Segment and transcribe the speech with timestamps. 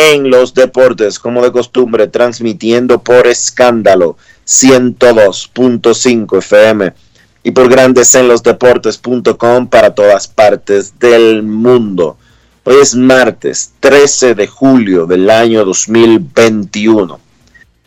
[0.00, 6.94] en los Deportes, como de costumbre, transmitiendo por escándalo 102.5 FM
[7.42, 12.16] y por Grandes en los Deportes.com para todas partes del mundo.
[12.64, 17.20] Hoy es martes 13 de julio del año 2021.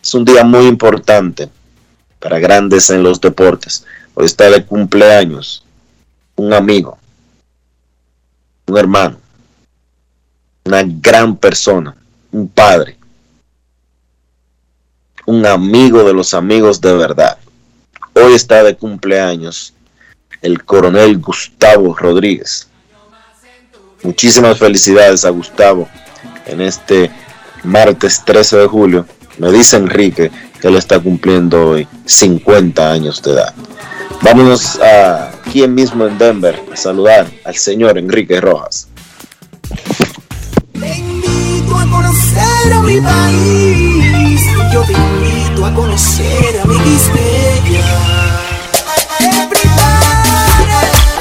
[0.00, 1.48] Es un día muy importante
[2.20, 3.84] para grandes en los deportes.
[4.14, 5.64] Hoy está de cumpleaños
[6.36, 6.96] un amigo,
[8.66, 9.16] un hermano,
[10.64, 11.96] una gran persona,
[12.34, 12.96] un padre,
[15.24, 17.38] un amigo de los amigos de verdad.
[18.12, 19.72] Hoy está de cumpleaños
[20.42, 22.66] el coronel Gustavo Rodríguez.
[24.02, 25.88] Muchísimas felicidades a Gustavo
[26.46, 27.08] en este
[27.62, 29.06] martes 13 de julio
[29.38, 33.54] me dice Enrique que él está cumpliendo hoy 50 años de edad.
[34.22, 38.88] Vámonos a quien mismo en Denver a saludar al señor Enrique Rojas.
[41.94, 44.42] Conocer a mi país.
[44.72, 46.74] Yo te invito a conocer a mi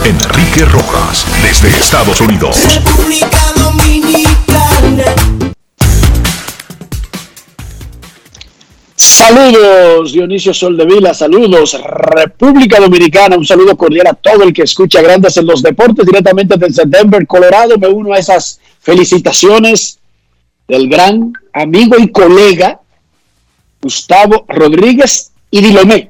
[0.04, 2.58] Enrique Rojas, desde Estados Unidos.
[2.74, 5.16] República Dominicana.
[8.96, 15.38] Saludos, Dionisio Soldevila, saludos, República Dominicana, un saludo cordial a todo el que escucha Grandes
[15.38, 17.78] en los Deportes directamente desde Denver, Colorado.
[17.78, 20.00] Me uno a esas felicitaciones
[20.68, 22.80] del gran amigo y colega
[23.82, 26.10] Gustavo Rodríguez y Dilomé.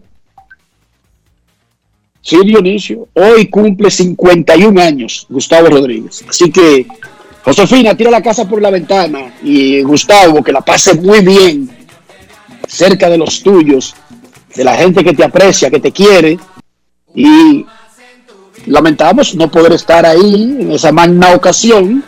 [2.21, 6.23] Sí, Dionisio, hoy cumple 51 años Gustavo Rodríguez.
[6.29, 6.87] Así que,
[7.43, 11.69] Josefina, tira la casa por la ventana y Gustavo, que la pase muy bien
[12.65, 13.93] cerca de los tuyos,
[14.55, 16.39] de la gente que te aprecia, que te quiere,
[17.13, 17.65] y
[18.67, 22.03] lamentamos no poder estar ahí en esa magna ocasión,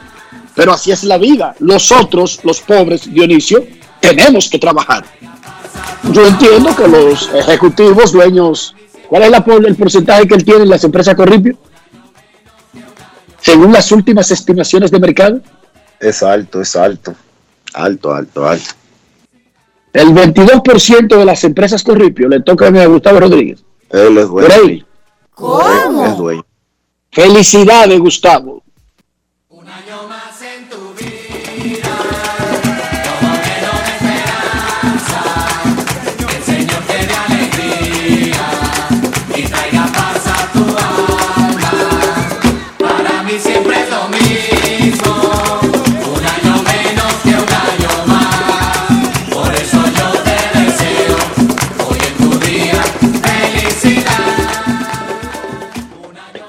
[0.56, 1.56] pero así es la vida.
[1.60, 3.66] Los otros, los pobres, Dionisio,
[4.00, 5.06] tenemos que trabajar.
[6.12, 8.76] Yo entiendo que los ejecutivos, dueños,
[9.08, 11.58] ¿cuál es la, el porcentaje que él tiene en las empresas Corripio?
[13.42, 15.42] Según las últimas estimaciones de mercado.
[16.00, 17.14] Es alto, es alto.
[17.74, 18.74] Alto, alto, alto.
[19.94, 23.64] El 22% de las empresas Corripio le tocan a Gustavo Rodríguez.
[23.90, 24.48] Él es dueño.
[24.48, 24.86] Por ahí.
[25.32, 26.06] ¿Cómo?
[26.06, 26.46] Es dueño.
[27.12, 28.65] Felicidades, Gustavo.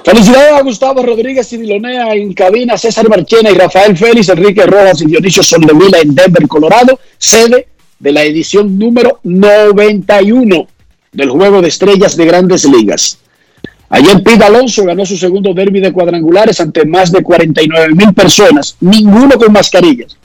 [0.06, 5.02] Felicidades a Gustavo Rodríguez y Dilonea en cabina, César Marchena y Rafael Félix, Enrique Rojas
[5.02, 7.66] y Dionisio Soldevila en Denver, Colorado, sede
[7.98, 10.68] de la edición número 91
[11.10, 13.18] del Juego de Estrellas de Grandes Ligas.
[13.88, 18.76] Ayer Pete Alonso ganó su segundo derby de cuadrangulares ante más de 49 mil personas,
[18.78, 20.16] ninguno con mascarillas,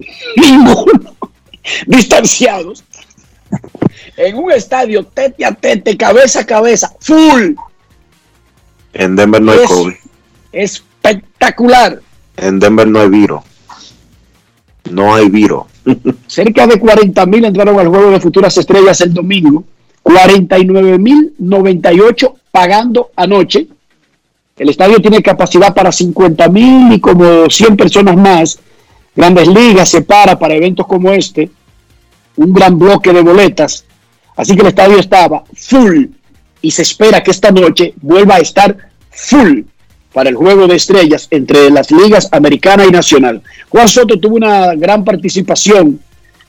[0.36, 1.14] ninguno
[1.86, 2.82] distanciados,
[4.16, 7.54] en un estadio tete a tete, cabeza a cabeza, full
[8.98, 9.94] En Denver no hay Es- COVID.
[10.52, 12.00] Espectacular.
[12.36, 13.44] En Denver no hay viro.
[14.90, 15.66] No hay viro.
[16.26, 19.64] Cerca de 40 mil entraron al juego de futuras estrellas el domingo.
[20.02, 23.66] 49 mil 98 pagando anoche.
[24.56, 28.58] El estadio tiene capacidad para 50 mil y como 100 personas más.
[29.14, 31.50] Grandes Ligas separa para eventos como este
[32.36, 33.84] un gran bloque de boletas.
[34.36, 36.06] Así que el estadio estaba full
[36.66, 38.76] y se espera que esta noche vuelva a estar
[39.08, 39.60] full
[40.12, 43.40] para el juego de estrellas entre las ligas americana y nacional.
[43.68, 46.00] Juan Soto tuvo una gran participación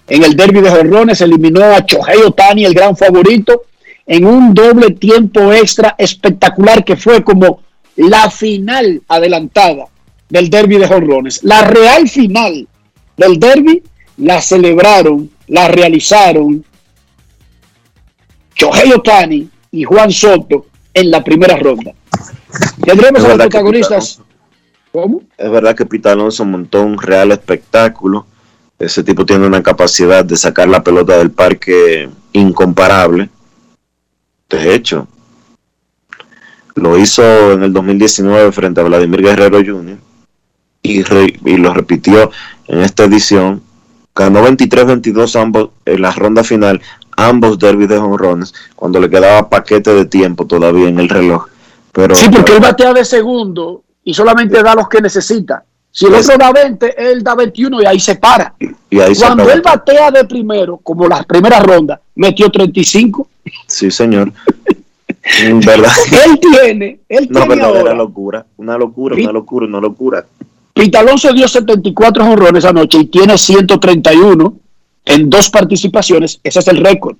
[0.07, 3.65] en el derby de Jorrones, eliminó a Chohei Otani, el gran favorito,
[4.07, 7.61] en un doble tiempo extra espectacular que fue como
[7.95, 9.85] la final adelantada
[10.29, 11.43] del derby de Jorrones.
[11.43, 12.67] La real final
[13.17, 13.83] del derby
[14.17, 16.65] la celebraron, la realizaron
[18.55, 21.93] Chohei Otani y Juan Soto en la primera ronda.
[22.83, 24.21] Tendremos a los protagonistas.
[24.91, 25.21] ¿Cómo?
[25.37, 28.25] Es verdad que Pete Alonso montó un real espectáculo.
[28.79, 33.29] Ese tipo tiene una capacidad de sacar la pelota del parque incomparable.
[34.49, 35.07] De hecho,
[36.75, 39.97] lo hizo en el 2019 frente a Vladimir Guerrero Jr.
[40.83, 42.31] y, re- y lo repitió
[42.67, 43.61] en esta edición.
[44.15, 46.81] Ganó 23-22 ambos en la ronda final,
[47.17, 51.47] ambos derbis de jonrones, cuando le quedaba paquete de tiempo todavía en el reloj.
[51.91, 55.63] Pero Sí, porque él batea de segundo y solamente da los que necesita.
[55.91, 58.53] Si el otro da 20, él da 21 y ahí se para.
[58.89, 59.55] y ahí se Cuando acabó.
[59.57, 63.27] él batea de primero, como las primeras rondas, metió 35.
[63.65, 64.31] Sí, señor.
[65.65, 65.91] Verdad.
[66.25, 67.93] Él tiene, él Una tiene verdadera ahora.
[67.95, 68.45] locura.
[68.57, 70.25] Una locura, una locura, una locura.
[70.73, 74.53] Pete Alonso dio 74 jonrones anoche y tiene 131
[75.07, 76.39] en dos participaciones.
[76.43, 77.15] Ese es el récord.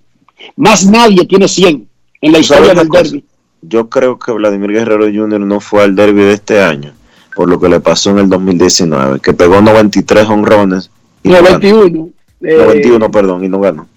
[0.56, 1.88] Más nadie tiene 100
[2.22, 3.26] en la historia ¿Sabes del derby.
[3.62, 5.40] Yo creo que Vladimir Guerrero Jr.
[5.40, 6.94] no fue al derby de este año,
[7.36, 10.92] por lo que le pasó en el 2019, que pegó 93 honrones.
[11.24, 11.50] y no ganó.
[11.60, 12.10] 91.
[12.42, 13.88] eh, 91, perdón, y no ganó.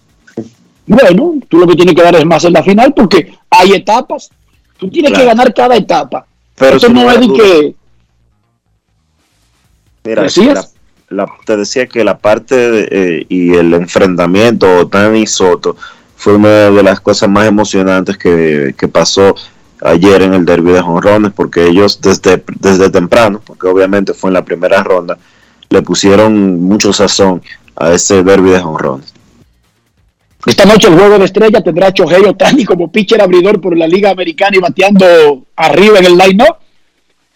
[0.86, 4.30] Bueno, tú lo que tienes que dar es más en la final porque hay etapas.
[4.78, 5.24] Tú tienes Claro.
[5.24, 6.26] que ganar cada etapa.
[6.56, 7.74] Pero Esto no es de que.
[10.04, 10.22] Mira,
[11.44, 15.76] te decía que la parte eh, y el enfrentamiento Otani y Soto
[16.16, 19.34] fue una de las cosas más emocionantes que, que pasó
[19.82, 24.34] ayer en el derby de jonrones, porque ellos desde, desde temprano, porque obviamente fue en
[24.34, 25.18] la primera ronda,
[25.68, 27.42] le pusieron mucho sazón
[27.76, 29.14] a ese derby de jonrones.
[30.46, 33.86] Esta noche el juego de estrella tendrá a Shohei Otani como pitcher abridor por la
[33.86, 36.56] Liga Americana y bateando arriba en el line-up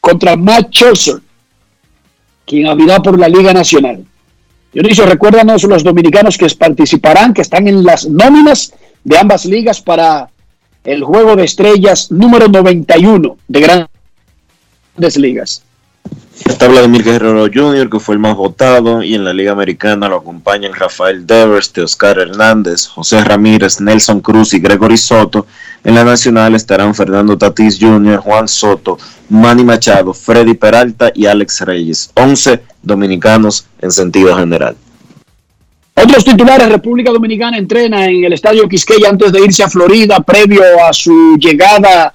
[0.01, 1.21] contra Matt Scherzer,
[2.47, 4.05] quien abrirá por la Liga Nacional.
[4.73, 8.75] Dionisio, recuérdanos los dominicanos que participarán, que están en las nóminas
[9.05, 10.29] de ambas ligas para
[10.83, 15.63] el juego de estrellas número 91 de grandes ligas.
[16.47, 20.17] Está Vladimir Guerrero Jr., que fue el más votado, y en la Liga Americana lo
[20.17, 25.47] acompañan Rafael Devers, Oscar Hernández, José Ramírez, Nelson Cruz y Gregory Soto.
[25.83, 28.99] En la Nacional estarán Fernando Tatís Jr., Juan Soto,
[29.31, 32.11] Manny Machado, Freddy Peralta y Alex Reyes.
[32.15, 34.77] 11 dominicanos en sentido general.
[35.97, 40.63] Otros titulares, República Dominicana entrena en el Estadio Quisqueya antes de irse a Florida previo
[40.87, 42.13] a su llegada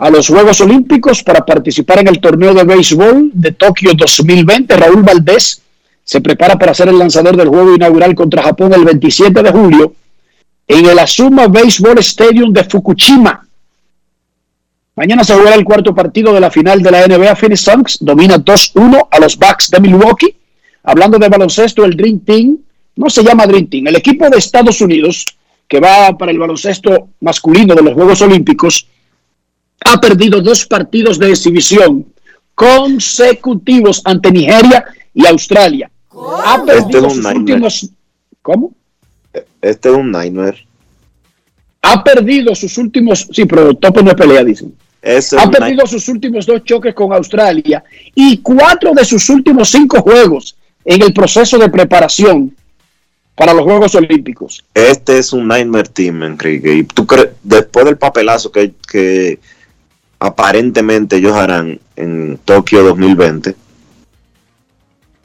[0.00, 4.74] a los Juegos Olímpicos para participar en el torneo de béisbol de Tokio 2020.
[4.74, 5.60] Raúl Valdés
[6.02, 9.94] se prepara para ser el lanzador del juego inaugural contra Japón el 27 de julio
[10.66, 13.46] en el Asuma Baseball Stadium de Fukushima.
[14.96, 17.36] Mañana se jugará el cuarto partido de la final de la NBA.
[17.36, 20.34] Phoenix Suns domina 2-1 a los Bucks de Milwaukee.
[20.82, 22.56] Hablando de baloncesto, el Dream Team
[22.96, 23.88] no se llama Dream Team.
[23.88, 25.36] El equipo de Estados Unidos
[25.68, 28.86] que va para el baloncesto masculino de los Juegos Olímpicos
[29.92, 32.06] ha perdido dos partidos de exhibición
[32.54, 35.90] consecutivos ante Nigeria y Australia.
[36.44, 37.38] Ha perdido Este sus nightmare.
[37.38, 37.90] últimos.
[38.42, 38.72] ¿Cómo?
[39.62, 40.66] Este es un nightmare.
[41.82, 43.28] Ha perdido sus últimos.
[43.32, 44.74] Sí, pero tope no pelea, dicen.
[45.02, 47.82] Ese es Ha perdido sus últimos dos choques con Australia
[48.14, 52.54] y cuatro de sus últimos cinco juegos en el proceso de preparación
[53.34, 54.62] para los Juegos Olímpicos.
[54.74, 56.74] Este es un nightmare team, Enrique.
[56.74, 59.38] Y tú crees, después del papelazo que, que
[60.20, 63.56] aparentemente ellos harán en Tokio 2020,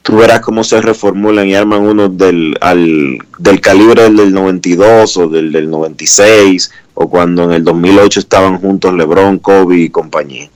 [0.02, 5.16] tú verás cómo se reformulan y arman uno del, al, del calibre del, del 92
[5.18, 10.48] o del, del 96, o cuando en el 2008 estaban juntos LeBron, Kobe y compañía.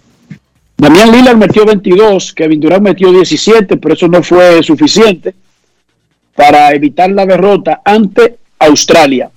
[0.79, 5.35] Damián Lillard metió 22, Kevin Durant metió 17, pero eso no fue suficiente
[6.35, 9.31] para evitar la derrota ante Australia.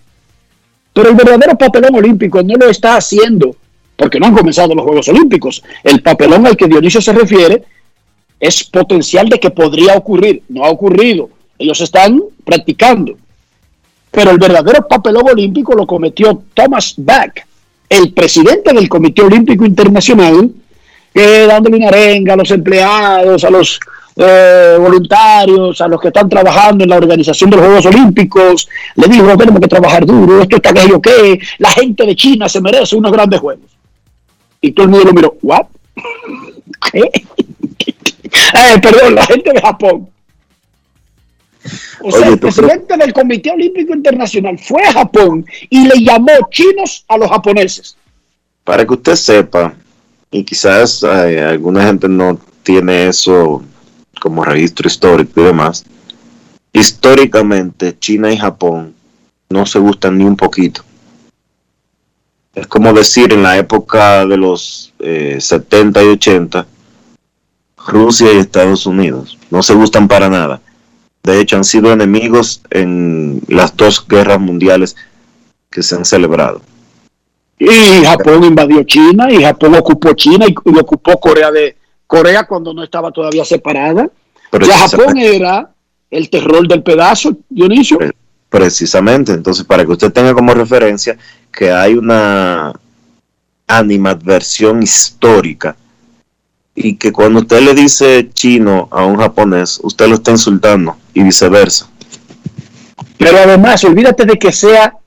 [0.93, 3.57] Pero el verdadero papelón olímpico no lo está haciendo
[3.95, 5.63] porque no han comenzado los Juegos Olímpicos.
[5.83, 7.63] El papelón al que Dionisio se refiere
[8.39, 10.43] es potencial de que podría ocurrir.
[10.50, 11.29] No ha ocurrido.
[11.57, 13.15] Ellos están practicando.
[14.12, 17.33] Pero el verdadero papelón olímpico lo cometió Thomas Bach,
[17.89, 20.51] el presidente del Comité Olímpico Internacional,
[21.13, 23.79] que dándole una arenga a los empleados, a los
[24.15, 29.07] eh, voluntarios, a los que están trabajando en la organización de los Juegos Olímpicos, le
[29.07, 32.62] dijo, tenemos que trabajar duro, esto está que yo qué, la gente de China se
[32.62, 33.72] merece unos grandes juegos.
[34.63, 35.67] Y todo el mundo lo miró, ¿what?
[38.55, 40.10] Eh, perdón, la gente de Japón.
[42.01, 47.05] O sea, el presidente del Comité Olímpico Internacional fue a Japón y le llamó chinos
[47.08, 47.96] a los japoneses.
[48.63, 49.75] Para que usted sepa,
[50.32, 53.62] y quizás eh, alguna gente no tiene eso
[54.20, 55.86] como registro histórico y demás,
[56.72, 58.96] históricamente China y Japón
[59.50, 60.84] no se gustan ni un poquito.
[62.53, 66.67] Es como decir en la época de los eh, 70 y 80,
[67.88, 70.62] Rusia y Estados Unidos no se gustan para nada.
[71.24, 74.95] De hecho, han sido enemigos en las dos guerras mundiales
[75.69, 76.62] que se han celebrado.
[77.57, 82.74] Y Japón invadió China y Japón ocupó China y, y ocupó Corea de Corea cuando
[82.74, 84.10] no estaba todavía separada.
[84.51, 85.72] Pero ya Japón era
[86.12, 87.98] el terror del pedazo, Dionisio.
[87.98, 88.12] Pre-
[88.50, 91.17] Precisamente, entonces para que usted tenga como referencia
[91.53, 92.74] que hay una
[93.67, 95.77] animadversión histórica
[96.75, 101.22] y que cuando usted le dice chino a un japonés, usted lo está insultando y
[101.22, 101.89] viceversa.
[103.17, 104.98] Pero además, olvídate de que sea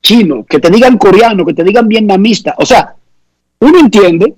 [0.00, 2.54] chino, que te digan coreano, que te digan vietnamista.
[2.58, 2.94] O sea,
[3.58, 4.34] uno entiende.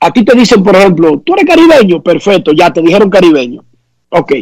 [0.00, 3.64] A ti te dicen, por ejemplo, tú eres caribeño, perfecto, ya te dijeron caribeño.
[4.08, 4.32] Ok.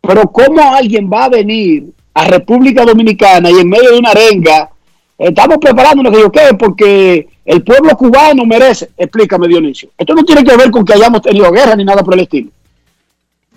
[0.00, 4.70] Pero ¿cómo alguien va a venir a República Dominicana y en medio de una arenga,
[5.18, 8.90] estamos preparándonos, que yo qué, porque el pueblo cubano merece?
[8.96, 9.90] Explícame, Dionisio.
[9.98, 12.50] Esto no tiene que ver con que hayamos tenido guerra ni nada por el estilo.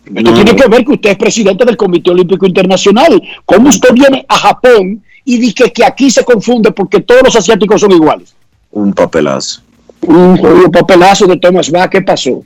[0.06, 3.22] Esto No, tiene que ver que usted es presidente del Comité Olímpico Internacional.
[3.46, 7.82] ¿Cómo usted viene a Japón y dice que aquí se confunde porque todos los asiáticos
[7.82, 8.34] son iguales?
[8.72, 9.62] Un papelazo.
[10.02, 12.44] Un jodido papelazo de Thomas Bach, ¿qué pasó?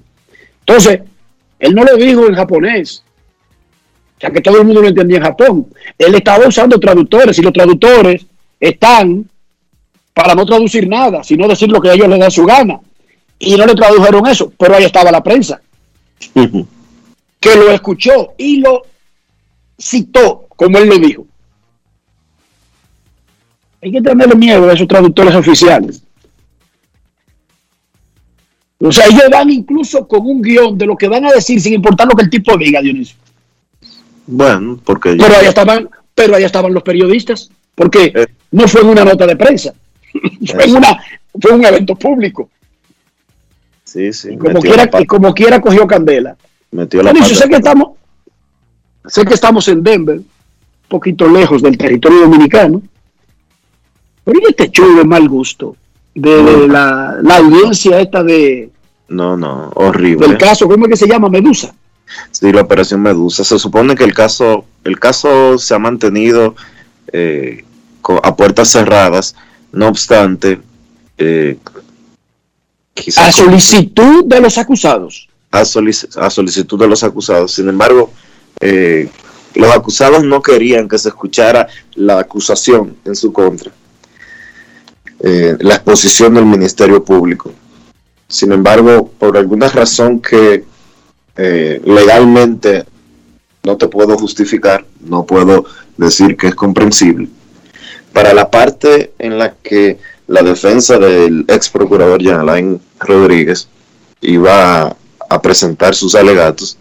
[0.66, 1.02] Entonces,
[1.60, 3.04] él no lo dijo en japonés,
[4.22, 5.68] ya que todo el mundo lo entendía en Japón.
[5.98, 8.26] Él estaba usando traductores y los traductores
[8.60, 9.26] están
[10.14, 12.80] para no traducir nada, sino decir lo que a ellos les da su gana.
[13.40, 15.62] Y no le tradujeron eso, pero ahí estaba la prensa.
[17.40, 18.84] que lo escuchó y lo
[19.80, 21.26] citó, como él lo dijo.
[23.82, 26.04] Hay que tenerle miedo a esos traductores oficiales.
[28.78, 31.74] O sea, ellos van incluso con un guion de lo que van a decir sin
[31.74, 33.16] importar lo que el tipo diga, Dionisio.
[34.34, 38.28] Bueno, porque Pero ahí estaban, pero ahí estaban los periodistas, porque Eh.
[38.52, 39.74] no fue en una nota de prensa,
[40.48, 40.98] fue en una,
[41.40, 42.50] fue un evento público.
[43.84, 46.38] sí, sí, Como quiera, y como quiera cogió candela.
[46.72, 47.90] metió la sé que estamos,
[49.06, 50.26] sé que estamos en Denver, un
[50.88, 52.82] poquito lejos del territorio dominicano,
[54.24, 55.76] pero ¿y este show de mal gusto
[56.16, 58.70] de, de la, la audiencia esta de
[59.10, 60.26] No, no, horrible.
[60.28, 61.28] del caso, ¿cómo es que se llama?
[61.30, 61.74] Medusa.
[62.32, 63.44] Sí, la operación Medusa.
[63.44, 66.56] Se supone que el caso, el caso se ha mantenido
[67.14, 67.64] eh,
[68.24, 69.36] a puertas cerradas.
[69.72, 70.60] No obstante,
[71.18, 71.58] eh,
[73.18, 75.28] A solicitud de los acusados.
[75.52, 77.54] a, solic- a solicitud de los acusados.
[77.54, 78.12] Sin embargo,
[78.60, 79.10] eh,
[79.56, 83.72] los acusados no querían que se escuchara la acusación en su contra,
[85.20, 87.52] eh, la exposición del Ministerio Público.
[88.28, 90.64] Sin embargo, por alguna razón que
[91.36, 92.86] eh, legalmente
[93.64, 95.66] no te puedo justificar, no puedo
[95.98, 97.28] decir que es comprensible.
[98.14, 103.68] Para la parte en la que la defensa del ex procurador Jean Alain Rodríguez
[104.22, 104.96] iba
[105.30, 106.78] a, presentar sus alegatos,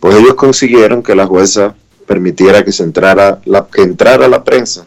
[0.00, 1.74] pues ellos consiguieron que la jueza
[2.06, 4.86] permitiera que se entrara la, que entrara la prensa.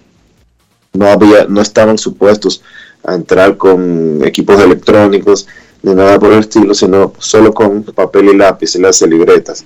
[0.93, 2.61] No había, no estaban supuestos
[3.03, 5.47] a entrar con equipos electrónicos
[5.85, 9.63] ni nada por el estilo, sino solo con papel y lápiz y las libretas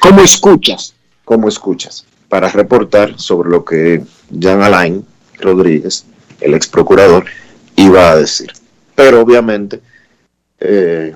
[0.00, 0.94] como escuchas.
[1.24, 5.06] como escuchas para reportar sobre lo que Jean Alain
[5.38, 6.06] Rodríguez,
[6.40, 7.24] el ex procurador,
[7.76, 8.52] iba a decir.
[8.96, 9.80] Pero obviamente
[10.58, 11.14] eh,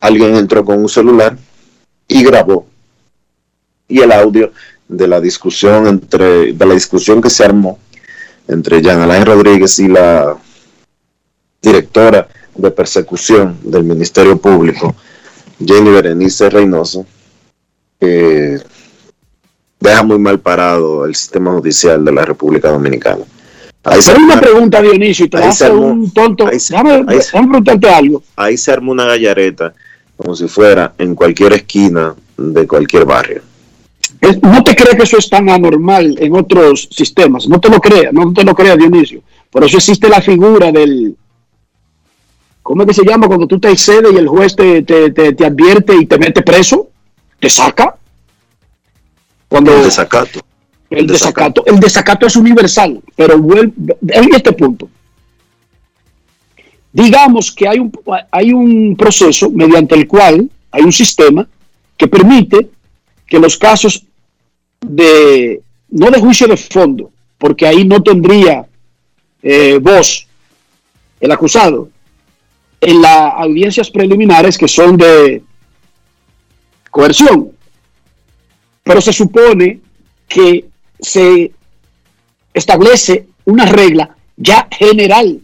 [0.00, 1.36] alguien entró con un celular
[2.08, 2.66] y grabó.
[3.88, 4.52] Y el audio
[4.88, 7.78] de la discusión entre, de la discusión que se armó
[8.48, 10.36] entre Jean Alain Rodríguez y la
[11.60, 14.94] directora de persecución del Ministerio Público,
[15.64, 17.06] Jenny Berenice Reynoso,
[18.00, 18.58] eh,
[19.78, 23.24] deja muy mal parado el sistema judicial de la República Dominicana.
[23.84, 26.46] Ahí se, una pregunta, Dionisio, y te hace armó- un tonto.
[26.46, 27.18] ahí se- ahí
[27.88, 28.22] algo.
[28.36, 29.72] ahí se armó una gallareta
[30.16, 33.40] como si fuera en cualquier esquina de cualquier barrio.
[34.20, 37.48] Es- No te creas que eso es tan anormal en otros sistemas.
[37.48, 39.22] No te lo creas, no te lo creas, Dionisio.
[39.50, 41.16] Por eso existe la figura del.
[42.70, 45.32] ¿Cómo es que se llama cuando tú te excedes y el juez te, te, te-
[45.32, 46.88] te advierte y te mete preso?
[47.40, 47.96] ¿Te saca?
[49.48, 50.38] Cuando El desacato.
[50.88, 53.72] el desacato, el desacato es universal, pero vuelve
[54.06, 54.88] en este punto.
[56.92, 57.90] Digamos que hay un,
[58.30, 61.48] hay un proceso mediante el cual hay un sistema
[61.96, 62.70] que permite
[63.26, 64.04] que los casos
[64.80, 68.64] de, no de juicio de fondo, porque ahí no tendría
[69.42, 70.28] eh, voz
[71.18, 71.88] el acusado,
[72.80, 75.42] en las audiencias preliminares que son de
[76.90, 77.50] coerción.
[78.82, 79.80] Pero se supone
[80.26, 80.66] que
[80.98, 81.52] se
[82.54, 85.40] establece una regla ya general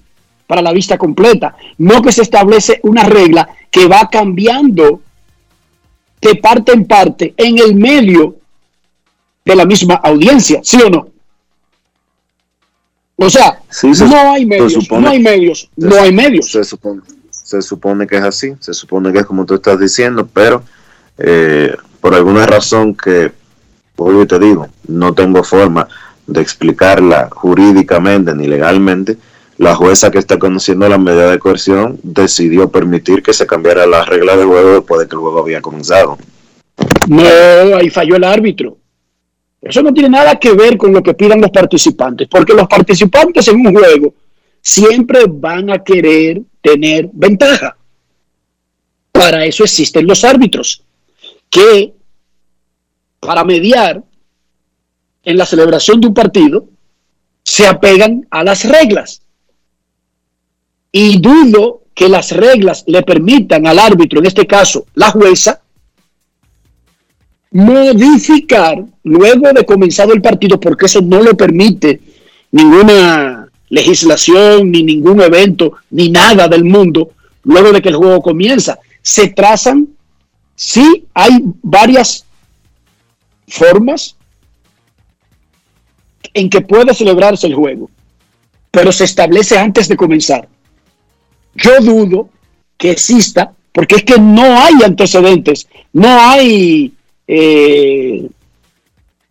[0.46, 5.02] para la vista completa, no que se establece una regla que va cambiando
[6.20, 8.36] de parte en parte en el medio
[9.44, 11.08] de la misma audiencia, ¿sí o no?
[13.16, 16.12] O sea, Sí, se- no hay se medios, supone- no hay medios, se- no hay
[16.12, 16.50] medios.
[16.50, 17.02] Se supone,
[17.46, 20.64] se supone que es así, se supone que es como tú estás diciendo, pero
[21.16, 23.30] eh, por alguna razón que,
[23.96, 25.86] vuelvo y te digo, no tengo forma
[26.26, 29.16] de explicarla jurídicamente ni legalmente,
[29.58, 34.04] la jueza que está conociendo la medida de coerción decidió permitir que se cambiara la
[34.04, 36.18] regla de juego después de que el juego había comenzado.
[37.06, 38.76] No, ahí falló el árbitro.
[39.62, 43.46] Eso no tiene nada que ver con lo que pidan los participantes, porque los participantes
[43.46, 44.14] en un juego
[44.60, 47.76] siempre van a querer tener ventaja.
[49.12, 50.82] Para eso existen los árbitros,
[51.48, 51.94] que
[53.20, 54.02] para mediar
[55.22, 56.68] en la celebración de un partido
[57.44, 59.22] se apegan a las reglas.
[60.90, 65.62] Y dudo que las reglas le permitan al árbitro, en este caso la jueza,
[67.52, 72.00] modificar luego de comenzado el partido, porque eso no lo permite
[72.50, 77.12] ninguna legislación, ni ningún evento, ni nada del mundo,
[77.44, 78.78] luego de que el juego comienza.
[79.02, 79.88] Se trazan,
[80.54, 82.24] sí, hay varias
[83.48, 84.16] formas
[86.34, 87.90] en que puede celebrarse el juego,
[88.70, 90.48] pero se establece antes de comenzar.
[91.54, 92.28] Yo dudo
[92.76, 96.92] que exista, porque es que no hay antecedentes, no hay
[97.26, 98.28] eh,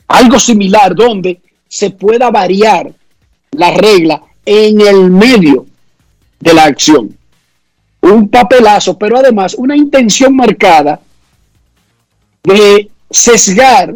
[0.08, 2.91] algo similar donde se pueda variar
[3.58, 5.65] la regla en el medio
[6.39, 7.18] de la acción.
[8.02, 11.00] Un papelazo, pero además una intención marcada
[12.44, 13.96] de sesgar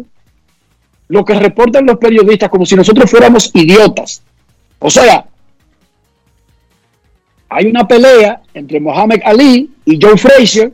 [1.08, 4.22] lo que reportan los periodistas como si nosotros fuéramos idiotas.
[4.78, 5.26] O sea,
[7.48, 10.72] hay una pelea entre Mohamed Ali y Joe Frazier.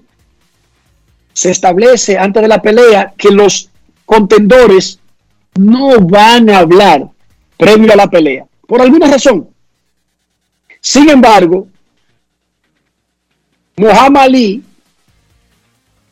[1.32, 3.70] Se establece antes de la pelea que los
[4.04, 5.00] contendores
[5.54, 7.08] no van a hablar
[7.56, 9.48] previo a la pelea, por alguna razón.
[10.80, 11.68] Sin embargo,
[13.76, 14.62] Muhammad Ali,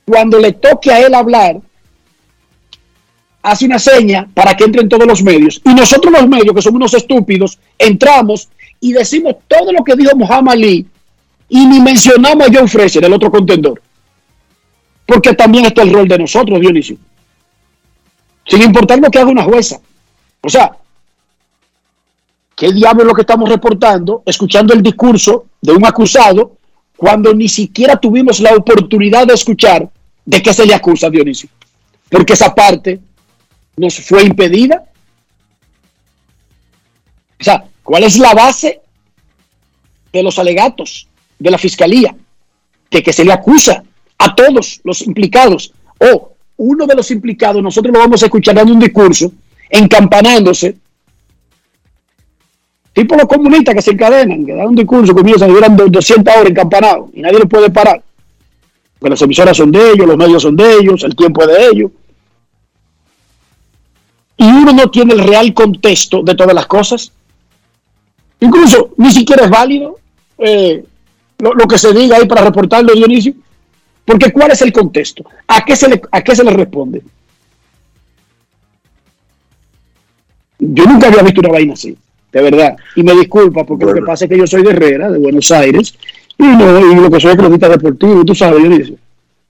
[0.04, 1.60] cuando le toque a él hablar,
[3.42, 5.60] hace una seña para que entren todos los medios.
[5.64, 8.48] Y nosotros los medios, que somos unos estúpidos, entramos
[8.80, 10.86] y decimos todo lo que dijo Muhammad Ali
[11.48, 13.80] y ni mencionamos a John Fraser, el otro contendor.
[15.06, 16.96] Porque también está el rol de nosotros, Dionisio.
[18.46, 19.78] Sin importar lo que haga una jueza.
[20.40, 20.76] O sea,
[22.56, 26.56] ¿qué diablo es lo que estamos reportando, escuchando el discurso de un acusado,
[26.96, 29.88] cuando ni siquiera tuvimos la oportunidad de escuchar
[30.24, 31.48] de qué se le acusa, Dionisio?
[32.08, 33.00] Porque esa parte
[33.76, 34.84] nos fue impedida.
[37.40, 38.80] O sea, ¿cuál es la base
[40.12, 42.14] de los alegatos de la fiscalía?
[42.90, 43.82] De que se le acusa
[44.18, 45.72] a todos los implicados.
[45.98, 49.32] O uno de los implicados, nosotros lo vamos a escuchar dando un discurso,
[49.68, 50.76] encampanándose.
[52.94, 57.10] Tipo los comunistas que se encadenan, que dan un discurso, comienzan, duran 200 horas encampanados
[57.12, 58.02] y nadie lo puede parar.
[58.98, 61.66] Porque las emisoras son de ellos, los medios son de ellos, el tiempo es de
[61.66, 61.90] ellos
[64.36, 67.12] y uno no tiene el real contexto de todas las cosas.
[68.40, 69.98] Incluso ni siquiera es válido
[70.38, 70.84] eh,
[71.38, 73.34] lo, lo que se diga ahí para reportarlo, Dionisio.
[74.04, 75.24] Porque ¿cuál es el contexto?
[75.46, 77.02] ¿A qué se le, a qué se le responde?
[80.58, 81.96] Yo nunca había visto una vaina así,
[82.34, 82.76] de verdad.
[82.96, 85.50] Y me disculpa porque lo que pasa es que yo soy de Herrera, de Buenos
[85.50, 85.94] Aires,
[86.36, 88.96] y, no, y lo que soy es cronista deportivo, y tú sabes, Dionisio.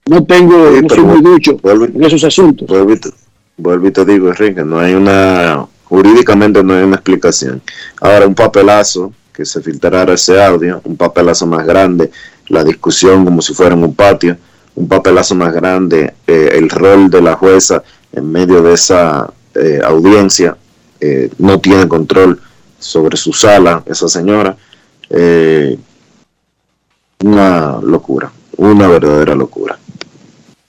[0.07, 2.67] No tengo, Sí, no soy muy ducho en esos asuntos.
[2.67, 3.09] Vuelvo y te,
[3.57, 7.61] vuelvo y te digo, Enrique, no hay una Jurídicamente no hay una explicación.
[8.01, 12.09] Ahora, un papelazo, que se filtrara ese audio, un papelazo más grande,
[12.47, 14.37] la discusión como si fuera en un patio,
[14.75, 19.79] un papelazo más grande, eh, el rol de la jueza en medio de esa eh,
[19.83, 20.57] audiencia,
[20.99, 22.39] eh, no tiene control
[22.85, 24.55] sobre su sala, esa señora.
[25.09, 25.77] Eh,
[27.23, 29.77] una locura, una verdadera locura.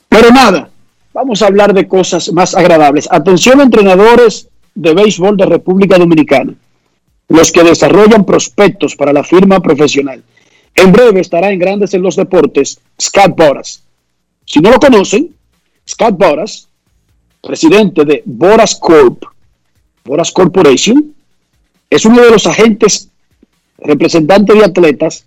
[0.08, 0.70] Pero nada,
[1.12, 3.08] vamos a hablar de cosas más agradables.
[3.10, 6.54] Atención entrenadores de béisbol de República Dominicana,
[7.28, 10.22] los que desarrollan prospectos para la firma profesional.
[10.74, 13.82] En breve estará en Grandes en los Deportes Scott Boras.
[14.44, 15.34] Si no lo conocen,
[15.88, 16.68] Scott Boras,
[17.42, 19.24] presidente de Boras Corp,
[20.04, 21.15] Boras Corporation,
[21.90, 23.10] es uno de los agentes
[23.78, 25.26] representantes de atletas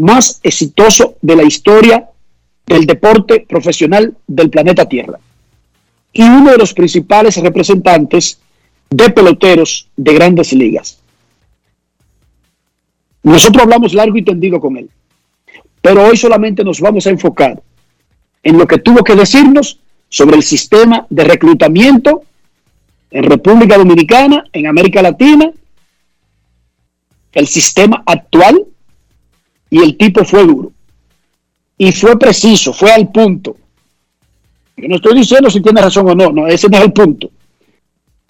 [0.00, 2.08] más exitoso de la historia
[2.66, 5.18] del deporte profesional del planeta Tierra
[6.12, 8.40] y uno de los principales representantes
[8.90, 11.00] de peloteros de grandes ligas.
[13.22, 14.88] Nosotros hablamos largo y tendido con él,
[15.82, 17.62] pero hoy solamente nos vamos a enfocar
[18.42, 22.22] en lo que tuvo que decirnos sobre el sistema de reclutamiento
[23.10, 25.50] en República Dominicana, en América Latina,
[27.32, 28.64] el sistema actual
[29.70, 30.72] y el tipo fue duro.
[31.76, 33.56] Y fue preciso, fue al punto.
[34.76, 37.30] Yo no estoy diciendo si tiene razón o no, no, ese no es el punto.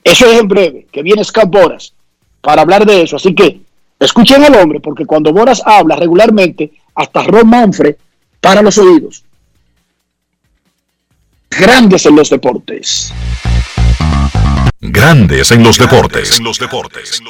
[0.02, 1.92] Eso es en breve, que viene Scott Boras
[2.40, 3.16] para hablar de eso.
[3.16, 3.60] Así que
[3.98, 7.96] escuchen al hombre, porque cuando Boras habla regularmente, hasta Ron Manfred
[8.40, 9.24] para los oídos.
[11.50, 13.12] Grandes en los deportes.
[14.80, 16.38] Grandes en los deportes.
[16.38, 17.20] En los deportes.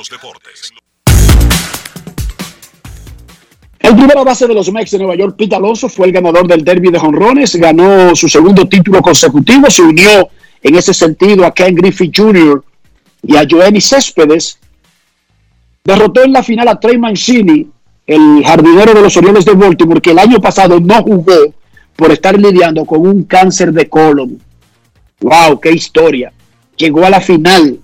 [3.80, 6.64] El primera base de los Mets de Nueva York, Pete Alonso, fue el ganador del
[6.64, 10.28] derby de jonrones, ganó su segundo título consecutivo, se unió
[10.62, 12.62] en ese sentido a Ken Griffey Jr.
[13.22, 14.58] y a Joenny Céspedes.
[15.84, 17.68] Derrotó en la final a Trey Mancini,
[18.06, 21.54] el jardinero de los Orioles de Baltimore, que el año pasado no jugó
[21.94, 24.40] por estar lidiando con un cáncer de colon.
[25.20, 25.60] ¡Wow!
[25.60, 26.32] ¡Qué historia!
[26.76, 27.78] Llegó a la final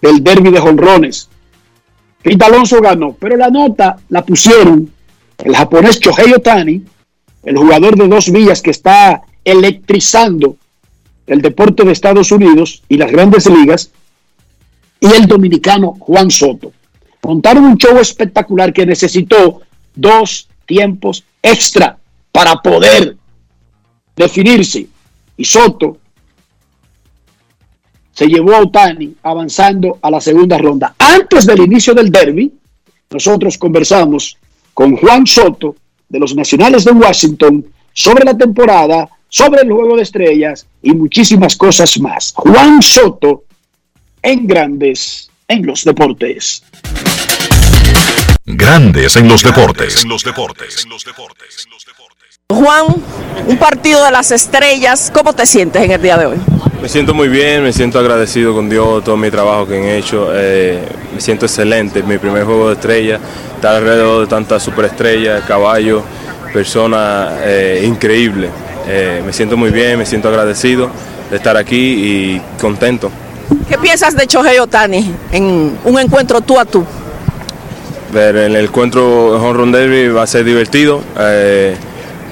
[0.00, 1.28] del derby de jonrones.
[2.22, 4.95] Pete Alonso ganó, pero la nota la pusieron
[5.38, 6.82] el japonés Shohei Otani,
[7.44, 10.56] el jugador de dos villas que está electrizando
[11.26, 13.90] el deporte de Estados Unidos y las grandes ligas,
[15.00, 16.72] y el dominicano Juan Soto.
[17.22, 19.62] Montaron un show espectacular que necesitó
[19.94, 21.98] dos tiempos extra
[22.32, 23.16] para poder
[24.14, 24.86] definirse.
[25.36, 25.98] Y Soto
[28.12, 30.94] se llevó a Otani avanzando a la segunda ronda.
[30.98, 32.52] Antes del inicio del derby,
[33.10, 34.38] nosotros conversamos
[34.76, 35.74] con Juan Soto
[36.06, 41.56] de los Nacionales de Washington sobre la temporada, sobre el juego de estrellas y muchísimas
[41.56, 42.34] cosas más.
[42.36, 43.44] Juan Soto
[44.20, 46.62] en Grandes en los Deportes.
[48.44, 50.02] Grandes en los deportes.
[50.02, 50.86] En los deportes.
[52.50, 52.84] Juan,
[53.46, 56.36] un partido de las estrellas, ¿cómo te sientes en el día de hoy?
[56.82, 60.28] Me siento muy bien, me siento agradecido con Dios, todo mi trabajo que han hecho,
[60.32, 60.78] eh,
[61.14, 63.18] me siento excelente, mi primer juego de estrella,
[63.54, 66.02] estar alrededor de tantas superestrellas, caballos,
[66.52, 68.50] personas eh, increíbles.
[68.86, 70.88] Eh, me siento muy bien, me siento agradecido
[71.30, 73.10] de estar aquí y contento.
[73.68, 76.84] ¿Qué piensas de Shohei Otani en un encuentro tú a tú?
[78.12, 81.00] Ver en el encuentro Home Run Derby va a ser divertido.
[81.18, 81.74] eh,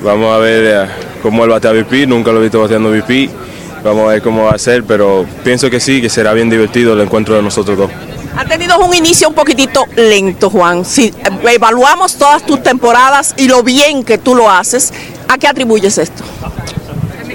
[0.02, 0.88] vamos a ver
[1.22, 3.30] cómo él batea VP, nunca lo he visto bateando VP.
[3.84, 6.94] Vamos a ver cómo va a ser, pero pienso que sí, que será bien divertido
[6.94, 7.90] el encuentro de nosotros dos.
[8.34, 10.86] Ha tenido un inicio un poquitito lento, Juan.
[10.86, 11.12] Si
[11.46, 14.92] evaluamos todas tus temporadas y lo bien que tú lo haces,
[15.28, 16.24] ¿a qué atribuyes esto?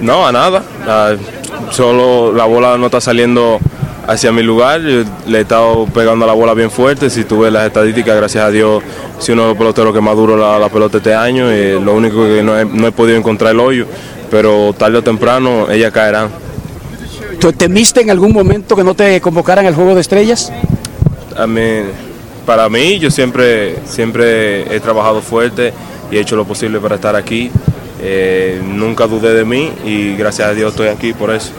[0.01, 0.63] No, a nada.
[1.69, 3.59] Solo la bola no está saliendo
[4.07, 4.81] hacia mi lugar.
[4.81, 7.12] Yo le he estado pegando a la bola bien fuerte.
[7.12, 8.83] Si tú ves las estadísticas, gracias a Dios,
[9.19, 11.53] soy uno de los peloteros que más duro la, la pelota este año.
[11.53, 13.85] Y lo único que no he, no he podido encontrar el hoyo.
[14.30, 16.30] Pero tarde o temprano ellas caerán.
[17.39, 20.52] ¿Tú temiste en algún momento que no te convocaran al Juego de Estrellas?
[21.48, 21.62] Mí,
[22.46, 25.74] para mí, yo siempre, siempre he trabajado fuerte
[26.12, 27.50] y he hecho lo posible para estar aquí.
[28.02, 31.52] Eh, nunca dudé de mí y gracias a Dios estoy aquí por eso.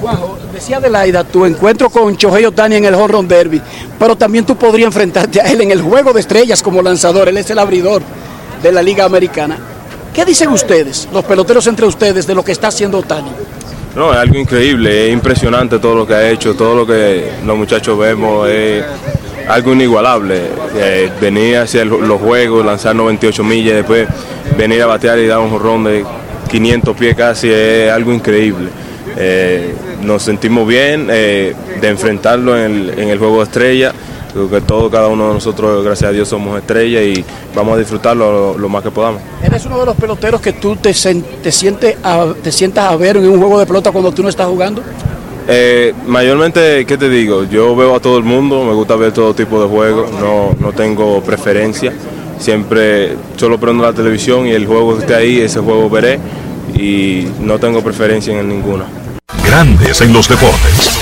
[0.00, 3.60] Juanjo, decía Adelaida tu encuentro con Shohei Otani en el Home Run Derby,
[3.98, 7.28] pero también tú podrías enfrentarte a él en el Juego de Estrellas como lanzador.
[7.28, 8.02] Él es el abridor
[8.62, 9.58] de la Liga Americana.
[10.14, 13.32] ¿Qué dicen ustedes, los peloteros entre ustedes, de lo que está haciendo Otani?
[13.96, 17.56] No, es algo increíble, es impresionante todo lo que ha hecho, todo lo que los
[17.56, 18.84] muchachos vemos, es
[19.48, 20.40] algo inigualable.
[20.76, 24.06] Eh, venir hacia los juegos, lanzar 98 millas, después
[24.56, 26.04] venir a batear y dar un jorrón de
[26.48, 28.68] 500 pies casi, es algo increíble.
[29.16, 33.92] Eh, nos sentimos bien eh, de enfrentarlo en el, en el juego de estrella.
[34.34, 37.78] Creo que todos, cada uno de nosotros, gracias a Dios, somos estrellas y vamos a
[37.78, 39.22] disfrutarlo lo, lo más que podamos.
[39.42, 43.16] Eres uno de los peloteros que tú te, te, sientes a- te sientas a ver
[43.16, 44.82] en un juego de pelota cuando tú no estás jugando.
[45.46, 47.44] Eh, mayormente, ¿qué te digo?
[47.44, 50.72] Yo veo a todo el mundo, me gusta ver todo tipo de juegos, no, no
[50.72, 51.92] tengo preferencia.
[52.38, 56.18] Siempre solo prendo la televisión y el juego que esté ahí, ese juego veré
[56.76, 58.84] y no tengo preferencia en ninguna.
[59.46, 60.93] Grandes en los deportes.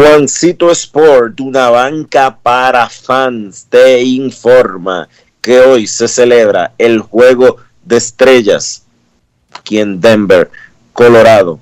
[0.00, 5.06] Juancito Sport, una banca para fans, te informa
[5.42, 8.84] que hoy se celebra el juego de estrellas
[9.52, 10.50] aquí en Denver,
[10.94, 11.60] Colorado.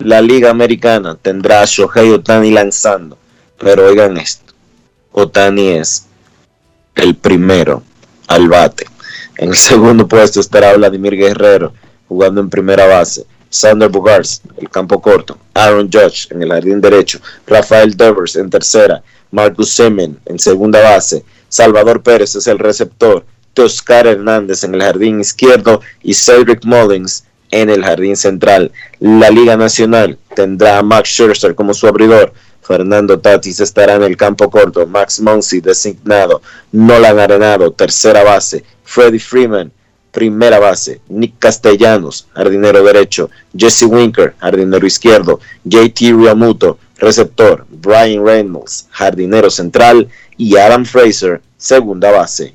[0.00, 3.16] La Liga Americana tendrá a Shohei Otani lanzando,
[3.58, 4.52] pero oigan esto,
[5.12, 6.08] Otani es
[6.94, 7.82] el primero
[8.26, 8.84] al bate.
[9.38, 11.72] En el segundo puesto estará Vladimir Guerrero
[12.06, 13.24] jugando en primera base.
[13.50, 15.38] Sander Bogarts, el campo corto.
[15.54, 17.20] Aaron Judge en el jardín derecho.
[17.46, 19.02] Rafael Devers en tercera.
[19.30, 21.24] Marcus Semien en segunda base.
[21.48, 23.24] Salvador Pérez es el receptor.
[23.54, 25.80] Toscar Hernández en el jardín izquierdo.
[26.02, 28.72] Y Cedric Mullins en el jardín central.
[29.00, 32.32] La Liga Nacional tendrá a Max Scherzer como su abridor.
[32.62, 34.86] Fernando Tatis estará en el campo corto.
[34.86, 36.42] Max Muncy designado.
[36.70, 38.62] Nolan Arenado, tercera base.
[38.84, 39.72] Freddie Freeman,
[40.10, 41.00] primera base.
[41.08, 43.30] Nick Castellanos, jardinero derecho.
[43.56, 45.40] Jesse Winker, jardinero izquierdo.
[45.64, 47.66] JT Realmuto, receptor.
[47.70, 50.08] Brian Reynolds, jardinero central.
[50.36, 52.54] Y Adam Fraser, segunda base.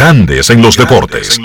[0.00, 1.38] Grandes en los deportes.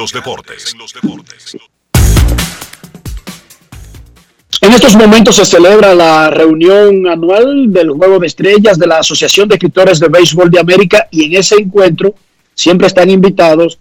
[4.61, 9.49] En estos momentos se celebra la reunión anual del Juego de Estrellas de la Asociación
[9.49, 12.15] de Escritores de Béisbol de América y en ese encuentro
[12.53, 13.77] siempre están invitados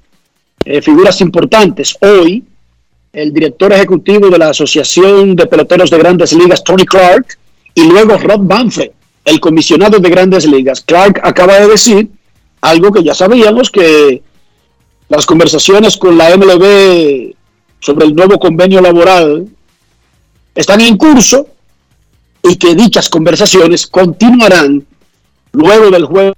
[0.65, 1.97] eh, figuras importantes.
[2.01, 2.43] Hoy,
[3.13, 7.39] el director ejecutivo de la Asociación de Peloteros de Grandes Ligas, Tony Clark,
[7.77, 8.91] y luego Rob Banfre,
[9.25, 10.81] el comisionado de Grandes Ligas.
[10.81, 12.09] Clark acaba de decir
[12.61, 14.21] algo que ya sabíamos, que
[15.09, 17.35] las conversaciones con la MLB
[17.81, 19.47] sobre el nuevo convenio laboral
[20.55, 21.49] están en curso
[22.43, 24.87] y que dichas conversaciones continuarán
[25.53, 26.35] luego del juego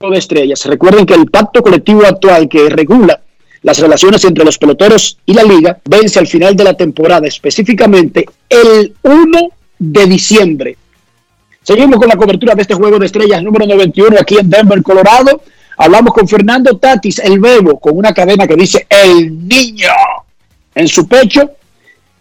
[0.00, 0.64] de estrellas.
[0.66, 3.20] Recuerden que el pacto colectivo actual que regula
[3.62, 8.26] las relaciones entre los peloteros y la liga vence al final de la temporada, específicamente
[8.48, 9.48] el 1
[9.78, 10.76] de diciembre.
[11.62, 15.40] Seguimos con la cobertura de este juego de estrellas número 91 aquí en Denver, Colorado.
[15.76, 19.90] Hablamos con Fernando Tatis, el bebo, con una cadena que dice el niño
[20.74, 21.50] en su pecho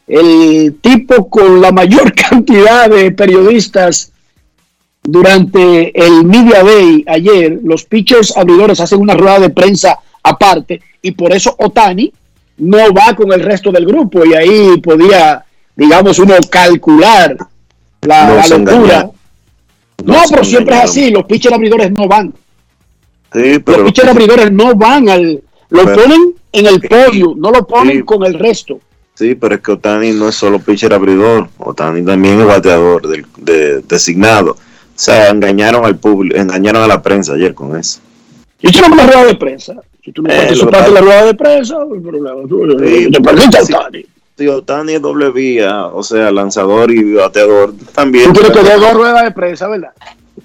[0.08, 4.12] el tipo con la mayor cantidad de periodistas
[5.02, 11.12] durante el Media Day ayer, los pitchers abridores hacen una rueda de prensa aparte y
[11.12, 12.12] por eso Otani
[12.58, 15.44] no va con el resto del grupo y ahí podía,
[15.76, 17.36] digamos, uno calcular
[18.02, 19.10] la, No la se locura.
[20.06, 22.34] No, pero siempre es así, los pitchers abridores no van.
[23.34, 25.42] Sí, Los pitchers abridores no van al...
[25.70, 28.04] Lo Pero- ponen en el podio, no lo ponen Sí.
[28.04, 28.80] con el resto.
[29.16, 33.26] Sí, pero es que Otani no es solo pitcher abridor, Otani también es bateador del,
[33.38, 34.52] de- designado.
[34.52, 34.58] O
[34.96, 38.00] sea, engañaron al público, engañaron a la prensa ayer con eso.
[38.62, 39.74] Y hicieron una rueda de prensa.
[40.04, 40.56] Si tú no Eh,
[40.92, 42.32] la rueda de prensa, hay problema.
[42.88, 43.74] Sí, te perdiste al sí.
[43.74, 44.06] Tani.
[44.38, 48.34] Si Otani es doble vía, o sea, lanzador y bateador, también.
[48.34, 49.92] Tú quieres que dé dos ruedas de prensa, ¿verdad?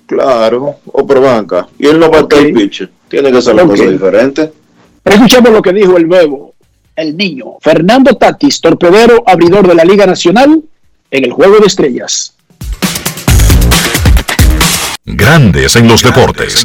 [0.09, 1.69] Claro, o por banca.
[1.79, 2.47] Y él no batea Ok.
[2.47, 2.91] el pitcher.
[3.09, 4.51] Tiene que ser una cosa diferente.
[5.05, 6.55] Escuchemos lo que dijo el bebo,
[6.97, 7.59] el niño.
[7.61, 10.63] Fernando Tatis, torpedero, abridor de la Liga Nacional,
[11.11, 12.35] en el Juego de Estrellas.
[15.05, 16.65] Grandes en los deportes.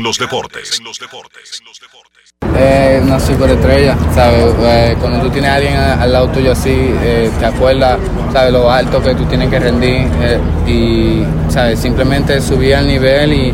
[2.58, 4.54] Eh, una superestrella, ¿sabes?
[4.64, 7.98] Eh, cuando tú tienes a alguien al lado tuyo así, eh, te acuerdas,
[8.32, 8.54] ¿sabes?
[8.54, 11.80] Lo alto que tú tienes que rendir eh, y, ¿sabes?
[11.80, 13.54] Simplemente subir al nivel y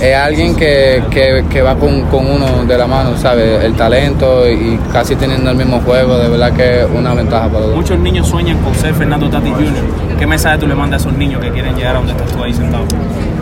[0.00, 3.64] es alguien que, que- que va con, con uno de la mano, ¿sabes?
[3.64, 7.60] El talento y casi teniendo el mismo juego, de verdad que es una ventaja para
[7.60, 7.76] los dos.
[7.76, 10.16] Muchos niños sueñan con ser Fernando Tati Jr.
[10.18, 12.42] ¿Qué mensaje tú le mandas a esos niños que quieren llegar a donde estás tú
[12.44, 12.84] ahí sentado?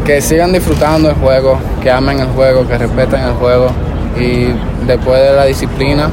[0.05, 3.71] Que sigan disfrutando el juego, que amen el juego, que respeten el juego
[4.17, 4.49] y
[4.87, 6.11] después de la disciplina,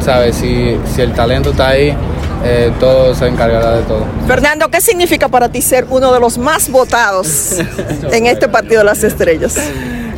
[0.00, 0.36] ¿sabes?
[0.36, 1.94] Si, si el talento está ahí,
[2.44, 4.04] eh, todo se encargará de todo.
[4.26, 7.56] Fernando, ¿qué significa para ti ser uno de los más votados
[8.12, 9.56] en este partido de las estrellas?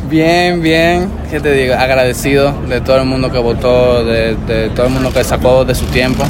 [0.09, 1.73] Bien, bien, ¿qué te digo?
[1.75, 5.75] Agradecido de todo el mundo que votó, de, de todo el mundo que sacó de
[5.75, 6.23] su tiempo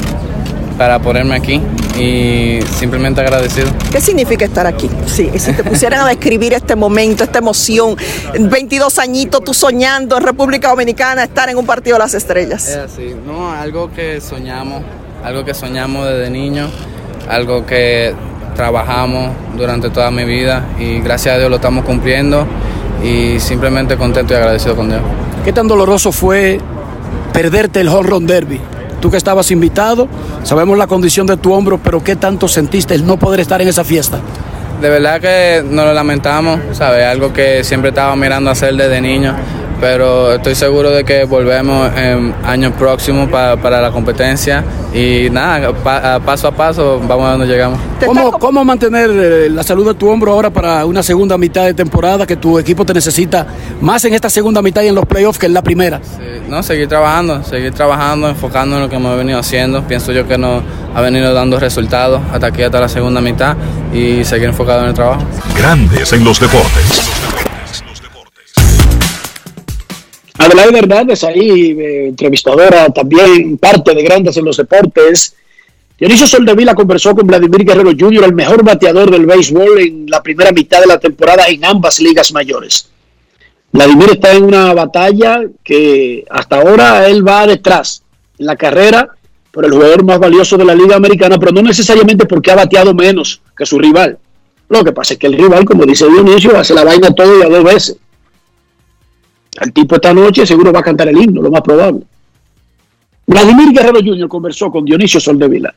[0.78, 1.60] para ponerme aquí
[1.98, 3.66] y simplemente agradecido.
[3.90, 4.88] ¿Qué significa estar aquí?
[5.06, 7.96] Sí, si te pusieran a describir este momento, esta emoción,
[8.38, 12.68] 22 añitos, tú soñando en República Dominicana, estar en un partido de las Es estrellas.
[12.68, 14.82] así, no, algo que soñamos,
[15.24, 16.68] algo que soñamos desde niño,
[17.28, 18.14] algo que
[18.54, 22.46] trabajamos durante toda mi vida y gracias a Dios lo estamos cumpliendo
[23.02, 25.00] y simplemente contento y agradecido con Dios.
[25.44, 26.60] ¿Qué tan doloroso fue
[27.32, 28.60] perderte el Home Run Derby?
[29.00, 30.08] Tú que estabas invitado,
[30.42, 33.68] sabemos la condición de tu hombro, pero ¿qué tanto sentiste el no poder estar en
[33.68, 34.18] esa fiesta?
[34.80, 37.04] De verdad que nos lo lamentamos, ¿sabes?
[37.04, 39.34] Algo que siempre estaba mirando hacer desde niño,
[39.80, 44.64] pero estoy seguro de que volvemos en años próximos pa- para la competencia
[44.94, 47.78] y nada, pa- paso a paso vamos a donde llegamos.
[48.04, 51.74] ¿Cómo, cómo mantener eh, la salud de tu hombro ahora para una segunda mitad de
[51.74, 53.46] temporada que tu equipo te necesita
[53.80, 56.00] más en esta segunda mitad y en los playoffs que en la primera?
[56.02, 59.82] Sí, no, seguir trabajando, seguir trabajando, enfocando en lo que hemos venido haciendo.
[59.82, 60.62] Pienso yo que nos
[60.94, 63.56] ha venido dando resultados hasta aquí, hasta la segunda mitad
[63.92, 65.22] y seguir enfocado en el trabajo.
[65.56, 67.10] Grandes en los deportes.
[70.48, 75.36] Adelaide Hernández ahí, eh, entrevistadora también, parte de Grandes en los Deportes.
[75.98, 80.52] Dionisio Soldevila conversó con Vladimir Guerrero Jr., el mejor bateador del béisbol en la primera
[80.52, 82.88] mitad de la temporada en ambas ligas mayores.
[83.72, 88.02] Vladimir está en una batalla que hasta ahora él va detrás
[88.38, 89.08] en la carrera
[89.50, 92.94] por el jugador más valioso de la liga americana, pero no necesariamente porque ha bateado
[92.94, 94.16] menos que su rival.
[94.68, 97.42] Lo que pasa es que el rival, como dice Dionisio, hace la vaina todo y
[97.42, 97.96] a dos veces.
[99.60, 102.00] El tipo esta noche seguro va a cantar el himno, lo más probable.
[103.26, 104.28] Vladimir Guerrero Jr.
[104.28, 105.74] conversó con Dionisio Soldevila.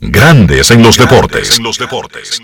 [0.00, 1.58] Grandes en los deportes.
[1.58, 2.40] En los deportes.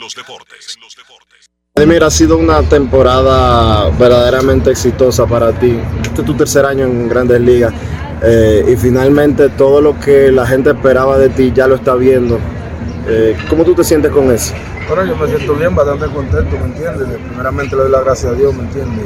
[1.75, 5.79] Vladimir, ha sido una temporada verdaderamente exitosa para ti.
[6.03, 7.73] Este es tu tercer año en Grandes Ligas
[8.23, 12.39] eh, y finalmente todo lo que la gente esperaba de ti ya lo está viendo.
[13.09, 14.55] Eh, ¿Cómo tú te sientes con eso?
[14.89, 17.09] Bueno, yo me siento bien, bastante contento, ¿me entiendes?
[17.29, 19.05] Primeramente le doy las gracias a Dios, ¿me entiendes?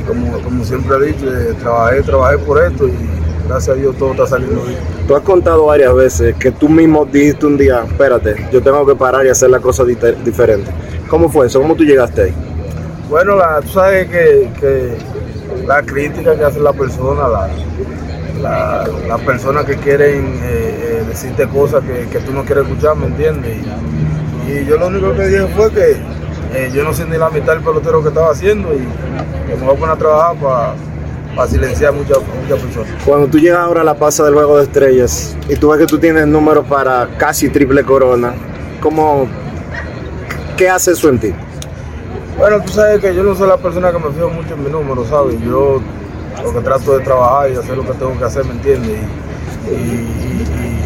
[0.00, 2.92] Y, como, como siempre he dicho, eh, trabajé, trabajé por esto y
[3.48, 4.78] gracias a Dios todo está saliendo bien.
[5.06, 8.94] Tú has contado varias veces que tú mismo dijiste un día, espérate, yo tengo que
[8.94, 10.70] parar y hacer la cosa dite- diferente.
[11.08, 11.60] ¿Cómo fue eso?
[11.60, 12.34] ¿Cómo tú llegaste ahí?
[13.10, 14.96] Bueno, la, tú sabes que, que
[15.66, 17.48] la crítica que hace la persona, la,
[18.42, 22.96] la, las personas que quieren eh, eh, decirte cosas que, que tú no quieres escuchar,
[22.96, 23.58] ¿me entiendes?
[24.46, 25.92] Y, yo lo único que dije fue que
[26.54, 28.78] eh, yo no sé ni la mitad del pelotero que estaba haciendo y
[29.48, 30.36] que me voy a poner a trabajar
[31.34, 32.88] para silenciar muchas muchas personas.
[33.04, 35.86] Cuando tú llegas ahora a la pasa del juego de estrellas y tú ves que
[35.86, 38.34] tú tienes números para casi triple corona,
[38.80, 39.26] ¿cómo,
[40.56, 41.34] ¿qué hace eso en ti?
[42.38, 44.70] Bueno, tú sabes que yo no soy la persona que me fijo mucho en mi
[44.70, 45.40] número, ¿sabes?
[45.40, 45.80] Yo
[46.42, 48.98] lo que trato de trabajar y hacer lo que tengo que hacer, ¿me entiendes?
[49.70, 50.85] Y, y- y- y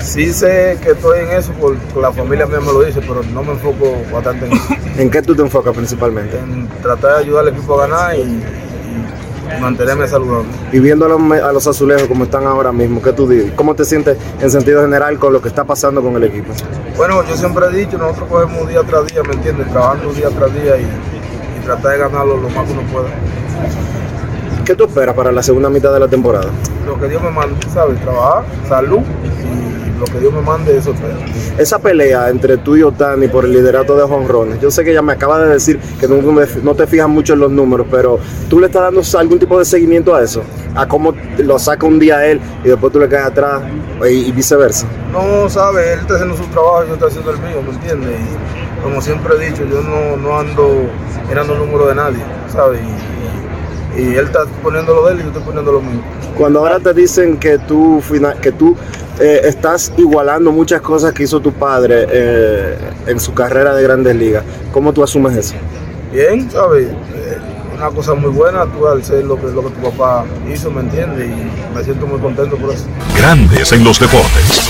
[0.00, 3.42] sí sé que estoy en eso porque la familia mía me lo dice, pero no
[3.42, 4.74] me enfoco bastante en eso.
[4.96, 6.38] ¿En qué tú te enfocas principalmente?
[6.38, 10.48] En tratar de ayudar al equipo a ganar y, y mantenerme saludable.
[10.72, 13.52] Y viendo a los, a los azulejos como están ahora mismo, ¿qué tú dices?
[13.56, 16.52] ¿Cómo te sientes en sentido general con lo que está pasando con el equipo?
[16.96, 19.68] Bueno, yo siempre he dicho, nosotros cogemos día tras día, ¿me entiendes?
[19.70, 20.82] Trabajando día tras día y,
[21.58, 23.08] y tratar de ganarlo lo más que uno pueda.
[24.64, 26.46] ¿Qué tú esperas para la segunda mitad de la temporada?
[26.86, 28.00] Lo que Dios me mande, ¿sabes?
[28.00, 29.00] Trabajar, salud
[29.44, 29.59] y
[30.00, 31.14] lo que Dios me mande, eso espero.
[31.58, 35.02] Esa pelea entre tú y Otani por el liderato de jonrones, yo sé que ella
[35.02, 36.16] me acaba de decir que no,
[36.62, 39.64] no te fijas mucho en los números, pero tú le estás dando algún tipo de
[39.64, 40.42] seguimiento a eso,
[40.74, 43.62] a cómo lo saca un día él y después tú le caes atrás
[44.10, 44.86] y, viceversa.
[45.12, 45.86] No, ¿sabes?
[45.88, 48.10] Él está haciendo su trabajo y yo estoy haciendo el mío, ¿me entiendes?
[48.10, 50.88] Y como siempre he dicho, yo no, no ando
[51.28, 52.80] mirando el número de nadie, ¿sabes?
[52.80, 53.10] Y,
[53.96, 56.00] y- él está poniendo lo de él y yo estoy poniendo lo mío.
[56.36, 58.02] Cuando ahora te dicen que tú,
[58.40, 58.76] que tú
[59.20, 62.76] eh, estás igualando muchas cosas que hizo tu padre eh,
[63.06, 65.54] en su carrera de grandes ligas, ¿cómo tú asumes eso?
[66.12, 66.86] Bien, ¿sabes?
[66.88, 67.38] Eh,
[67.76, 70.80] una cosa muy buena, tú al ser lo que, lo que tu papá hizo, ¿me
[70.80, 71.28] entiendes?
[71.28, 72.84] Y me siento muy contento por eso.
[73.16, 74.69] Grandes en los deportes.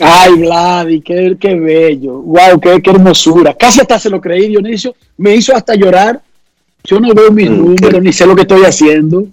[0.00, 2.20] Ay, Vladi, qué, qué bello.
[2.22, 3.54] Wow, qué, qué hermosura.
[3.54, 4.94] Casi hasta se lo creí, Dionisio.
[5.16, 6.20] Me hizo hasta llorar.
[6.84, 9.24] Yo no veo mis Mm, números, qué- ni sé lo que estoy haciendo.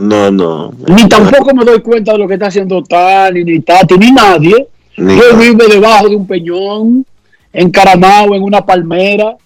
[0.00, 0.72] No, no.
[0.88, 4.66] Ni tampoco me doy cuenta de lo que está haciendo Tani, ni Tati, ni nadie.
[4.96, 7.04] Ni Yo vivo debajo de un peñón,
[7.52, 9.36] encaramado en una palmera.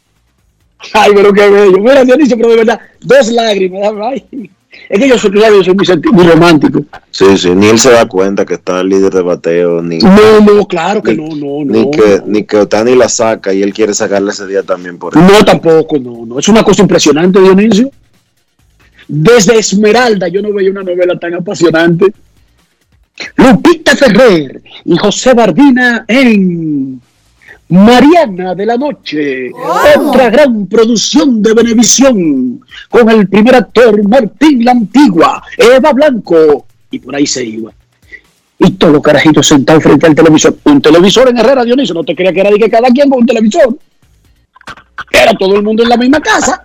[0.92, 1.78] Ay, pero qué bello.
[1.78, 3.92] Mira, Dionisio, pero de verdad, dos lágrimas.
[4.03, 4.51] Ay.
[4.88, 6.84] Es que yo soy, claro, yo soy muy, muy romántico.
[7.10, 10.40] Sí, sí, ni él se da cuenta que está el líder de bateo, ni, No,
[10.40, 11.90] no, claro que ni, no, no, ni no.
[11.90, 15.22] que, ni que Otani la saca y él quiere sacarla ese día también por él.
[15.26, 16.38] No, tampoco, no, no.
[16.38, 17.90] Es una cosa impresionante, Dionisio.
[19.08, 22.12] Desde Esmeralda yo no veía una novela tan apasionante.
[23.36, 27.00] Lupita Ferrer y José Bardina en
[27.68, 34.72] Mariana de la Noche, otra gran producción de Benevisión, con el primer actor Martín La
[34.72, 37.72] Antigua, Eva Blanco, y por ahí se iba.
[38.58, 40.56] Y todos los carajitos sentados frente al televisor.
[40.64, 43.20] Un televisor en Herrera, Dionisio, no te creía que era de que cada quien con
[43.20, 43.76] un televisor.
[45.10, 46.64] Era todo el mundo en la misma casa.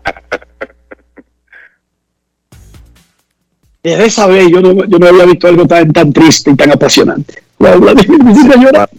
[3.84, 6.72] Desde esa vez yo no, yo no había visto algo tan, tan triste y tan
[6.72, 7.44] apasionante.
[7.58, 8.90] Me hiciste llorar.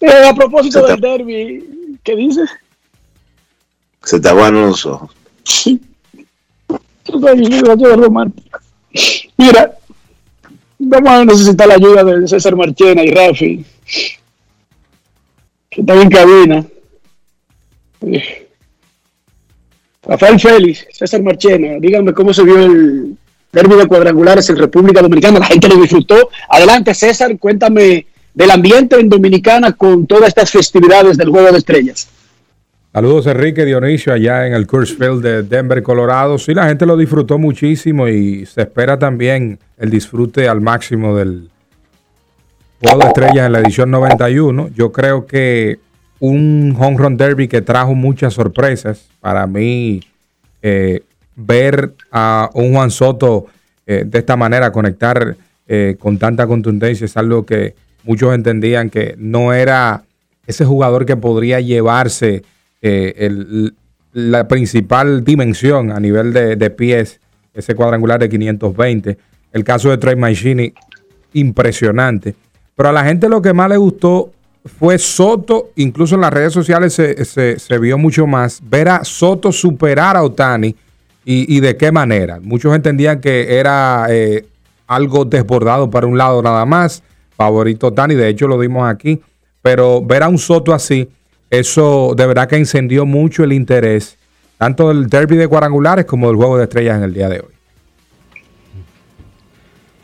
[0.00, 2.50] Eh, a propósito te- del derby, ¿qué dices?
[4.02, 5.10] Se te aguanan los ojos.
[5.42, 5.80] Sí.
[9.36, 9.76] Mira,
[10.78, 13.64] vamos a necesitar la ayuda de César Marchena y Rafi,
[15.70, 16.64] que están en cabina.
[18.02, 18.48] Eh,
[20.02, 23.16] Rafael Félix, César Marchena, díganme cómo se vio el
[23.52, 25.38] derbi de cuadrangulares en República Dominicana.
[25.40, 26.30] La gente lo disfrutó.
[26.48, 32.06] Adelante, César, cuéntame del ambiente en Dominicana con todas estas festividades del Juego de Estrellas.
[32.92, 36.38] Saludos Enrique Dionisio allá en el Coors Field de Denver, Colorado.
[36.38, 41.48] Sí, la gente lo disfrutó muchísimo y se espera también el disfrute al máximo del
[42.82, 44.68] Juego de Estrellas en la edición 91.
[44.74, 45.78] Yo creo que
[46.20, 49.08] un home run derby que trajo muchas sorpresas.
[49.20, 50.02] Para mí,
[50.60, 51.02] eh,
[51.34, 53.46] ver a un Juan Soto
[53.86, 57.74] eh, de esta manera conectar eh, con tanta contundencia es algo que
[58.06, 60.04] muchos entendían que no era
[60.46, 62.42] ese jugador que podría llevarse
[62.82, 63.30] eh,
[64.12, 67.20] la principal dimensión a nivel de, pies,
[67.52, 69.18] ese cuadrangular de 520.
[69.52, 70.72] El caso de Trey Mancini,
[71.32, 72.34] impresionante.
[72.74, 74.30] Pero a la gente lo que más le gustó
[74.78, 79.04] fue Soto, incluso en las redes sociales se, se- se vio mucho más, ver a
[79.04, 80.74] Soto superar a Otani
[81.24, 82.40] y, y de qué manera.
[82.42, 84.44] Muchos entendían que era eh,
[84.86, 87.02] algo desbordado para un lado nada más,
[87.36, 89.20] favorito Otani, de hecho lo dimos aquí,
[89.62, 91.08] pero ver a un Soto así,
[91.50, 94.16] eso de verdad que encendió mucho el interés,
[94.58, 97.56] tanto del derby de cuadrangulares como del juego de estrellas en el día de hoy.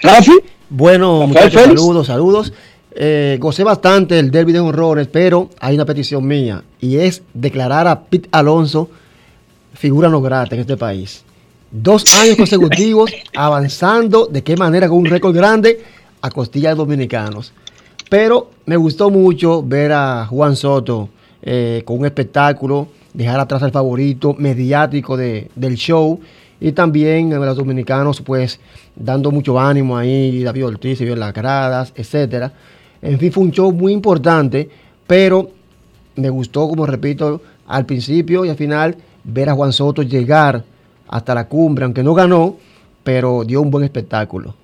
[0.00, 0.32] Rafi.
[0.68, 1.80] Bueno, muchachos, Félix.
[1.80, 2.52] saludos, saludos.
[2.94, 7.86] Eh, gocé bastante el derby de honrores, pero hay una petición mía y es declarar
[7.86, 8.90] a Pete Alonso
[9.74, 11.24] figura no grata en este país.
[11.70, 15.82] Dos años consecutivos avanzando, de qué manera con un récord grande
[16.22, 17.52] a costillas dominicanos.
[18.08, 21.08] Pero me gustó mucho ver a Juan Soto
[21.42, 26.20] eh, con un espectáculo, dejar atrás al favorito mediático de- del show
[26.60, 28.60] y también a los dominicanos pues
[28.94, 32.52] dando mucho ánimo ahí, David Ortiz se vio en las gradas, etcétera.
[33.00, 34.68] En fin, fue un show muy importante,
[35.06, 35.50] pero
[36.14, 40.62] me gustó, como repito, al principio y al final ver a Juan Soto llegar
[41.08, 42.56] hasta la cumbre, aunque no ganó,
[43.02, 44.54] pero dio un buen espectáculo.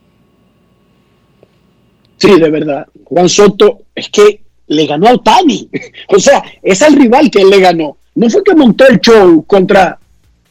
[2.18, 2.86] Sí, de verdad.
[3.04, 5.68] Juan Soto es que le ganó a Otani.
[6.08, 7.96] O sea, es al rival que él le ganó.
[8.14, 9.98] No fue que montó el show contra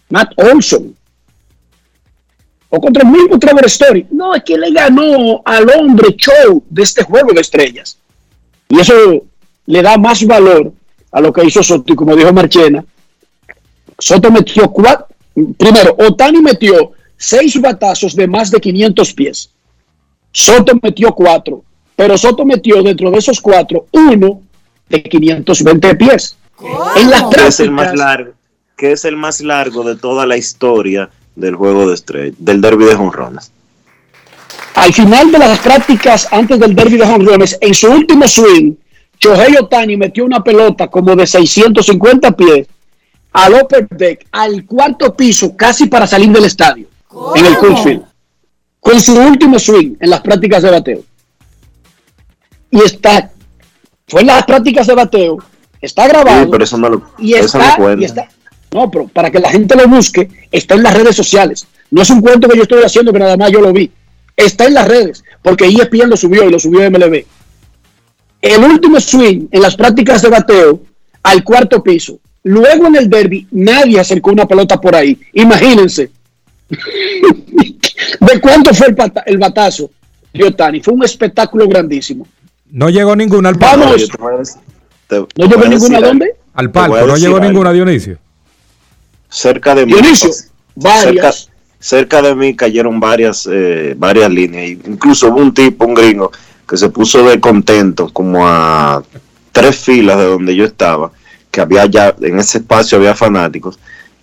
[0.09, 0.95] Matt Olson
[2.69, 4.07] o contra el mismo Trevor Story.
[4.11, 7.97] No, es que le ganó al hombre show de este juego de estrellas.
[8.69, 8.93] Y eso
[9.65, 10.73] le da más valor
[11.11, 11.93] a lo que hizo Soto.
[11.93, 12.83] Y como dijo Marchena,
[13.97, 15.07] Soto metió cuatro.
[15.57, 19.51] Primero, Otani metió seis batazos de más de 500 pies.
[20.37, 21.63] Soto metió cuatro,
[21.95, 24.41] pero Soto metió dentro de esos cuatro uno
[24.87, 26.37] de 520 pies.
[26.95, 28.33] En las Que es el más largo,
[28.77, 32.85] que es el más largo de toda la historia del juego de estrellas, del derby
[32.85, 33.51] de jonrones.
[34.75, 38.75] al final de las prácticas antes del derby de jonrones, en su último swing,
[39.19, 42.67] Shohei Otani metió una pelota como de 650 pies
[43.33, 46.87] al upper deck, al cuarto piso, casi para salir del estadio,
[47.35, 48.03] en el Coors Field,
[48.87, 51.01] con su último swing en las prácticas de bateo.
[52.71, 53.31] Y está,
[54.07, 55.37] fue en las prácticas de bateo,
[55.81, 56.43] está grabado.
[56.43, 58.01] Sí, pero eso no lo, y eso no está, cuenta.
[58.01, 58.29] y está-
[58.71, 61.67] no, pero para que la gente lo busque, está en las redes sociales.
[61.89, 63.89] No es un cuento que yo estoy haciendo que nada más yo lo vi.
[64.35, 67.25] Está en las redes, porque ESPN lo subió y lo subió MLB.
[68.41, 70.81] el último swing en las prácticas de bateo
[71.23, 72.19] al cuarto piso.
[72.43, 75.17] Luego en el derby, nadie acercó una pelota por ahí.
[75.33, 76.11] Imagínense.
[76.69, 78.87] ¿De cuánto fue
[79.25, 79.89] el, batazo
[80.33, 80.81] de Otani?
[80.81, 82.27] Fue un espectáculo grandísimo.
[82.71, 83.85] No llegó ninguna al palco.
[83.85, 84.57] Vamos.
[85.09, 86.35] ¿No ¿No llegó ninguna a dónde?
[86.53, 87.47] Al palco, no llegó algo.
[87.47, 88.17] ninguna Dionisio.
[89.29, 89.93] Cerca de mí.
[89.93, 91.49] Dionisio, cerca, varias.
[91.79, 94.71] cerca de mí cayeron varias, eh, varias líneas.
[94.85, 96.31] Incluso hubo un tipo, un gringo,
[96.67, 99.03] que se puso de contento como a
[99.51, 101.11] tres filas de donde yo estaba,
[101.49, 103.79] que había ya, en ese espacio había fanáticos,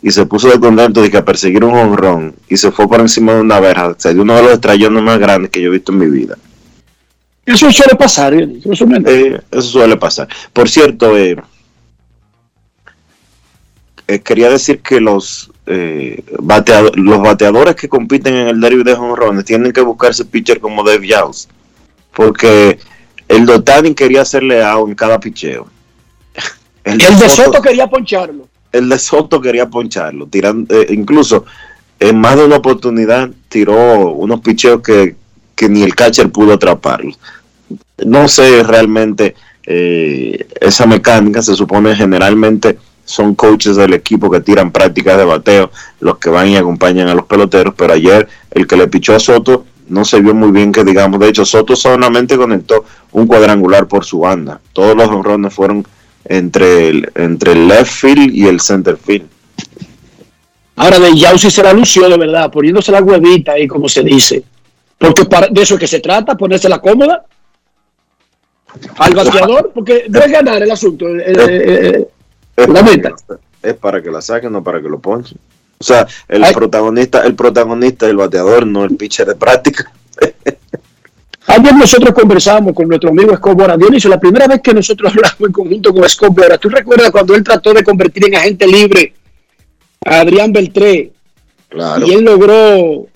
[0.06, 3.00] y se puso de contento de que a perseguir un honrón y se fue por
[3.00, 3.86] encima de una verja.
[3.88, 6.06] O sea, de uno de los estrellones más grandes que yo he visto en mi
[6.10, 6.36] vida.
[7.46, 10.28] Eso suele pasar, Dionisio, eso me- Eh, eso suele pasar.
[10.52, 11.36] Por cierto, eh,
[14.06, 18.94] eh, quería decir que los, eh, bateado- los bateadores que compiten en el derby de
[18.94, 21.48] jonrones tienen que buscarse pitcher como Dave Yaus.
[22.14, 22.78] Porque
[23.28, 25.66] el Dotani quería hacerle out en cada picheo.
[26.84, 28.48] El El de Soto quería poncharlo.
[28.74, 31.44] El de Soto quería poncharlo, tirando, eh, incluso
[32.00, 35.14] en más de una oportunidad tiró unos picheos que,
[35.54, 37.12] que ni el catcher pudo atraparlo.
[38.04, 44.72] No sé realmente eh, esa mecánica, se supone generalmente son coaches del equipo que tiran
[44.72, 45.70] prácticas de bateo,
[46.00, 49.20] los que van y acompañan a los peloteros, pero ayer el que le pichó a
[49.20, 53.86] Soto no se vio muy bien que digamos, de hecho Soto solamente conectó un cuadrangular
[53.86, 55.86] por su banda, todos los honrones fueron
[56.24, 59.26] entre el, entre el left field y el center field.
[60.76, 64.42] Ahora de Yausi se la lució de verdad, poniéndose la huevita ahí, como se dice.
[64.98, 67.24] Porque para- de eso es que se trata, ponerse la cómoda
[68.98, 71.06] al bateador, porque no es ganar el asunto.
[71.08, 72.08] eh, eh,
[72.56, 73.10] Es La para, meta.
[73.10, 73.38] que la,
[73.70, 75.38] es para que la saquen, no para que lo ponchen.
[75.78, 76.54] O sea, el Ay.
[76.54, 79.92] protagonista, el protagonista es el bateador, no el pitcher de práctica.
[81.46, 83.76] Ayer nosotros conversábamos con nuestro amigo Escobora.
[83.76, 87.44] Dionisio, la primera vez que nosotros hablamos en conjunto con Escobora, ¿tú recuerdas cuando él
[87.44, 89.12] trató de convertir en agente libre
[90.04, 91.12] a Adrián Beltré
[91.68, 92.06] Claro.
[92.06, 93.06] y él logró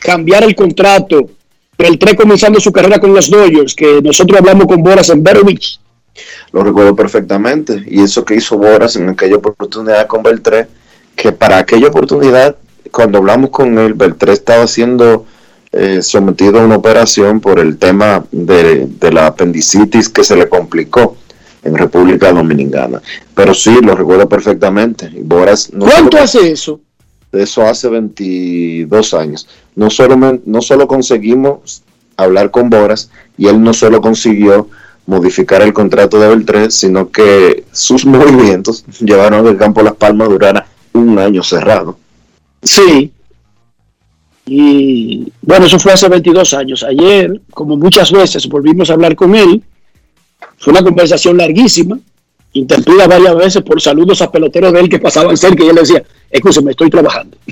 [0.00, 1.30] cambiar el contrato?
[1.76, 5.78] Beltré comenzando su carrera con los Dodgers, que nosotros hablamos con Boras en Vero Beach.
[6.52, 7.84] Lo recuerdo perfectamente.
[7.86, 10.66] Y eso que hizo Boras en aquella oportunidad con Beltré,
[11.14, 12.56] que para aquella oportunidad,
[12.90, 15.24] cuando hablamos con él, Beltré estaba siendo
[15.80, 20.48] eh, sometido a una operación por el tema de, de la apendicitis que se le
[20.48, 21.16] complicó
[21.62, 23.00] en República Dominicana.
[23.34, 25.10] Pero sí, lo recuerdo perfectamente.
[25.22, 26.80] Boras no ¿Cuánto solo- hace eso?
[27.32, 29.48] eso hace 22 años.
[29.76, 31.82] No solo, no solo conseguimos
[32.16, 34.68] hablar con Boras y él no solo consiguió
[35.06, 39.94] modificar el contrato de Beltré, sino que sus movimientos llevaron a que el campo Las
[39.94, 41.96] Palmas durara un año cerrado.
[42.62, 43.12] Sí.
[44.50, 46.82] Y bueno, eso fue hace 22 años.
[46.82, 49.62] Ayer, como muchas veces, volvimos a hablar con él.
[50.56, 51.98] Fue una conversación larguísima,
[52.54, 56.02] interrumpida varias veces por saludos a peloteros de él que pasaban cerca y él decía,
[56.30, 57.36] escúcheme, estoy trabajando.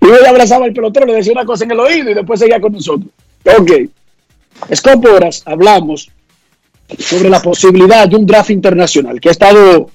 [0.00, 2.60] y le abrazaba al pelotero, le decía una cosa en el oído y después seguía
[2.60, 3.10] con nosotros.
[3.58, 3.72] Ok.
[4.72, 6.10] Scott Boras, hablamos
[6.96, 9.90] sobre la posibilidad de un draft internacional que ha estado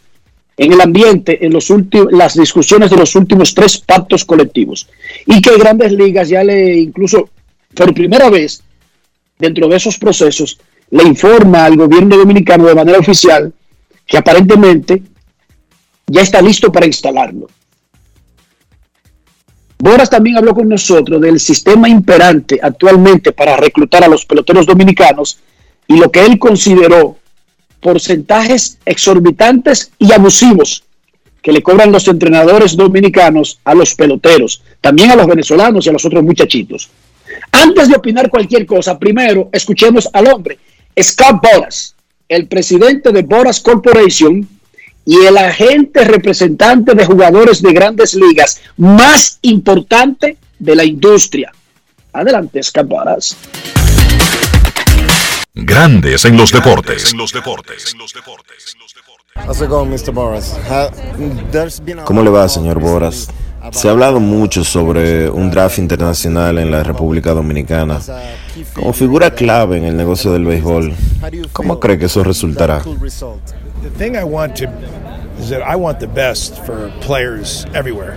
[0.58, 4.88] en el ambiente en los últimos las discusiones de los últimos tres pactos colectivos
[5.26, 7.30] y que Grandes Ligas ya le incluso
[7.74, 8.62] por primera vez
[9.40, 10.60] dentro de esos procesos
[10.92, 13.52] le informa al gobierno dominicano de manera oficial
[14.06, 15.02] que aparentemente
[16.08, 17.48] ya está listo para instalarlo.
[19.80, 25.40] Boras también habló con nosotros del sistema imperante actualmente para reclutar a los peloteros dominicanos
[25.88, 27.18] y lo que él consideró
[27.84, 30.84] porcentajes exorbitantes y abusivos
[31.42, 35.92] que le cobran los entrenadores dominicanos a los peloteros, también a los venezolanos y a
[35.92, 36.90] los otros muchachitos.
[37.52, 40.58] Antes de opinar cualquier cosa, primero escuchemos al hombre,
[41.00, 41.96] Scott Boras,
[42.30, 44.48] el presidente de Boras Corporation
[45.06, 51.52] y el agente representante de jugadores de grandes ligas más importante de la industria.
[52.14, 53.36] Adelante, Scott Boras.
[55.56, 57.14] Grandes en los deportes.
[62.06, 63.30] ¿Cómo le va, señor Boras?
[63.72, 68.00] Se ha hablado mucho sobre un draft internacional en la República Dominicana.
[68.74, 70.92] Como figura clave en el negocio del béisbol,
[71.52, 72.82] ¿cómo cree que eso resultará?
[72.82, 74.66] The thing I want to
[75.40, 78.16] is that I want the best for players everywhere.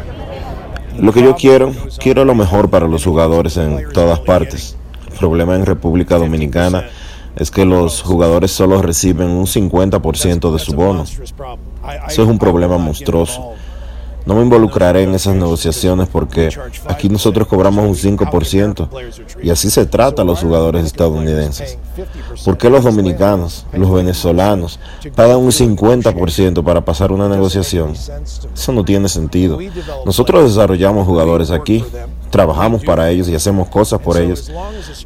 [0.98, 4.74] Lo que yo quiero, quiero lo mejor para los jugadores en todas partes.
[5.10, 6.88] El problema en República Dominicana
[7.36, 11.04] es que los jugadores solo reciben un 50% de su bono.
[11.04, 13.52] Eso es un problema monstruoso.
[14.26, 16.50] No me involucraré en esas negociaciones porque
[16.86, 18.88] aquí nosotros cobramos un 5%
[19.40, 21.78] y así se trata a los jugadores estadounidenses.
[22.44, 24.80] ¿Por qué los dominicanos, los venezolanos,
[25.14, 27.92] pagan un 50% para pasar una negociación?
[27.92, 29.58] Eso no tiene sentido.
[30.04, 31.84] Nosotros desarrollamos jugadores aquí,
[32.30, 34.50] trabajamos para ellos y hacemos cosas por ellos.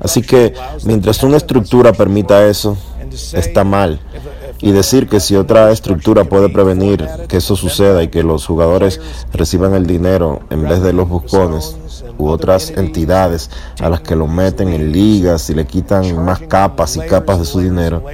[0.01, 0.55] Así que
[0.85, 2.77] mientras una estructura permita eso,
[3.35, 4.01] está mal.
[4.63, 9.01] Y decir que si otra estructura puede prevenir que eso suceda y que los jugadores
[9.33, 11.77] reciban el dinero en vez de los buscones
[12.19, 13.51] u otras entidades
[13.81, 17.45] a las que lo meten en ligas y le quitan más capas y capas de
[17.47, 18.05] su dinero,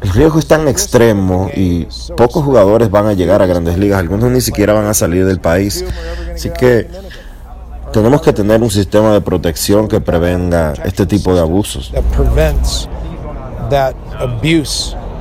[0.00, 1.86] el riesgo es tan extremo y
[2.16, 5.40] pocos jugadores van a llegar a grandes ligas, algunos ni siquiera van a salir del
[5.40, 5.84] país.
[6.32, 6.88] Así que
[7.92, 11.92] tenemos que tener un sistema de protección que prevenga este tipo de abusos.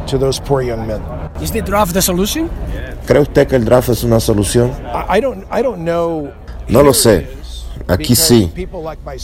[0.07, 1.01] To those poor young men.
[1.41, 2.49] Is the draft the solution?
[3.05, 4.71] ¿Cree usted que el draft es una solución?
[4.93, 6.31] I, I don't I don't know
[6.69, 7.37] No lo sé.
[7.87, 8.51] Aquí sí,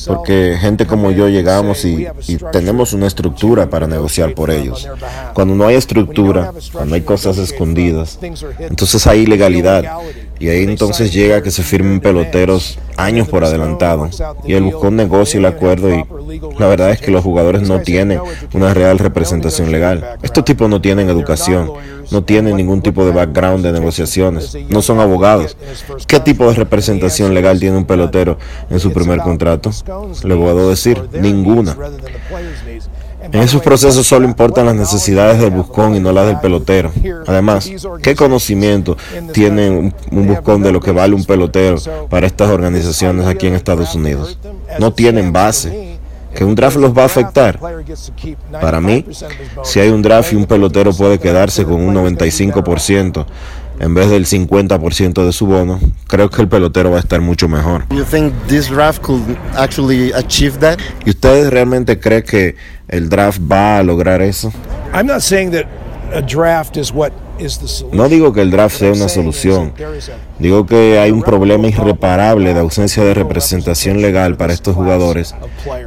[0.07, 4.88] porque gente como yo llegamos y, y tenemos una estructura para negociar por ellos.
[5.34, 8.19] Cuando no hay estructura, cuando hay cosas escondidas,
[8.59, 9.84] entonces hay ilegalidad.
[10.44, 14.10] Y ahí entonces llega que se firmen peloteros años por adelantado.
[14.46, 16.04] Y él buscó un negocio y el acuerdo y
[16.60, 18.20] la verdad es que los jugadores no tienen
[18.54, 20.18] una real representación legal.
[20.22, 21.72] Estos tipos no tienen educación,
[22.12, 25.56] no tienen ningún tipo de background de negociaciones, no son abogados.
[26.08, 28.38] ¿Qué tipo de representación legal tiene un pelotero
[28.70, 29.72] en su primer contrato?
[30.26, 31.78] Le puedo decir, ninguna.
[33.32, 36.91] En esos procesos solo importan las necesidades del buscón y no las del pelotero.
[37.26, 37.69] Además,
[38.01, 38.97] ¿qué conocimiento
[39.32, 41.78] tiene un, buscón de lo que vale un pelotero
[42.09, 44.38] para estas organizaciones aquí en Estados Unidos?
[44.80, 45.93] No tienen base.
[46.36, 47.59] ¿Que un draft los va a afectar?
[48.59, 49.05] Para mí,
[49.63, 53.26] si hay un draft y un pelotero puede quedarse con un 95%
[53.84, 57.49] en vez del 50% de su bono, creo que el pelotero va a estar mucho
[57.49, 57.86] mejor.
[57.89, 59.21] You think this draft could
[59.57, 60.77] actually achieve that?
[61.05, 62.55] ¿Y ustedes realmente creen que
[62.88, 64.53] el draft va a lograr eso?
[64.93, 65.65] I'm not saying that
[66.13, 67.11] a draft is what.
[67.91, 69.73] No digo que el draft sea una solución.
[70.38, 75.34] Digo que hay un problema irreparable de ausencia de representación legal para estos jugadores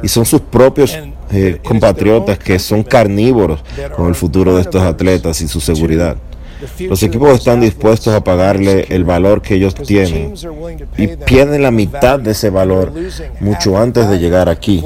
[0.03, 0.99] y son sus propios
[1.31, 3.63] eh, compatriotas que son carnívoros
[3.95, 6.17] con el futuro de estos atletas y su seguridad.
[6.79, 10.33] Los equipos están dispuestos a pagarle el valor que ellos tienen
[10.97, 12.93] y pierden la mitad de ese valor
[13.39, 14.83] mucho antes de llegar aquí.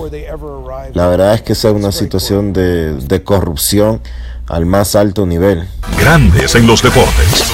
[0.93, 4.01] La verdad es que esa es una situación de, de corrupción
[4.47, 5.67] al más alto nivel.
[5.97, 7.51] Grandes en los deportes.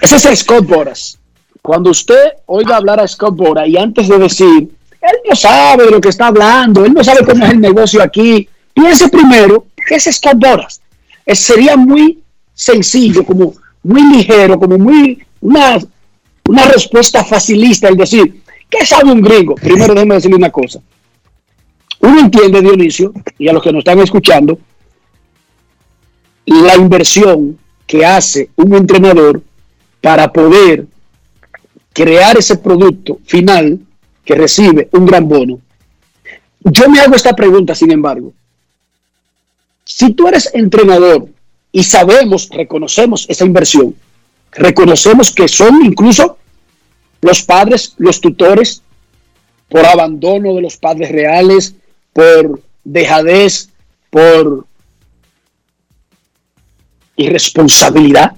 [0.00, 1.18] Ese es Scott Boras.
[1.62, 4.70] Cuando usted oiga hablar a Scott Boras y antes de decir,
[5.00, 8.02] él no sabe de lo que está hablando, él no sabe cómo es el negocio
[8.02, 10.80] aquí, piense primero que es Scott Boras.
[11.26, 12.22] Eh, sería muy
[12.54, 15.78] sencillo, como muy ligero, como muy una,
[16.48, 19.54] una respuesta facilista el decir, ¿qué sabe un gringo?
[19.54, 20.80] Primero déjeme decirle una cosa.
[22.00, 24.58] Uno entiende, Dionisio, y a los que nos están escuchando,
[26.46, 29.42] la inversión que hace un entrenador
[30.00, 30.86] para poder
[31.92, 33.80] crear ese producto final
[34.24, 35.60] que recibe un gran bono.
[36.60, 38.32] Yo me hago esta pregunta, sin embargo.
[39.92, 41.26] Si tú eres entrenador
[41.72, 43.96] y sabemos, reconocemos esa inversión,
[44.52, 46.38] reconocemos que son incluso
[47.20, 48.82] los padres, los tutores,
[49.68, 51.74] por abandono de los padres reales,
[52.12, 53.70] por dejadez,
[54.10, 54.64] por
[57.16, 58.36] irresponsabilidad,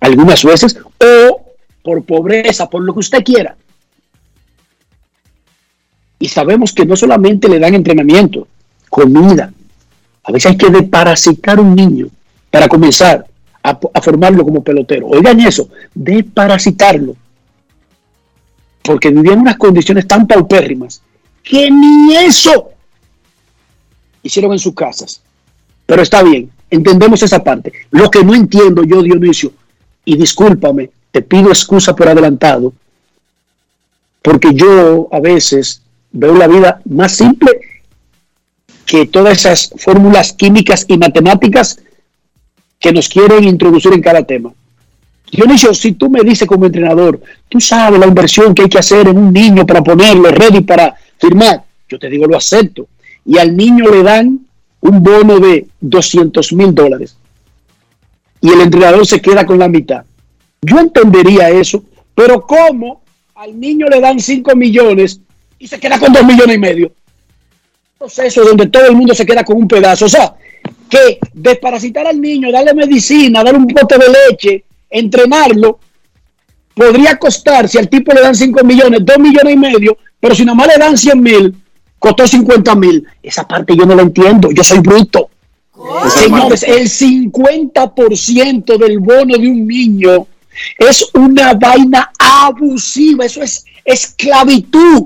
[0.00, 3.56] algunas veces, o por pobreza, por lo que usted quiera.
[6.18, 8.46] Y sabemos que no solamente le dan entrenamiento,
[8.90, 9.50] comida,
[10.26, 12.08] a veces hay que deparasitar un niño
[12.50, 13.26] para comenzar
[13.62, 15.06] a, formarlo como pelotero.
[15.06, 17.14] Oigan eso, deparasitarlo.
[18.82, 21.00] Porque vivía en unas condiciones tan paupérrimas
[21.44, 22.70] que ni eso
[24.22, 25.22] hicieron en sus casas.
[25.86, 27.72] Pero está bien, entendemos esa parte.
[27.90, 29.52] Lo que no entiendo yo, Dionisio,
[30.04, 32.72] y discúlpame, te pido excusa por adelantado,
[34.22, 37.60] porque yo a veces veo la vida más simple
[38.86, 41.80] que todas esas fórmulas químicas y matemáticas
[42.78, 44.52] que nos quieren introducir en cada tema.
[45.30, 49.08] Dionisio, si tú me dices como entrenador, tú sabes la inversión que hay que hacer
[49.08, 52.86] en un niño para ponerlo ready para firmar, yo te digo, lo acepto.
[53.24, 54.46] Y al niño le dan
[54.80, 57.16] un bono de 200 mil dólares.
[58.40, 60.04] Y el entrenador se queda con la mitad.
[60.62, 61.82] Yo entendería eso,
[62.14, 63.02] pero ¿cómo
[63.34, 65.20] al niño le dan 5 millones
[65.58, 66.92] y se queda con 2 millones y medio?
[67.98, 70.04] Proceso donde todo el mundo se queda con un pedazo.
[70.04, 70.34] O sea,
[70.88, 75.78] ¿qué que desparasitar al niño, darle medicina, darle un bote de leche, entrenarlo,
[76.74, 80.44] podría costar, si al tipo le dan 5 millones, 2 millones y medio, pero si
[80.44, 81.54] nada más le dan 100 mil,
[81.98, 83.06] costó 50 mil.
[83.22, 85.30] Esa parte yo no la entiendo, yo soy bruto.
[86.08, 90.26] Señores, el 50% del bono de un niño
[90.78, 95.04] es una vaina abusiva, eso es esclavitud.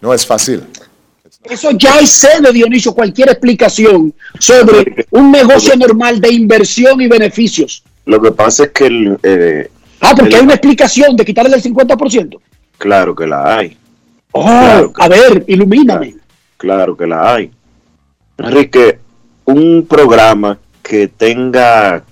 [0.00, 0.64] No es fácil.
[1.50, 7.82] Eso ya es de Dionisio, cualquier explicación sobre un negocio normal de inversión y beneficios.
[8.04, 9.70] Lo que pasa es que el, eh,
[10.00, 12.40] Ah, porque el- hay una explicación de quitarle el 50%.
[12.76, 13.76] claro que la hay.
[14.32, 16.14] Oh, Claro que- a ver, ilumíname.
[16.56, 17.50] Claro que la hay.
[18.38, 18.98] Enrique,
[19.46, 22.02] un programa que tenga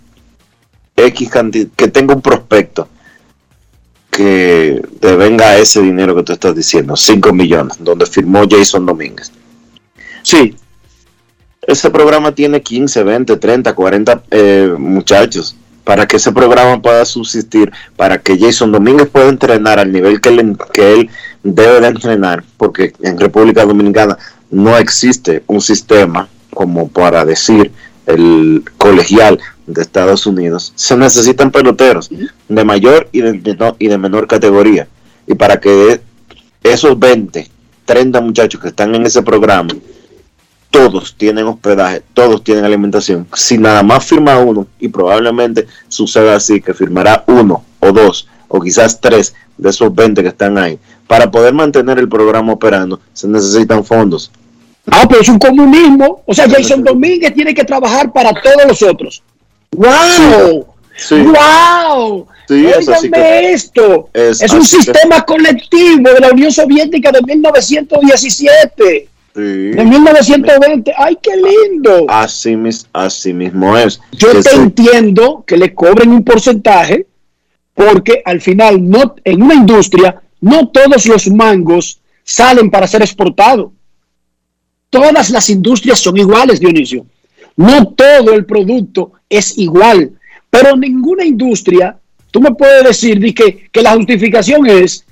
[0.97, 2.89] X cantidad, que tenga un prospecto
[4.17, 9.31] que devenga ese dinero que tú estás diciendo, 5 millones, donde firmó Jason Domínguez.
[10.23, 10.57] Sí.
[11.61, 15.55] Ese programa tiene 15, 20, 30, 40 eh, muchachos.
[15.85, 20.57] Para que ese programa pueda subsistir, para que Jason Domínguez pueda entrenar al nivel que
[20.73, 21.11] que él
[21.43, 24.17] debe de entrenar, porque en República Dominicana
[24.51, 27.71] no existe un sistema como para decir
[28.07, 32.11] el colegial de Estados Unidos, se necesitan peloteros
[32.49, 34.89] de mayor y de menor, y de menor categoría.
[35.27, 36.01] Y para que
[36.62, 37.49] esos 20,
[37.85, 39.75] 30 muchachos que están en ese programa,
[40.71, 43.27] todos tienen hospedaje, todos tienen alimentación.
[43.35, 48.61] Si nada más firma uno, y probablemente suceda así, que firmará uno o dos o
[48.61, 53.27] quizás tres de esos 20 que están ahí, para poder mantener el programa operando, se
[53.27, 54.31] necesitan fondos.
[54.91, 56.23] Ah, pero es un comunismo.
[56.27, 59.23] O sea, Jason Domínguez tiene que trabajar para todos los otros.
[59.73, 60.67] ¡Wow!
[60.97, 61.17] Sí.
[61.23, 62.27] ¡Wow!
[62.49, 62.64] Sí,
[63.12, 64.09] que- esto.
[64.14, 69.41] es Es, un que- sistema colectivo de la Unión Soviética de 1917, Sí.
[69.43, 70.93] de 1920.
[70.97, 72.07] ¡Ay, qué lindo!
[72.09, 72.57] Así,
[72.93, 74.01] así mismo es.
[74.12, 77.07] Yo Que te entiendo que le cobren un porcentaje
[77.75, 83.73] porque al final no en una industria no todos los mangos salen para ser exportados.
[84.89, 87.05] Todas las industrias son iguales, Dionisio.
[87.57, 90.13] No todo el producto es igual,
[90.51, 91.97] pero ninguna industria,
[92.31, 95.05] tú me puedes decir di que, la justificación es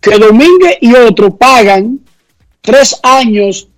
[0.00, 2.00] que Domínguez y otro pagan
[2.60, 3.68] tres años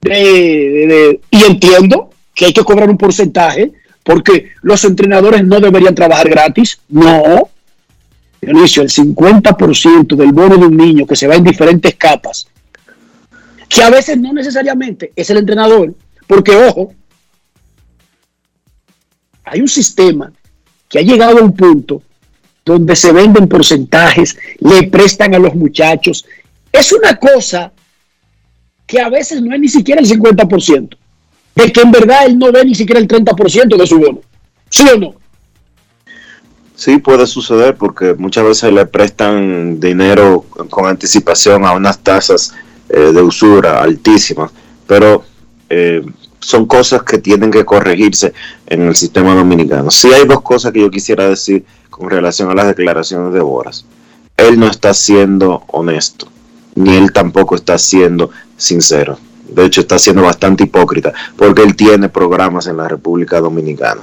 [0.00, 3.72] de, de- de- y entiendo que hay que cobrar un porcentaje
[4.02, 6.80] porque los entrenadores no deberían trabajar gratis.
[6.88, 7.48] No.
[8.40, 12.48] Dionisio, el 50% del bono de un niño que se va en diferentes capas,
[13.68, 15.94] que a veces no necesariamente es el entrenador,
[16.26, 16.94] porque ojo,
[19.50, 20.32] hay un sistema
[20.88, 22.02] que ha llegado a un punto
[22.64, 26.24] donde se venden porcentajes, le prestan a los muchachos.
[26.70, 27.72] Es una cosa
[28.86, 30.96] que a veces no es ni siquiera el 50%,
[31.56, 34.20] de que en verdad él no ve ni siquiera el 30% de su bono.
[34.68, 35.14] ¿Sí o no?
[36.76, 42.54] Sí, puede suceder porque muchas veces le prestan dinero con anticipación a unas tasas
[42.88, 44.52] eh, de usura altísimas,
[44.86, 45.24] pero
[45.68, 46.02] eh,
[46.40, 48.32] son cosas que tienen que corregirse
[48.66, 49.90] en el sistema dominicano.
[49.90, 53.84] Sí hay dos cosas que yo quisiera decir con relación a las declaraciones de Boras.
[54.36, 56.28] Él no está siendo honesto,
[56.74, 59.18] ni él tampoco está siendo sincero.
[59.48, 64.02] De hecho, está siendo bastante hipócrita porque él tiene programas en la República Dominicana.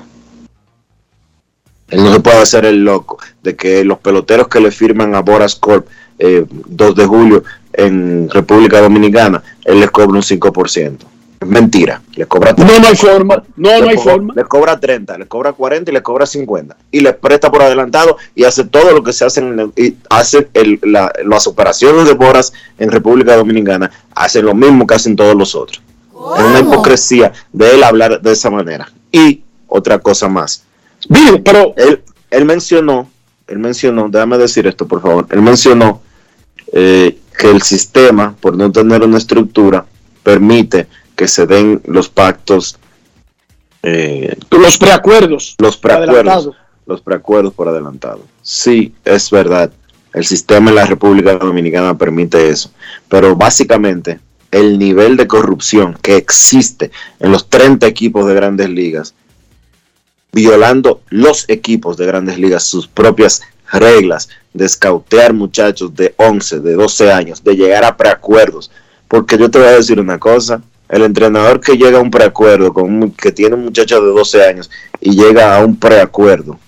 [1.89, 5.21] Él no se puede hacer el loco de que los peloteros que le firman a
[5.21, 5.87] Boras Corp
[6.19, 10.97] eh, 2 de julio en República Dominicana, él les cobra un 5%.
[11.39, 12.01] Es mentira.
[12.15, 13.43] Le cobra No, no hay forma.
[13.55, 14.33] No, le no hay cobra- forma.
[14.35, 16.75] Le cobra 30, le cobra 40 y le cobra 50.
[16.91, 19.95] Y le presta por adelantado y hace todo lo que se hace en el- y
[20.09, 25.15] hace el- la- las operaciones de Boras en República Dominicana, hace lo mismo que hacen
[25.15, 25.81] todos los otros.
[26.37, 28.91] Es una hipocresía de él hablar de esa manera.
[29.11, 30.63] Y otra cosa más.
[31.43, 33.07] pero él, él mencionó,
[33.45, 36.01] él mencionó, déjame decir esto por favor, él mencionó
[36.73, 39.85] eh, que el sistema, por no tener una estructura,
[40.23, 42.77] permite que se den los pactos,
[43.83, 46.51] eh, los preacuerdos, los preacuerdos,
[46.85, 48.21] los preacuerdos por adelantado.
[48.41, 49.71] Sí, es verdad,
[50.13, 52.71] el sistema en la República Dominicana permite eso,
[53.09, 54.19] pero básicamente
[54.51, 59.13] el nivel de corrupción que existe en los 30 equipos de grandes ligas
[60.31, 63.41] violando los equipos de grandes ligas sus propias
[63.71, 68.71] reglas de escautear muchachos de 11, de 12 años, de llegar a preacuerdos.
[69.07, 72.73] Porque yo te voy a decir una cosa, el entrenador que llega a un preacuerdo,
[72.73, 74.69] con un- que tiene un muchacho de 12 años
[75.01, 76.59] y llega a un preacuerdo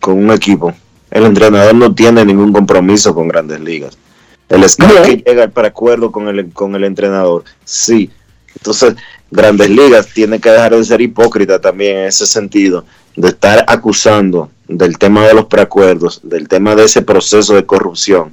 [0.00, 0.72] con un equipo,
[1.10, 3.98] el entrenador no tiene ningún compromiso con grandes ligas.
[4.48, 8.10] El scout que llega al preacuerdo con el, con el entrenador, sí.
[8.56, 8.94] Entonces,
[9.30, 12.84] Grandes Ligas tiene que dejar de ser hipócrita también en ese sentido,
[13.14, 18.32] de estar acusando del tema de los preacuerdos, del tema de ese proceso de corrupción,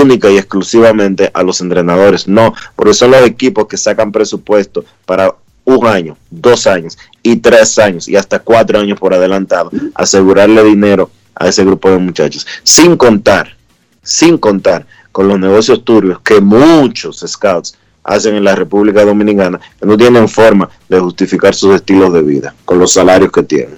[0.00, 2.28] única y exclusivamente a los entrenadores.
[2.28, 5.34] No, porque son los equipos que sacan presupuesto para
[5.64, 11.10] un año, dos años y tres años y hasta cuatro años por adelantado, asegurarle dinero
[11.34, 13.54] a ese grupo de muchachos, sin contar,
[14.02, 19.86] sin contar con los negocios turbios que muchos scouts hacen en la República Dominicana, que
[19.86, 23.76] no tienen forma de justificar sus estilos de vida con los salarios que tienen.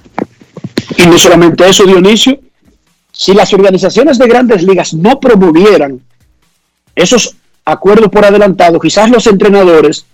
[0.96, 2.38] Y no solamente eso, Dionisio,
[3.10, 6.00] si las organizaciones de grandes ligas no promovieran
[6.94, 10.04] esos acuerdos por adelantado, quizás los entrenadores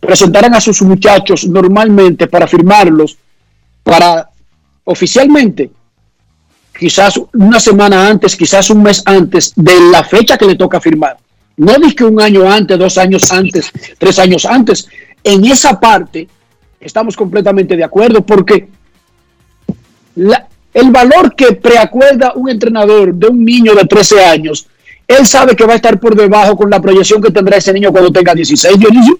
[0.00, 3.16] presentaran a sus muchachos normalmente para firmarlos,
[3.82, 4.28] para
[4.84, 5.70] oficialmente,
[6.76, 11.16] quizás una semana antes, quizás un mes antes de la fecha que le toca firmar.
[11.56, 14.88] No dije un año antes, dos años antes, tres años antes.
[15.22, 16.26] En esa parte
[16.80, 18.68] estamos completamente de acuerdo porque
[20.16, 24.66] la- el valor que preacuerda un entrenador de un niño de 13 años,
[25.12, 27.90] él sabe que va a estar por debajo con la proyección que tendrá ese niño
[27.92, 29.18] cuando tenga 16, Dionisio.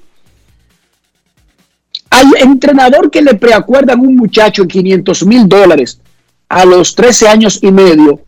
[2.10, 5.98] Hay entrenador que le preacuerdan un muchacho en 500 mil dólares
[6.48, 8.20] a los 13 años y medio.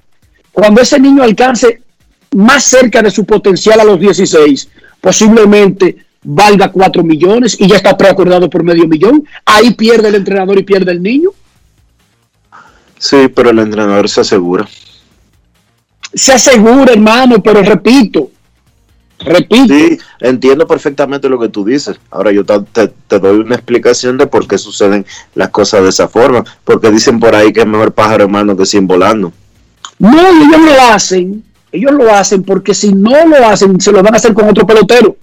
[0.53, 1.83] Cuando ese niño alcance
[2.35, 4.69] más cerca de su potencial a los 16,
[5.01, 9.25] posiblemente valga 4 millones y ya está preacordado por medio millón.
[9.45, 11.31] Ahí pierde el entrenador y pierde el niño.
[12.99, 14.67] Sí, pero el entrenador se asegura.
[16.15, 18.31] Se asegura, hermano, pero repito,
[19.19, 19.75] repito.
[19.75, 21.99] Sí, entiendo perfectamente lo que tú dices.
[22.11, 25.05] Ahora yo te, te- doy una explicación de por qué suceden
[25.35, 26.45] las cosas de esa forma.
[26.65, 29.33] Porque dicen por ahí que es mejor pájaro hermano que 100 volando.
[29.99, 34.15] No, ellos lo hacen, ellos lo hacen porque si no lo hacen, se lo van
[34.15, 35.17] a hacer con otro pelotero,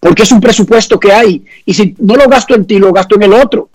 [0.00, 1.44] porque es un presupuesto que hay.
[1.66, 3.68] Y si no lo gasto en ti, lo gasto en el otro.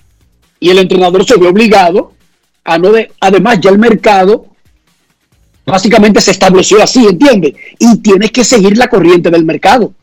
[0.60, 2.14] Y el entrenador se ve obligado
[2.64, 4.48] a no de, además ya el mercado
[5.70, 7.56] básicamente se estableció así, ¿entiende?
[7.78, 9.94] Y tienes que seguir la corriente del mercado.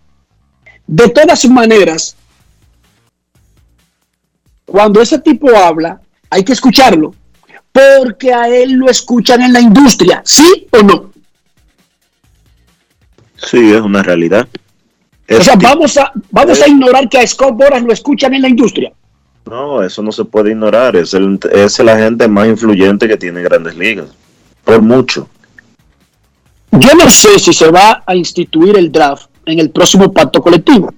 [0.86, 2.16] De todas maneras,
[4.64, 6.00] cuando ese tipo habla,
[6.30, 7.14] hay que escucharlo,
[7.72, 11.10] porque a él lo escuchan en la industria, ¿sí o no?
[13.36, 14.48] Sí, es una realidad.
[15.28, 18.48] O sea, vamos a, vamos a ignorar que a Scott Boras lo escuchan en la
[18.48, 18.92] industria.
[19.46, 20.96] No, eso no se puede ignorar.
[20.96, 24.08] Es el, es el agente más influyente que tiene Grandes Ligas.
[24.64, 25.28] Por mucho.
[26.78, 30.92] Yo no sé si se va a instituir el draft en el próximo pacto colectivo.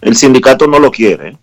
[0.00, 1.36] El sindicato no lo quiere.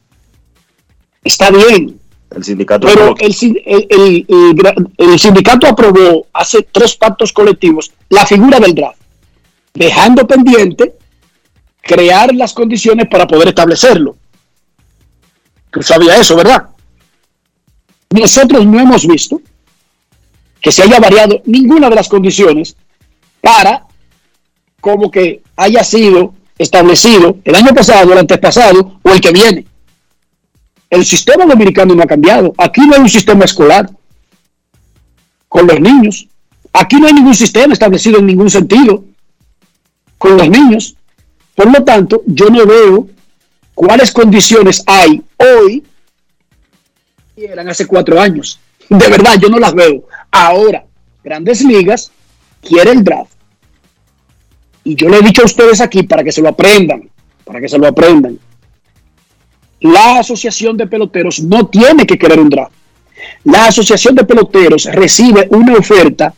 [1.23, 1.99] Está bien,
[2.31, 3.33] El sindicato no pero lo quiere.
[3.65, 8.99] el, el- el sindicato aprobó hace tres pactos colectivos la figura del draft,
[9.73, 10.93] dejando pendiente
[11.81, 14.15] crear las condiciones para poder establecerlo.
[15.71, 16.69] Tú sabías eso, ¿verdad?
[18.11, 19.41] Nosotros no hemos visto
[20.61, 22.75] que se haya variado ninguna de las condiciones
[23.45, 23.85] para
[24.81, 29.67] como que haya sido establecido el año pasado, el antepasado o el que viene.
[30.89, 32.55] El sistema dominicano no ha cambiado.
[32.57, 33.87] Aquí no hay un sistema escolar
[35.47, 36.27] con los niños.
[36.73, 39.03] Aquí no hay ningún sistema establecido en ningún sentido
[40.17, 40.95] con los niños.
[41.53, 43.07] Por lo tanto, yo no veo
[43.75, 45.83] cuáles condiciones hay hoy
[47.35, 48.59] que eran hace cuatro años.
[48.89, 50.07] De verdad, yo no las veo.
[50.31, 50.83] Ahora,
[51.23, 52.11] grandes ligas
[52.61, 53.34] quiere el draft.
[54.85, 57.09] Y yo le he dicho a ustedes aquí para que se lo aprendan,
[57.43, 58.39] para que se lo aprendan.
[59.81, 62.71] La asociación de peloteros no tiene que querer un draft.
[63.43, 66.33] La asociación de peloteros recibe una oferta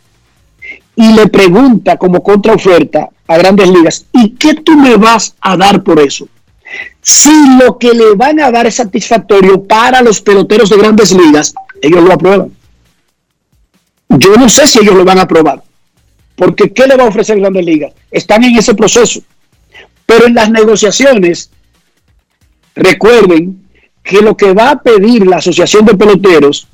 [0.96, 5.82] y le pregunta como contraoferta a grandes ligas, ¿y qué tú me vas a dar
[5.84, 6.26] por eso?
[7.00, 11.54] Si lo que le van a dar es satisfactorio para los peloteros de grandes ligas,
[11.80, 12.50] ellos lo aprueban.
[14.08, 15.62] Yo no sé si ellos lo van a aprobar,
[16.38, 17.92] porque ¿qué le va a ofrecer grandes ligas?
[18.12, 19.20] Están en ese proceso.
[20.06, 21.50] Pero en las negociaciones,
[22.76, 23.66] recuerden
[24.04, 26.68] que lo que va a pedir la Asociación de Peloteros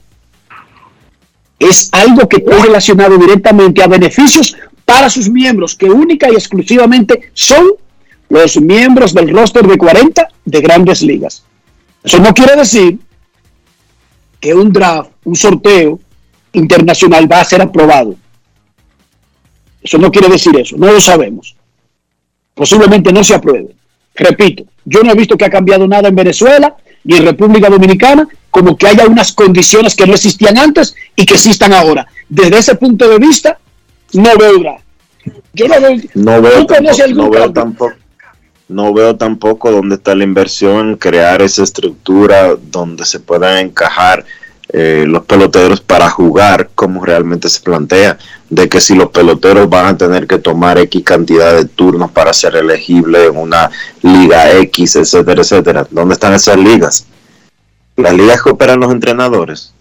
[1.58, 4.54] es algo que está relacionado directamente a beneficios
[4.84, 7.68] para sus miembros, que única y exclusivamente son
[8.28, 11.42] los miembros del roster de 40 de grandes ligas.
[12.02, 12.98] Eso no quiere decir
[14.38, 15.98] que un draft, un sorteo
[16.52, 18.14] internacional va a ser aprobado.
[19.84, 21.54] Eso no quiere decir eso, no lo sabemos.
[22.54, 23.76] Posiblemente no se apruebe.
[24.14, 26.74] Repito, yo no he visto que ha cambiado nada en Venezuela
[27.04, 31.34] ni en República Dominicana, como que haya unas condiciones que no existían antes y que
[31.34, 32.06] existan ahora.
[32.30, 33.58] Desde ese punto de vista,
[34.14, 34.84] no veo draft.
[35.52, 36.00] Yo no veo.
[36.14, 37.94] No veo, ¿Tú conoces tampoco, no veo tampoco.
[38.68, 44.24] no veo tampoco dónde está la inversión en crear esa estructura donde se puedan encajar
[44.72, 49.86] eh, los peloteros para jugar como realmente se plantea, de que si los peloteros van
[49.86, 53.70] a tener que tomar X cantidad de turnos para ser elegibles en una
[54.02, 55.86] liga X, etcétera, etcétera.
[55.90, 57.06] ¿Dónde están esas ligas?
[57.96, 59.74] Las ligas que operan los entrenadores.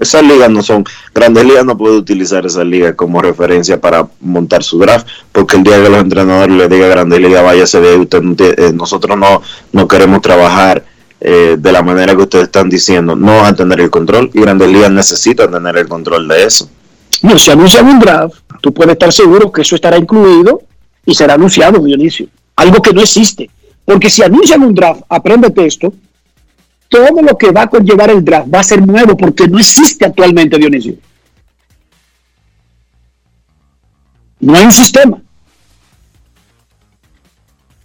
[0.00, 0.84] Esas ligas no son,
[1.14, 5.62] Grandes Ligas no puede utilizar esas ligas como referencia para montar su draft, porque el
[5.62, 8.22] día que los entrenadores le digan a Grandes Ligas, váyase de ahí, usted
[8.58, 10.84] eh, nosotros no, no queremos trabajar
[11.20, 14.40] eh, de la manera que ustedes están diciendo, no van a tener el control y
[14.40, 16.70] Grandes Ligas necesitan tener el control de eso.
[17.22, 20.62] No, si anuncian un draft, tú puedes estar seguro que eso estará incluido
[21.04, 22.28] y será anunciado, Dionisio.
[22.56, 23.50] Algo que no existe.
[23.84, 25.92] Porque si anuncian un draft, apréndete esto,
[26.88, 30.06] todo lo que va a conllevar el draft va a ser nuevo porque no existe
[30.06, 30.94] actualmente, Dionisio.
[34.40, 35.20] No hay un sistema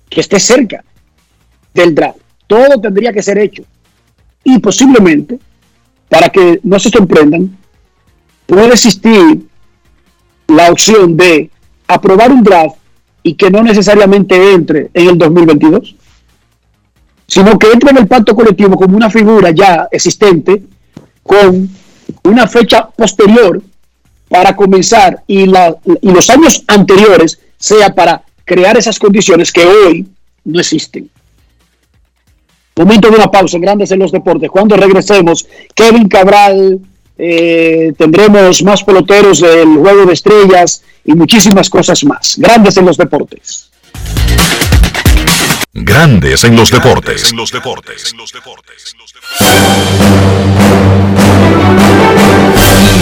[0.10, 0.84] que esté cerca
[1.74, 2.24] del draft.
[2.48, 3.64] Todo tendría que ser hecho.
[4.43, 5.39] Y posiblemente,
[6.10, 7.58] para que no se sorprendan,
[8.46, 9.48] puede existir
[10.48, 11.50] la opción de
[11.88, 12.76] aprobar un draft
[13.24, 15.96] y que no necesariamente entre en el 2022,
[17.28, 20.64] sino que entre en el pacto colectivo como una figura ya existente
[21.24, 21.68] con
[22.24, 23.62] una fecha posterior
[24.30, 30.06] para comenzar y, la- y los años anteriores sea para crear esas condiciones que hoy
[30.43, 31.10] no existen.
[32.78, 34.49] Momento de una pausa en Grandes en los Deportes.
[34.49, 36.80] Cuando regresemos, Kevin Cabral,
[37.17, 42.36] eh, tendremos más peloteros del Juego de Estrellas y muchísimas cosas más.
[42.38, 43.71] Grandes en los Deportes.
[45.71, 47.34] Grandes en los deportes.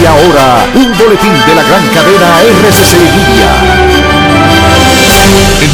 [0.00, 4.13] Y ahora, un boletín de la gran cadena RCC Media.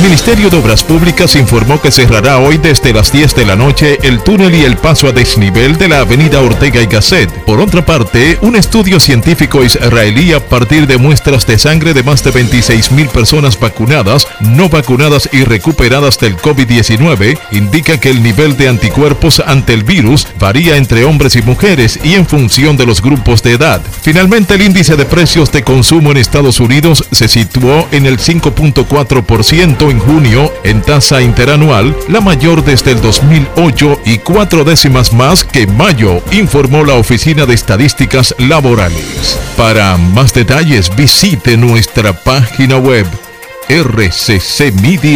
[0.00, 3.98] El Ministerio de Obras Públicas informó que cerrará hoy desde las 10 de la noche
[4.02, 7.28] el túnel y el paso a desnivel de la avenida Ortega y Gasset.
[7.44, 12.24] Por otra parte, un estudio científico israelí a partir de muestras de sangre de más
[12.24, 18.56] de 26 mil personas vacunadas, no vacunadas y recuperadas del COVID-19 indica que el nivel
[18.56, 23.02] de anticuerpos ante el virus varía entre hombres y mujeres y en función de los
[23.02, 23.82] grupos de edad.
[24.02, 29.39] Finalmente, el índice de precios de consumo en Estados Unidos se situó en el 5.4%
[29.40, 35.66] en junio en tasa interanual, la mayor desde el 2008 y cuatro décimas más que
[35.66, 39.38] mayo, informó la Oficina de Estadísticas Laborales.
[39.56, 43.06] Para más detalles visite nuestra página web
[43.70, 45.06] rccmedia.com.do.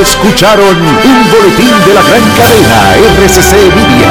[0.00, 4.10] Escucharon un boletín de la gran cadena RCC Media.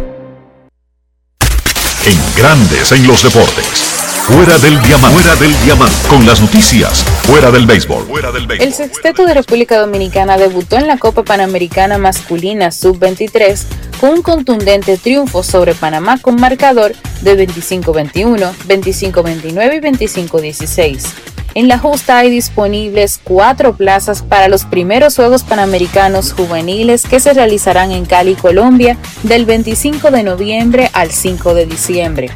[2.06, 3.85] En Grandes en los deportes.
[4.26, 5.22] Fuera del diamante.
[5.22, 5.96] Fuera del diamante.
[6.10, 7.04] Con las noticias.
[7.28, 8.08] Fuera del béisbol.
[8.08, 8.68] Fuera del béisbol.
[8.68, 13.62] El sexteto de República Dominicana debutó en la Copa Panamericana Masculina Sub-23
[14.02, 21.06] con un contundente triunfo sobre Panamá con marcador de 25-21, 25-29 y 25-16.
[21.54, 27.32] En la justa hay disponibles cuatro plazas para los primeros Juegos Panamericanos Juveniles que se
[27.34, 32.32] realizarán en Cali, Colombia, del 25 de noviembre al 5 de diciembre.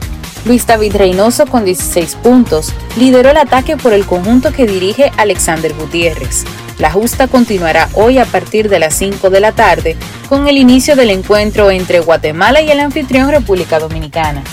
[0.45, 5.73] Luis David Reynoso con 16 puntos lideró el ataque por el conjunto que dirige Alexander
[5.73, 6.45] Gutiérrez.
[6.77, 9.97] La justa continuará hoy a partir de las 5 de la tarde
[10.29, 14.43] con el inicio del encuentro entre Guatemala y el anfitrión República Dominicana.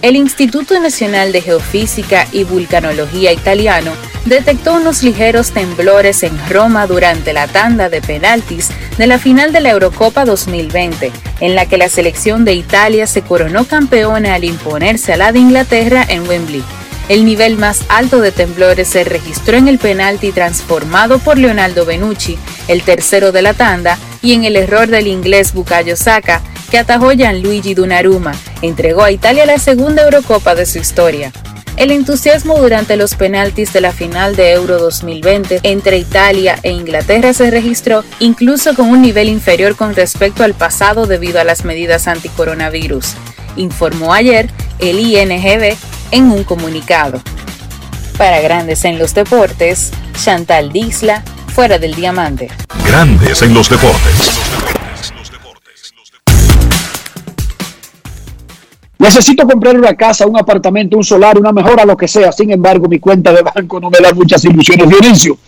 [0.00, 3.90] El Instituto Nacional de Geofísica y Vulcanología italiano
[4.26, 9.60] detectó unos ligeros temblores en Roma durante la tanda de penaltis de la final de
[9.60, 15.14] la Eurocopa 2020, en la que la selección de Italia se coronó campeona al imponerse
[15.14, 16.62] a la de Inglaterra en Wembley.
[17.08, 22.38] El nivel más alto de temblores se registró en el penalti transformado por Leonardo Benucci,
[22.68, 27.12] el tercero de la tanda, y en el error del inglés Bukayo Saka, que atajó
[27.12, 31.32] Gianluigi Donnarumma, entregó a Italia la segunda Eurocopa de su historia.
[31.76, 37.32] El entusiasmo durante los penaltis de la final de Euro 2020 entre Italia e Inglaterra
[37.32, 42.08] se registró incluso con un nivel inferior con respecto al pasado debido a las medidas
[42.08, 43.14] anticoronavirus,
[43.56, 44.50] informó ayer
[44.80, 45.76] el INGB
[46.10, 47.22] en un comunicado.
[48.16, 51.22] Para Grandes en los Deportes, Chantal Disla,
[51.54, 52.48] fuera del diamante.
[52.84, 54.47] Grandes en los deportes.
[58.98, 62.32] Necesito comprar una casa, un apartamento, un solar, una mejora, lo que sea.
[62.32, 64.88] Sin embargo, mi cuenta de banco no me da muchas ilusiones.
[64.88, 65.38] Dionisio,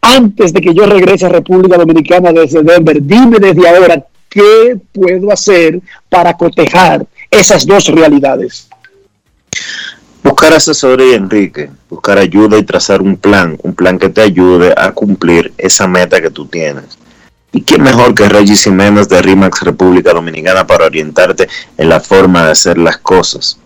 [0.00, 5.32] antes de que yo regrese a República Dominicana desde Denver, dime desde ahora qué puedo
[5.32, 8.68] hacer para cotejar esas dos realidades.
[10.22, 14.92] Buscar asesoría, Enrique, buscar ayuda y trazar un plan, un plan que te ayude a
[14.92, 16.98] cumplir esa meta que tú tienes.
[17.52, 22.44] ¿Y quién mejor que Regis Jiménez de RIMAX República Dominicana para orientarte en la forma
[22.44, 23.58] de hacer las cosas?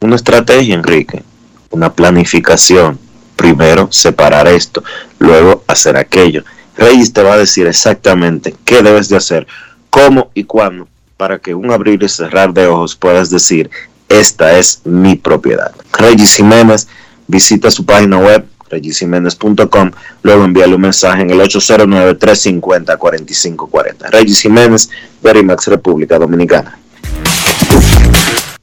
[0.00, 1.22] Una estrategia, Enrique,
[1.70, 2.98] una planificación.
[3.36, 4.82] Primero separar esto,
[5.18, 6.44] luego hacer aquello.
[6.76, 9.46] Regis te va a decir exactamente qué debes de hacer,
[9.90, 13.70] cómo y cuándo, para que un abrir y cerrar de ojos puedas decir,
[14.08, 15.72] esta es mi propiedad.
[15.92, 16.88] Regis Jiménez,
[17.26, 19.92] visita su página web regisiménez.com,
[20.22, 24.10] luego envíale un mensaje en el 809-350-4540.
[24.10, 24.90] Regis Jiménez,
[25.22, 26.76] Verimax República Dominicana.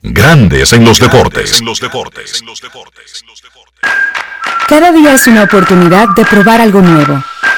[0.01, 1.61] Grandes en los deportes.
[4.67, 7.23] Cada día es una oportunidad de probar algo nuevo.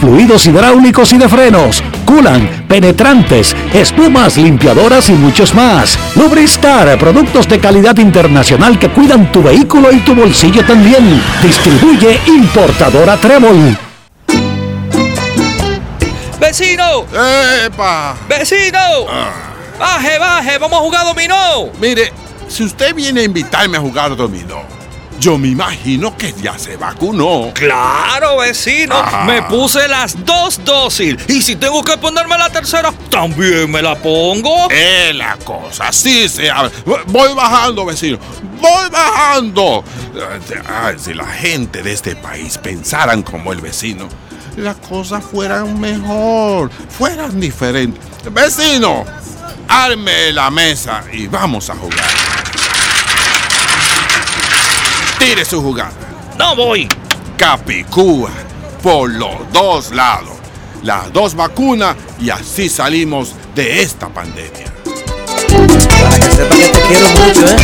[0.00, 5.98] fluidos hidráulicos y de frenos, culan, penetrantes, espumas, limpiadoras y muchos más.
[6.14, 11.22] Lubristar, productos de calidad internacional que cuidan tu vehículo y tu bolsillo también.
[11.42, 13.76] Distribuye importadora Trébol.
[16.40, 17.04] ¡Vecino!
[17.64, 18.14] ¡Epa!
[18.28, 19.06] ¡Vecino!
[19.78, 20.58] ¡Baje, baje!
[20.58, 21.70] ¡Vamos a jugar dominó!
[21.80, 22.12] Mire,
[22.48, 24.62] si usted viene a invitarme a jugar dominó,
[25.20, 27.50] yo me imagino que ya se vacunó.
[27.54, 28.94] Claro, vecino.
[28.96, 29.24] Ah.
[29.26, 31.16] Me puse las dos dosis.
[31.28, 34.70] Y si tengo que ponerme la tercera, también me la pongo.
[34.70, 36.70] Es la cosa, sí se habla.
[37.06, 38.18] Voy bajando, vecino.
[38.60, 39.84] Voy bajando.
[40.68, 44.08] Ay, si la gente de este país pensaran como el vecino,
[44.56, 48.02] las cosas fueran mejor, fueran diferentes.
[48.32, 49.04] Vecino,
[49.68, 52.55] arme la mesa y vamos a jugar.
[55.18, 55.92] Tire su jugada.
[56.38, 56.88] No voy.
[57.36, 58.30] Capicúa
[58.82, 60.36] por los dos lados.
[60.82, 64.72] Las dos vacunas y así salimos de esta pandemia.
[66.02, 67.56] Para que sepa que te quiero mucho, ¿eh?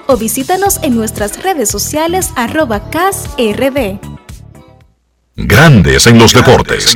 [0.06, 3.98] o visítanos en nuestras redes sociales arroba casrd.
[5.34, 6.94] Grandes en los deportes.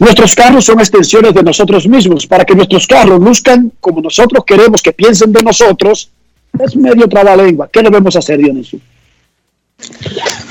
[0.00, 2.26] Nuestros carros son extensiones de nosotros mismos.
[2.26, 6.10] Para que nuestros carros luzcan como nosotros queremos que piensen de nosotros,
[6.58, 7.68] es medio trabalengua.
[7.72, 8.80] ¿Qué debemos hacer, Dionisio?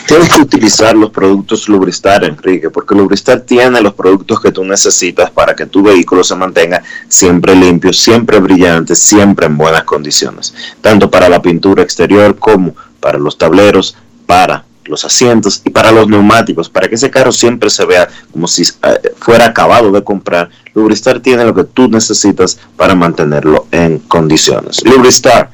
[0.07, 5.29] Tienes que utilizar los productos Lubristar, Enrique, porque Lubristar tiene los productos que tú necesitas
[5.31, 11.09] para que tu vehículo se mantenga siempre limpio, siempre brillante, siempre en buenas condiciones, tanto
[11.09, 13.95] para la pintura exterior como para los tableros,
[14.25, 18.47] para los asientos y para los neumáticos, para que ese carro siempre se vea como
[18.47, 20.49] si eh, fuera acabado de comprar.
[20.73, 24.83] Lubristar tiene lo que tú necesitas para mantenerlo en condiciones.
[24.83, 25.51] Lubristar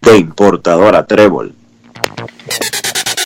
[0.00, 1.54] de importadora Trébol.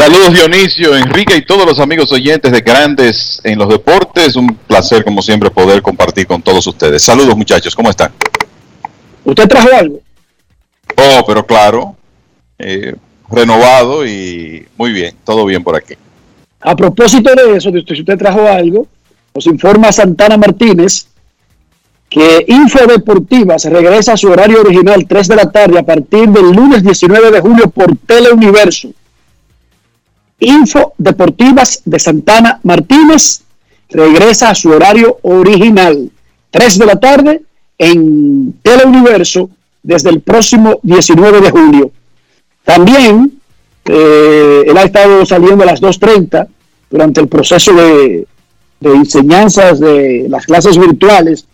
[0.00, 4.34] Saludos Dionisio, Enrique y todos los amigos oyentes de Grandes en los Deportes.
[4.34, 7.02] Un placer como siempre poder compartir con todos ustedes.
[7.02, 8.10] Saludos muchachos, ¿cómo están?
[9.26, 10.00] ¿Usted trajo algo?
[10.96, 11.94] Oh, pero claro,
[12.58, 12.94] eh,
[13.28, 15.96] renovado y muy bien, todo bien por aquí.
[16.60, 18.86] A propósito de eso, de usted, si usted trajo algo,
[19.34, 21.08] nos informa Santana Martínez
[22.08, 26.26] que Info Deportiva se regresa a su horario original 3 de la tarde a partir
[26.30, 28.94] del lunes 19 de julio por Teleuniverso.
[30.40, 33.42] Info Deportivas de Santana Martínez
[33.90, 36.10] regresa a su horario original
[36.50, 37.42] 3 de la tarde
[37.78, 39.50] en Teleuniverso
[39.82, 41.90] desde el próximo 19 de julio.
[42.64, 43.32] También
[43.86, 46.46] eh, él ha estado saliendo a las 2.30
[46.90, 48.26] durante el proceso de,
[48.80, 51.46] de enseñanzas de las clases virtuales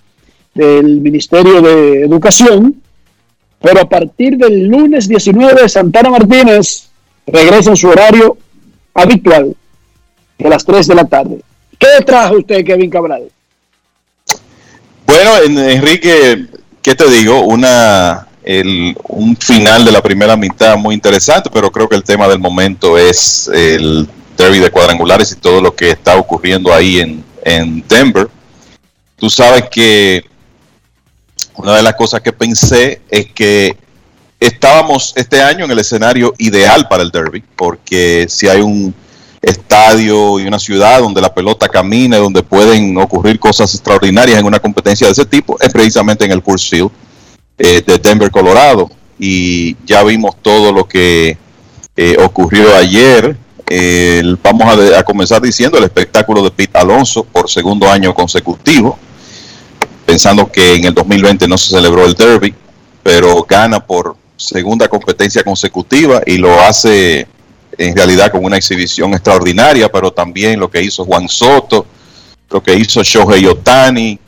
[0.55, 2.83] del Ministerio de Educación,
[3.61, 6.89] pero a partir del lunes 19 Santana Martínez
[7.27, 8.39] regresa en su horario
[8.97, 9.55] habitual
[10.39, 11.41] de las 3 de la tarde.
[11.79, 13.31] ¿Qué trajo usted, Kevin Cabral?
[15.07, 16.47] Bueno, Enrique,
[16.83, 17.43] ¿qué te digo?
[17.43, 22.27] Una, el, un final de la primera mitad muy interesante, pero creo que el tema
[22.29, 27.25] del momento es el derby de cuadrangulares y todo lo que está ocurriendo ahí en,
[27.45, 28.29] en Denver.
[29.17, 30.25] Tú sabes que
[31.57, 33.77] una de las cosas que pensé es que
[34.39, 38.95] estábamos este año en el escenario ideal para el derby, porque si hay un
[39.41, 44.59] estadio y una ciudad donde la pelota camina, donde pueden ocurrir cosas extraordinarias en una
[44.59, 46.91] competencia de ese tipo, es precisamente en el Coors Field
[47.59, 48.91] eh, de Denver, Colorado.
[49.19, 51.39] Y ya vimos todo lo que
[51.97, 53.37] eh, ocurrió ayer.
[54.43, 58.99] vamos a, a, comenzar diciendo el espectáculo de Pete Alonso por segundo año consecutivo,
[60.05, 62.55] pensando que en el 2020 no se celebró el derby,
[63.03, 67.27] pero gana por segunda competencia consecutiva y lo hace
[67.79, 71.87] en realidad con una exhibición extraordinaria, pero también lo que hizo Juan Soto,
[72.51, 74.19] lo que hizo Shohei Otani,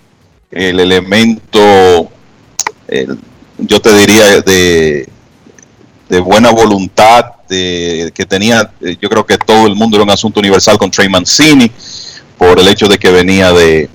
[0.50, 2.10] el elemento,
[3.58, 5.08] yo te diría, de,
[6.08, 10.40] de buena voluntad de, que tenía, yo creo que todo el mundo era un asunto
[10.40, 11.70] universal con Trey Mancini,
[12.36, 13.88] por el hecho de que venía de,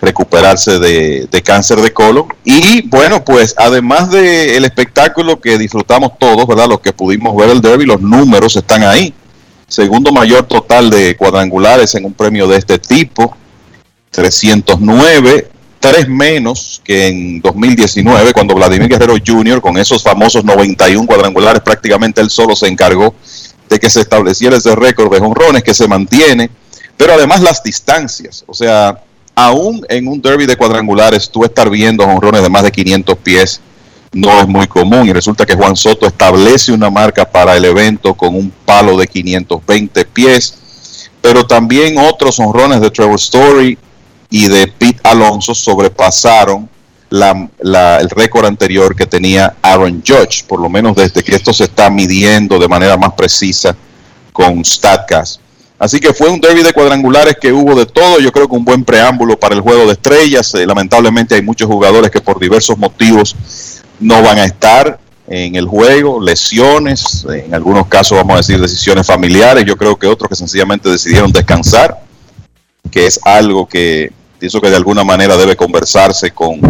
[0.00, 2.26] recuperarse de, cáncer de colon.
[2.44, 6.68] Y bueno, pues además del espectáculo que disfrutamos todos, ¿verdad?
[6.68, 9.12] Los que pudimos ver el derby, los números están ahí.
[9.68, 13.36] Segundo mayor total de cuadrangulares en un premio de este tipo,
[14.10, 15.48] 309,
[15.78, 22.20] tres menos que en 2019, cuando Vladimir Guerrero Jr., con esos famosos 91 cuadrangulares, prácticamente
[22.20, 23.14] él solo se encargó
[23.68, 26.50] de que se estableciera ese récord de jonrones que se mantiene,
[26.96, 29.00] pero además las distancias, o sea,
[29.44, 33.60] aún en un derby de cuadrangulares, tú estar viendo honrones de más de 500 pies
[34.12, 38.14] no es muy común y resulta que Juan Soto establece una marca para el evento
[38.14, 40.54] con un palo de 520 pies,
[41.20, 43.78] pero también otros honrones de Trevor Story
[44.30, 46.68] y de Pete Alonso sobrepasaron
[47.10, 51.90] el récord anterior que tenía Aaron Judge, por lo menos desde que esto se está
[51.90, 53.76] midiendo de manera más precisa
[54.32, 55.40] con StatCast.
[55.80, 58.20] Así que fue un derby de cuadrangulares que hubo de todo.
[58.20, 60.54] Yo creo que un buen preámbulo para el juego de estrellas.
[60.54, 63.34] Eh, lamentablemente hay muchos jugadores que por diversos motivos
[63.98, 69.06] no van a estar en el juego, lesiones, en algunos casos vamos a decir decisiones
[69.06, 69.64] familiares.
[69.64, 71.98] Yo creo que otros que sencillamente decidieron descansar,
[72.90, 76.60] que es algo que pienso que de alguna manera debe conversarse con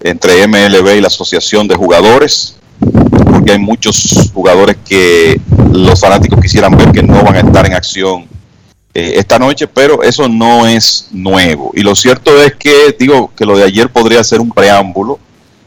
[0.00, 2.56] entre MLB y la Asociación de Jugadores
[3.24, 5.40] porque hay muchos jugadores que
[5.72, 8.26] los fanáticos quisieran ver que no van a estar en acción
[8.94, 11.70] eh, esta noche, pero eso no es nuevo.
[11.74, 15.18] Y lo cierto es que, digo, que lo de ayer podría ser un preámbulo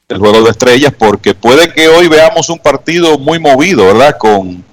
[0.07, 4.15] del juego de estrellas, porque puede que hoy veamos un partido muy movido, ¿verdad?
[4.19, 4.63] Con,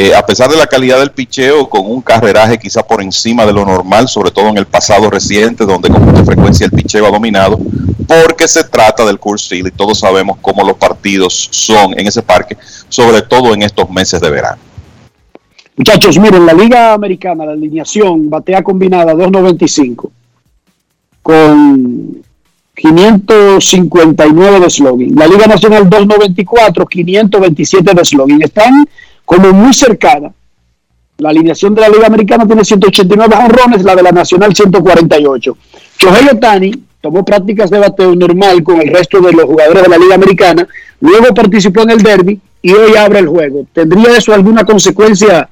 [0.00, 3.52] eh, a pesar de la calidad del picheo, con un carreraje quizá por encima de
[3.52, 7.10] lo normal, sobre todo en el pasado reciente, donde con mucha frecuencia el picheo ha
[7.10, 7.58] dominado,
[8.06, 12.22] porque se trata del Coors Field y todos sabemos cómo los partidos son en ese
[12.22, 12.56] parque,
[12.88, 14.62] sobre todo en estos meses de verano.
[15.76, 20.10] Muchachos, miren, la Liga Americana, la alineación batea combinada 2.95
[21.22, 22.22] con
[22.76, 25.16] 559 de slogan.
[25.16, 28.42] La Liga Nacional 294, 527 de slogan.
[28.42, 28.86] Están
[29.28, 30.32] como muy cercanas.
[31.18, 35.56] La alineación de la Liga Americana tiene 189 honrones, la de la Nacional 148.
[35.98, 36.72] Shohei Otani
[37.02, 40.66] tomó prácticas de bateo normal con el resto de los jugadores de la Liga Americana,
[41.00, 43.66] luego participó en el derby y hoy abre el juego.
[43.70, 45.46] ¿Tendría eso alguna consecuencia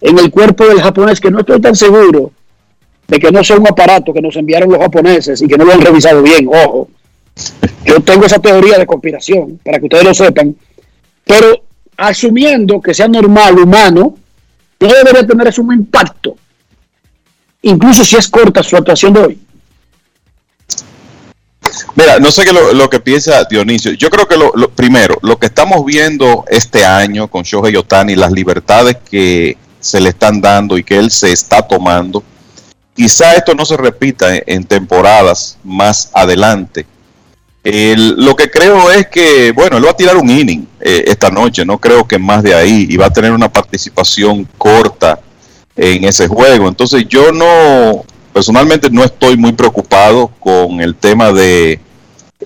[0.00, 2.32] en el cuerpo del japonés que no estoy tan seguro
[3.06, 5.72] de que no sea un aparato que nos enviaron los japoneses y que no lo
[5.74, 6.88] han revisado bien, ojo.
[7.84, 10.56] Yo tengo esa teoría de conspiración, para que ustedes lo sepan,
[11.26, 11.64] pero
[12.00, 14.16] asumiendo que sea normal, humano,
[14.80, 16.36] no debería tener eso un impacto,
[17.62, 19.40] incluso si es corta su actuación de hoy.
[21.94, 23.92] Mira, no sé qué lo, que piensa Dionisio.
[23.92, 28.32] Yo creo que lo, primero, lo que estamos viendo este año con Shohei Otani, las
[28.32, 32.24] libertades que se le están dando y que él se está tomando,
[32.94, 36.86] quizá esto no se repita en temporadas más adelante.
[37.62, 41.30] El, lo que creo es que, bueno, él va a tirar un inning eh, esta
[41.30, 45.20] noche, no creo que más de ahí, y va a tener una participación corta
[45.76, 46.68] en ese juego.
[46.68, 51.80] Entonces yo no, personalmente no estoy muy preocupado con el tema de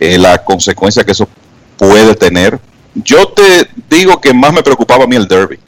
[0.01, 1.28] eh, la consecuencia que eso
[1.77, 2.59] puede tener.
[2.95, 5.59] Yo te digo que más me preocupaba a mí el derby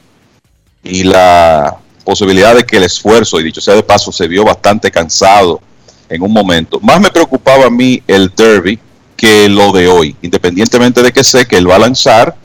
[0.83, 4.91] y la posibilidad de que el esfuerzo, y dicho sea de paso, se vio bastante
[4.91, 5.61] cansado
[6.09, 6.79] en un momento.
[6.81, 8.79] Más me preocupaba a mí el derby
[9.17, 12.35] que lo de hoy, independientemente de que sé que él va a lanzar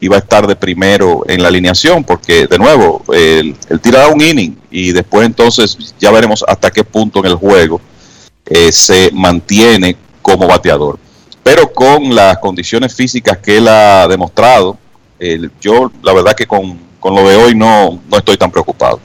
[0.00, 4.08] y va a estar de primero en la alineación, porque de nuevo, él, él tirará
[4.08, 7.80] un inning y después entonces ya veremos hasta qué punto en el juego
[8.46, 10.98] eh, se mantiene como bateador.
[11.42, 14.78] Pero con las condiciones físicas que él ha demostrado,
[15.60, 18.98] yo la verdad que con, con, lo de hoy no, no estoy tan preocupado.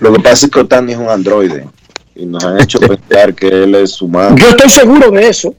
[0.00, 1.66] Lo que pasa es que Otani es un androide
[2.14, 4.36] y nos han hecho pensar que él es humano.
[4.36, 5.54] Yo estoy seguro de eso.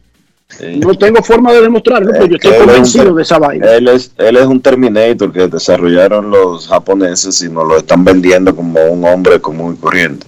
[0.48, 0.78] Sí.
[0.78, 3.72] No tengo forma de demostrarlo, pero yo estoy convencido un, de esa vaina.
[3.72, 8.56] Él es, él es un Terminator que desarrollaron los japoneses y nos lo están vendiendo
[8.56, 10.28] como un hombre común y corriente.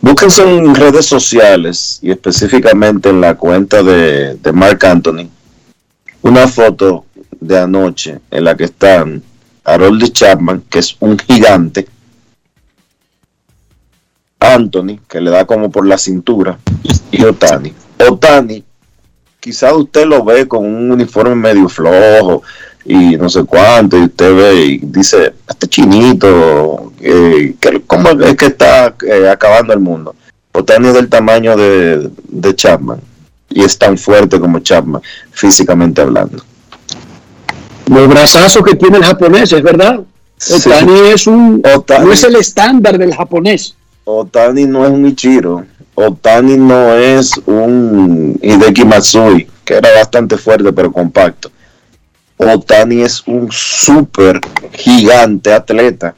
[0.00, 5.28] Búsquense en redes sociales y específicamente en la cuenta de, de Mark Anthony
[6.24, 7.04] una foto
[7.38, 9.22] de anoche en la que están
[9.62, 11.86] Harold Chapman, que es un gigante,
[14.44, 16.58] Anthony, que le da como por la cintura,
[17.10, 17.72] y Otani.
[18.08, 18.64] Otani,
[19.40, 22.42] quizá usted lo ve con un uniforme medio flojo
[22.84, 27.54] y no sé cuánto, y usted ve y dice, este chinito, eh,
[27.86, 30.14] ¿cómo es que está eh, acabando el mundo?
[30.52, 33.00] Otani es del tamaño de, de Chapman
[33.48, 36.42] y es tan fuerte como Chapman, físicamente hablando.
[37.86, 40.00] Los brazazos que tiene el japonés, es verdad.
[40.52, 41.04] Otani sí.
[41.12, 42.06] es un Otani.
[42.06, 43.76] no es el estándar del japonés.
[44.04, 45.64] Otani no es un Ichiro.
[45.94, 51.50] Otani no es un Hideki Matsui, que era bastante fuerte pero compacto.
[52.36, 54.40] Otani es un super
[54.72, 56.14] gigante atleta.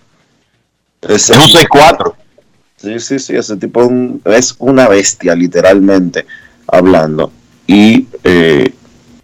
[1.03, 2.15] Ese es un C4.
[2.77, 6.27] Sí, sí, sí, ese tipo es, un, es una bestia, literalmente
[6.67, 7.31] hablando.
[7.67, 8.73] Y eh,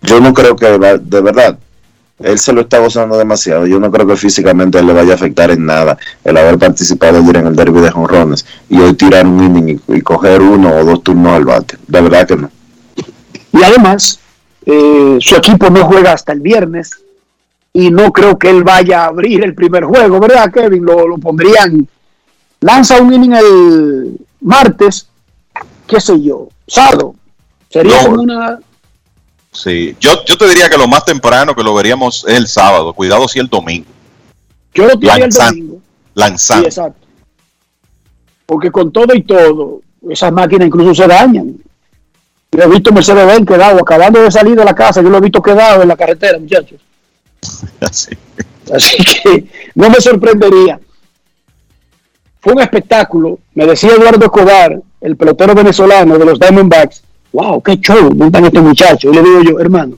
[0.03, 1.59] yo no creo que de verdad
[2.25, 3.67] él se lo está gozando demasiado.
[3.67, 7.37] Yo no creo que físicamente le vaya a afectar en nada el haber participado ayer
[7.37, 10.85] en el derby de jonrones y hoy tirar un inning y, y, coger uno o
[10.85, 11.77] dos turnos al bate.
[11.87, 12.51] De verdad que no.
[13.53, 14.19] Y además,
[14.67, 16.91] eh, su equipo no juega hasta el viernes
[17.73, 20.85] y no creo que él vaya a abrir el primer juego, ¿verdad, Kevin?
[20.85, 21.87] Lo, lo pondrían.
[22.61, 25.09] Lanza un inning el martes,
[25.87, 27.15] qué sé yo, sábado.
[27.71, 28.21] Sería No.
[28.23, 28.59] una
[29.53, 32.93] Sí, yo, yo te diría que lo más temprano que lo veríamos es el sábado,
[32.95, 33.87] cuidado si el domingo.
[34.75, 35.55] Yo lo tiraría el Lanzando.
[35.55, 35.77] domingo.
[35.77, 36.67] Sí, Lanzando.
[36.69, 37.07] exacto.
[38.47, 41.55] Porque con todo y todo, esas máquinas incluso se dañan.
[42.51, 45.23] Yo he visto Mercedes Benz quedado, acabando de salir de la casa, yo lo he
[45.23, 46.81] visto quedado en la carretera, muchachos.
[47.81, 48.11] Así.
[48.75, 50.81] Así que no me sorprendería.
[52.41, 53.39] Fue un espectáculo.
[53.55, 57.02] Me decía Eduardo Escobar, el pelotero venezolano de los Diamondbacks,
[57.33, 59.13] wow, qué show montan estos muchachos.
[59.13, 59.97] Y le digo yo, hermano,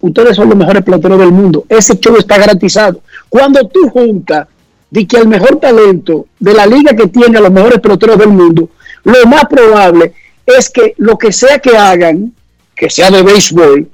[0.00, 1.64] ustedes son los mejores peloteros del mundo.
[1.68, 3.00] Ese show está garantizado.
[3.28, 4.48] Cuando tú juntas
[4.90, 8.28] de que el mejor talento de la liga que tiene a los mejores peloteros del
[8.28, 8.70] mundo,
[9.04, 10.12] lo más probable
[10.44, 12.32] es que lo que sea que hagan,
[12.74, 13.88] que sea de béisbol,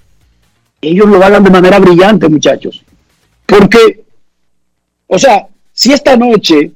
[0.80, 2.82] ellos lo hagan de manera brillante, muchachos.
[3.46, 4.04] Porque,
[5.06, 6.72] o sea, si esta noche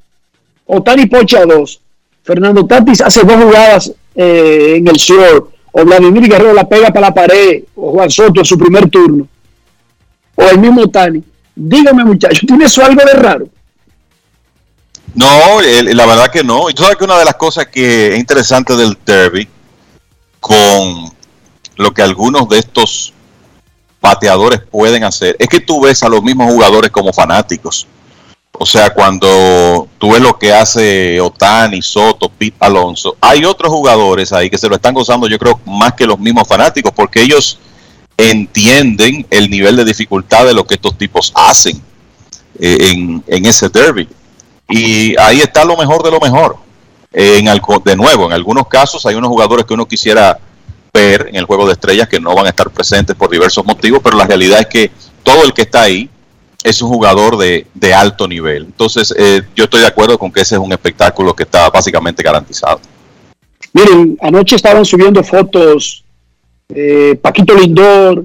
[0.66, 1.81] Otani pocha dos,
[2.23, 7.09] Fernando Tatis hace dos jugadas eh, en el short, o Vladimir Guerrero la pega para
[7.09, 9.28] la pared, o Juan Soto en su primer turno,
[10.35, 11.23] o el mismo Otani,
[11.55, 13.47] dígame muchachos, ¿tiene eso algo de raro?
[15.15, 16.70] No, la verdad que no.
[16.70, 19.47] Y tú sabes que una de las cosas que es interesante del derby,
[20.40, 21.11] con
[21.77, 23.12] lo que algunos de estos
[24.01, 27.86] bateadores pueden hacer, es que tú ves a los mismos jugadores como fanáticos.
[28.59, 34.33] O sea, cuando tú ves lo que hace Otani, Soto, Pete Alonso, hay otros jugadores
[34.33, 37.59] ahí que se lo están gozando, yo creo, más que los mismos fanáticos, porque ellos
[38.16, 41.81] entienden el nivel de dificultad de lo que estos tipos hacen
[42.59, 44.09] eh, en, en ese derby.
[44.69, 46.57] Y ahí está lo mejor de lo mejor.
[47.12, 50.39] En de nuevo, en algunos casos hay unos jugadores que uno quisiera
[50.93, 54.01] ver en el juego de estrellas que no van a estar presentes por diversos motivos,
[54.03, 54.91] pero la realidad es que
[55.23, 56.11] todo el que está ahí
[56.62, 58.65] es un jugador de, alto nivel.
[58.65, 62.23] Entonces, eh, yo estoy de acuerdo con que ese es un espectáculo que está básicamente
[62.23, 62.81] garantizado.
[63.73, 66.05] Miren, anoche estaban subiendo fotos
[66.69, 68.24] eh, Paquito Lindor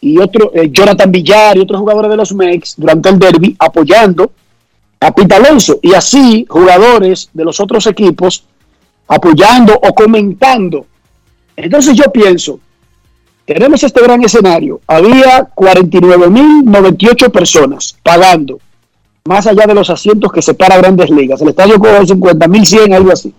[0.00, 4.32] y otro, eh, Jonathan Villar y otros jugadores de los Mex durante el derby apoyando
[4.98, 8.44] a Pita Alonso y así jugadores de los otros equipos
[9.06, 10.86] apoyando o comentando.
[11.56, 12.58] Entonces yo pienso,
[13.44, 14.80] tenemos este gran escenario.
[14.86, 18.60] Había 49.098 personas pagando,
[19.24, 21.40] más allá de los asientos que separa grandes ligas.
[21.42, 23.34] El estadio con 50.100, algo así.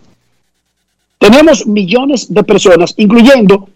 [1.18, 3.70] Tenemos millones de personas, incluyendo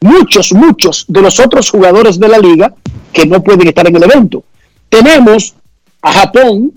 [0.00, 2.74] muchos, muchos de los otros jugadores de la liga
[3.12, 4.44] que no pueden estar en el evento.
[4.88, 5.54] Tenemos
[6.02, 6.72] a Japón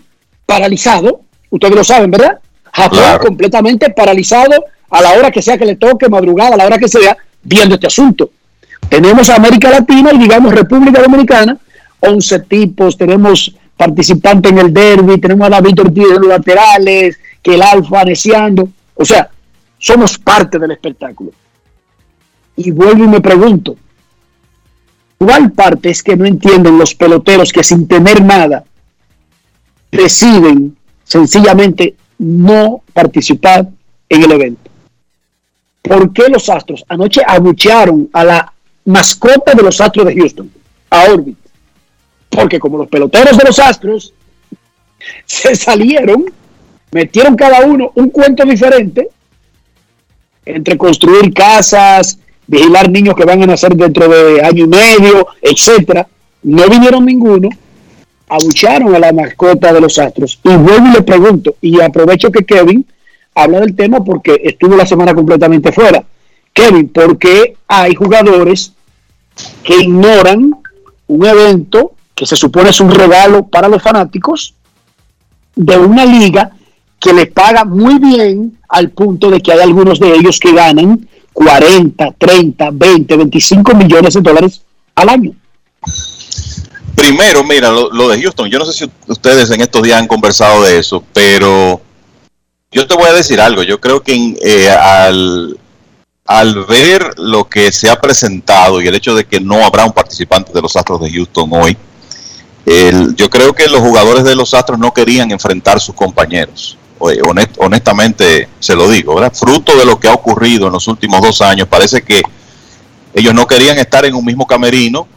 [0.45, 2.39] paralizado, ustedes lo saben, ¿verdad?
[2.71, 4.55] Japón completamente paralizado
[4.89, 7.75] a la hora que sea que le toque, madrugada, a la hora que sea, viendo
[7.75, 8.31] este asunto.
[8.89, 11.57] Tenemos América Latina y digamos República Dominicana,
[11.99, 17.55] 11 tipos, tenemos participantes en el derby, tenemos a David Ortiz en los laterales, que
[17.55, 19.29] el Alfa aneciando, o sea,
[19.77, 21.31] somos parte del espectáculo.
[22.55, 23.75] Y vuelvo y me pregunto,
[25.17, 28.63] ¿cuál parte es que no entienden los peloteros que sin tener nada
[29.91, 33.67] deciden sencillamente no participar
[34.09, 34.69] en el evento.
[35.81, 38.53] ¿Por qué los Astros anoche abuchearon a la
[38.87, 40.51] mascota de los Astros de Houston,
[40.89, 41.37] a Orbit?
[42.29, 44.13] Porque como los peloteros de los Astros
[45.25, 46.25] se salieron,
[46.91, 49.09] metieron cada uno un cuento diferente
[50.45, 56.07] entre construir casas, vigilar niños que van a nacer dentro de año y medio, etcétera.
[56.43, 57.49] No vinieron ninguno
[58.29, 60.39] abucharon a la mascota de los Astros.
[60.43, 62.85] Y vuelvo y le pregunto, y aprovecho que Kevin
[63.33, 66.03] habla del tema porque estuvo la semana completamente fuera.
[66.53, 68.73] Kevin, ¿por qué hay jugadores
[69.63, 70.55] que ignoran
[71.07, 74.53] un evento que se supone es un regalo para los fanáticos
[75.55, 76.51] de una liga
[76.99, 81.07] que les paga muy bien al punto de que hay algunos de ellos que ganan
[81.33, 84.61] 40, 30, 20, 25 millones de dólares
[84.95, 85.31] al año?
[86.95, 90.63] Primero, mira, lo, de Houston, yo no sé si ustedes en estos días han conversado
[90.63, 91.79] de eso, pero
[92.71, 95.55] yo te voy a decir algo, yo creo que eh, al,
[96.27, 99.93] al ver lo que se ha presentado y el hecho de que no habrá un
[99.93, 101.77] participante de los Astros de Houston hoy,
[103.15, 106.77] yo creo que los jugadores de los Astros no querían enfrentar a sus compañeros.
[107.59, 109.31] honestamente se lo digo, ¿verdad?
[109.33, 112.21] Fruto de lo que ha ocurrido en los últimos dos años, parece que
[113.13, 115.07] ellos no querían estar en un mismo camerino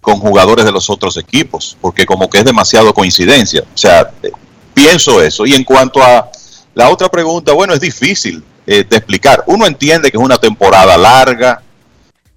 [0.00, 3.62] con jugadores de los otros equipos, porque como que es demasiado coincidencia.
[3.62, 4.30] O sea, eh,
[4.72, 5.44] pienso eso.
[5.46, 6.30] Y en cuanto a
[6.74, 9.44] la otra pregunta, bueno, es difícil eh, de explicar.
[9.46, 11.62] Uno entiende que es una temporada larga,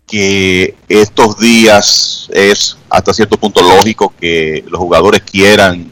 [0.06, 5.92] que estos días es hasta cierto punto lógico que los jugadores quieran,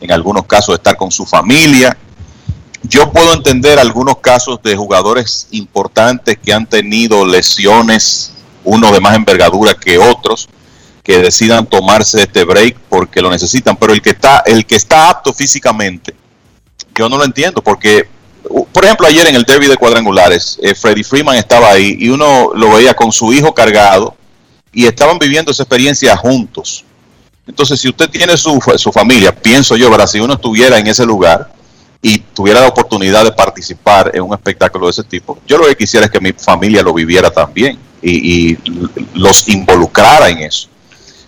[0.00, 1.96] en algunos casos, estar con su familia.
[2.82, 8.32] Yo puedo entender algunos casos de jugadores importantes que han tenido lesiones,
[8.64, 10.48] uno de más envergadura que otros,
[11.02, 15.08] que decidan tomarse este break porque lo necesitan, pero el que está, el que está
[15.08, 16.14] apto físicamente,
[16.96, 18.08] yo no lo entiendo, porque,
[18.72, 22.52] por ejemplo, ayer en el derby de cuadrangulares, eh, Freddy Freeman estaba ahí y uno
[22.54, 24.14] lo veía con su hijo cargado
[24.72, 26.84] y estaban viviendo esa experiencia juntos.
[27.46, 30.06] Entonces, si usted tiene su, su familia, pienso yo, ¿verdad?
[30.06, 31.52] si uno estuviera en ese lugar
[32.02, 35.76] y tuviera la oportunidad de participar en un espectáculo de ese tipo, yo lo que
[35.76, 38.58] quisiera es que mi familia lo viviera también y,
[39.14, 40.68] los involucrara en eso.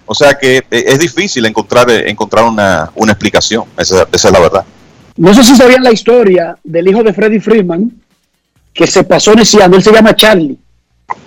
[0.07, 4.41] O sea que eh, es difícil encontrar, eh, encontrar una, una explicación, esa es la
[4.41, 4.65] verdad.
[5.19, 7.91] No sé si sabían la historia del hijo de Freddie Freeman,
[8.73, 10.57] que se pasó neciando, él se llama Charlie.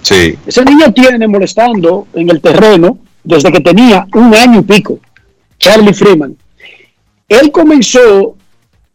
[0.02, 0.38] Sí.
[0.46, 5.00] Ese niño tiene molestando en el terreno desde que tenía un año y pico.
[5.60, 6.38] Charlie Freeman.
[7.28, 8.38] Él comenzó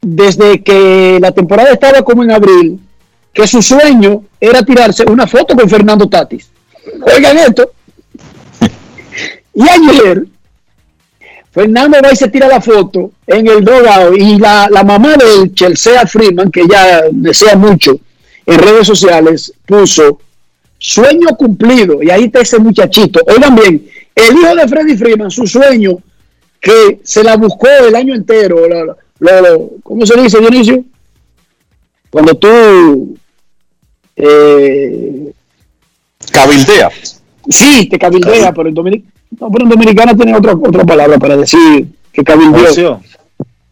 [0.00, 2.80] desde que la temporada estaba como en abril,
[3.34, 6.50] que su sueño era tirarse una foto con Fernando Tatis.
[7.14, 7.70] Oigan esto.
[9.58, 10.26] Y ayer,
[11.56, 16.06] Fernando va se tira la foto en el dogado y la, la mamá de Chelsea
[16.06, 17.98] Freeman, que ya desea mucho
[18.44, 20.20] en redes sociales, puso
[20.78, 22.02] sueño cumplido.
[22.02, 23.20] Y ahí está ese muchachito.
[23.26, 25.92] Oigan bien, el hijo de Freddy Freeman, su sueño,
[26.60, 28.68] que se la buscó el año entero.
[28.68, 30.84] Lo, lo- lo- ¿Cómo se dice, Dionisio?
[32.10, 33.16] Cuando tú...
[34.14, 35.32] Eh,
[36.30, 36.90] Cabildea.
[37.48, 39.04] Sí, te cabildea, pero en, Dominic-
[39.40, 42.70] no, pero en Dominicana tiene otra, otra palabra para decir que cabildeó.
[42.70, 43.00] Ocio.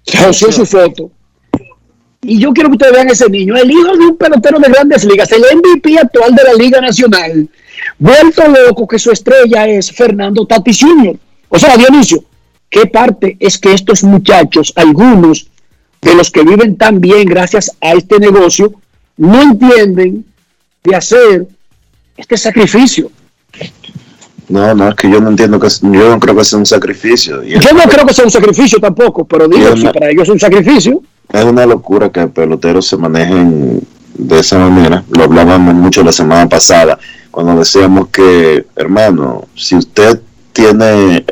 [0.04, 1.10] Se oció su foto.
[2.22, 5.04] Y yo quiero que ustedes vean ese niño, el hijo de un pelotero de grandes
[5.04, 7.48] ligas, el MVP actual de la Liga Nacional,
[7.98, 11.16] vuelto loco que su estrella es Fernando Tatis Jr.
[11.50, 12.24] O sea, Dionisio,
[12.70, 15.48] ¿qué parte es que estos muchachos, algunos
[16.00, 18.72] de los que viven tan bien gracias a este negocio,
[19.18, 20.24] no entienden
[20.82, 21.46] de hacer
[22.16, 23.10] este sacrificio?
[24.48, 27.42] No, no, es que yo no entiendo que yo no creo que sea un sacrificio.
[27.42, 30.28] Y Yo no creo que sea un sacrificio tampoco, pero digo, si para ellos es
[30.28, 31.02] un sacrificio,
[31.32, 33.80] Es una locura que peloteros se manejen
[34.14, 35.02] de esa manera.
[35.10, 36.98] Lo hablábamos mucho la semana pasada,
[37.30, 40.20] cuando decíamos que, hermano, si usted
[40.52, 41.24] tiene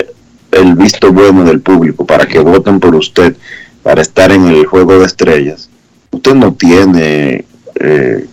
[0.51, 3.37] el visto bueno del público para que voten por usted,
[3.83, 5.69] para estar en el juego de estrellas,
[6.11, 7.45] usted no tiene
[7.75, 8.27] eh,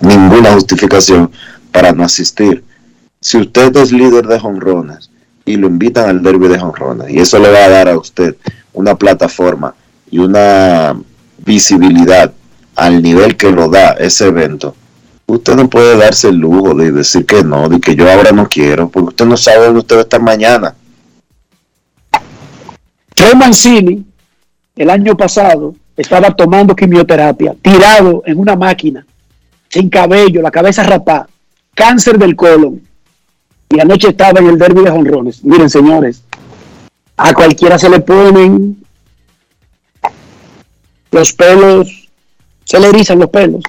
[0.00, 1.30] ninguna justificación
[1.72, 2.62] para no asistir.
[3.20, 5.10] Si usted es líder de jonrones
[5.44, 8.36] y lo invitan al derby de jonrones, y eso le va a dar a usted
[8.72, 9.74] una plataforma
[10.10, 10.96] y una
[11.38, 12.32] visibilidad
[12.74, 14.74] al nivel que lo da ese evento,
[15.26, 18.48] usted no puede darse el lujo de decir que no, de que yo ahora no
[18.48, 20.74] quiero, porque usted no sabe dónde usted va a estar mañana.
[23.14, 24.04] Trey Mancini,
[24.76, 29.06] el año pasado, estaba tomando quimioterapia, tirado en una máquina,
[29.68, 31.26] sin cabello, la cabeza rapada,
[31.74, 32.85] cáncer del colon.
[33.68, 35.42] Y anoche estaba en el derby de jonrones.
[35.44, 36.22] Miren, señores,
[37.16, 38.84] a cualquiera se le ponen
[41.10, 42.08] los pelos,
[42.64, 43.62] se le erizan los pelos.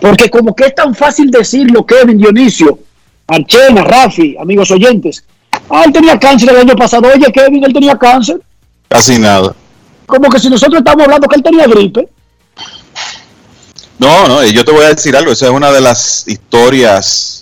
[0.00, 2.78] Porque como que es tan fácil decirlo, Kevin Dionisio,
[3.26, 5.24] Archena, Rafi, amigos oyentes.
[5.68, 7.08] Ah, él tenía cáncer el año pasado.
[7.14, 8.40] Oye, Kevin, él tenía cáncer.
[8.88, 9.54] Casi nada.
[10.06, 12.08] Como que si nosotros estamos hablando que él tenía gripe.
[13.98, 17.39] No, no, y yo te voy a decir algo, esa es una de las historias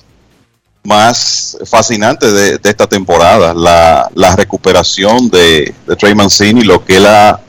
[0.88, 6.96] más fascinantes de, de esta temporada, la, la recuperación de, de Trey Mancini, lo que
[6.96, 7.40] él ha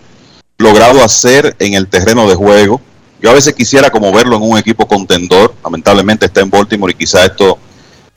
[0.57, 2.81] logrado hacer en el terreno de juego.
[3.21, 6.95] Yo a veces quisiera como verlo en un equipo contendor, lamentablemente está en Baltimore y
[6.95, 7.57] quizá esto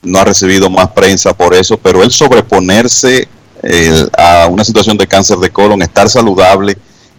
[0.01, 3.29] no ha recibido más prensa por eso, pero él sobreponerse
[3.63, 6.77] eh, a una situación de cáncer de colon, estar saludable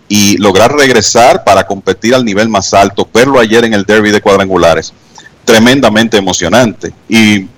[0.09, 4.21] y lograr regresar para competir al nivel más alto, verlo ayer en el derby de
[4.21, 4.93] cuadrangulares,
[5.47, 6.93] tremendamente emocionante.
[7.09, 7.49] Y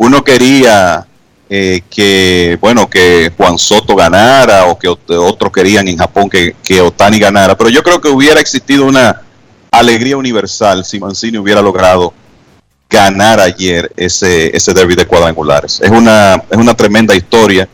[0.00, 1.06] uno quería
[1.50, 6.56] eh, que, bueno, que Juan Soto ganara o que ot- otros querían en Japón que,
[6.64, 9.20] que Otani ganara, pero yo creo que hubiera existido una
[9.70, 12.14] alegría universal si Mancini hubiera logrado
[12.88, 15.80] ganar ayer ese, ese derby de cuadrangulares.
[15.82, 17.68] Es una, es una tremenda historia.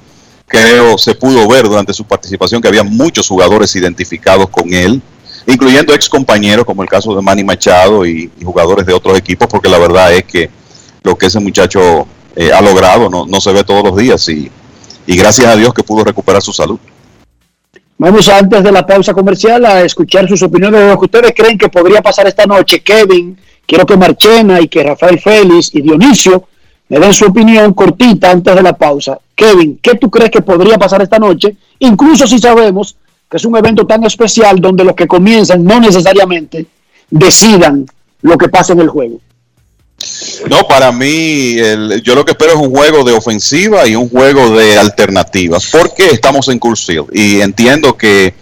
[0.49, 5.01] Creo se pudo ver durante su participación que había muchos jugadores identificados con él,
[5.47, 9.69] incluyendo ex compañeros como el caso de Manny Machado y jugadores de otros equipos, porque
[9.69, 10.51] la verdad es que
[11.03, 12.07] lo que ese muchacho
[12.37, 14.51] eh, ha logrado no, no se ve todos los días y,
[15.07, 16.79] y gracias a Dios que pudo recuperar su salud.
[17.99, 21.57] Vamos antes de la pausa comercial a escuchar sus opiniones de lo que ustedes creen
[21.57, 22.83] que podría pasar esta noche.
[22.83, 26.47] Kevin, quiero que Marchena y que Rafael Félix y Dionisio
[26.91, 29.19] me den su opinión cortita antes de la pausa.
[29.35, 31.57] Kevin, ¿qué tú crees que podría pasar esta noche?
[31.79, 32.97] Incluso si sabemos
[33.31, 36.67] que es un evento tan especial donde los que comienzan no necesariamente
[37.11, 37.87] decidan
[38.21, 39.21] lo que pasa en el juego.
[40.49, 44.09] No, para mí, el- yo lo que espero es un juego de ofensiva y un
[44.09, 48.35] juego de alternativas, porque estamos en Coors Field y entiendo que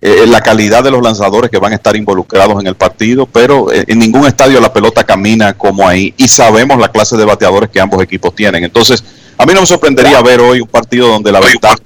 [0.00, 3.72] eh, la calidad de los lanzadores que van a estar involucrados en el partido, pero
[3.72, 7.68] eh, en ningún estadio la pelota camina como ahí y sabemos la clase de bateadores
[7.68, 8.62] que ambos equipos tienen.
[8.62, 9.02] Entonces,
[9.36, 11.76] a mí no me sorprendería ver hoy un partido donde la ventaja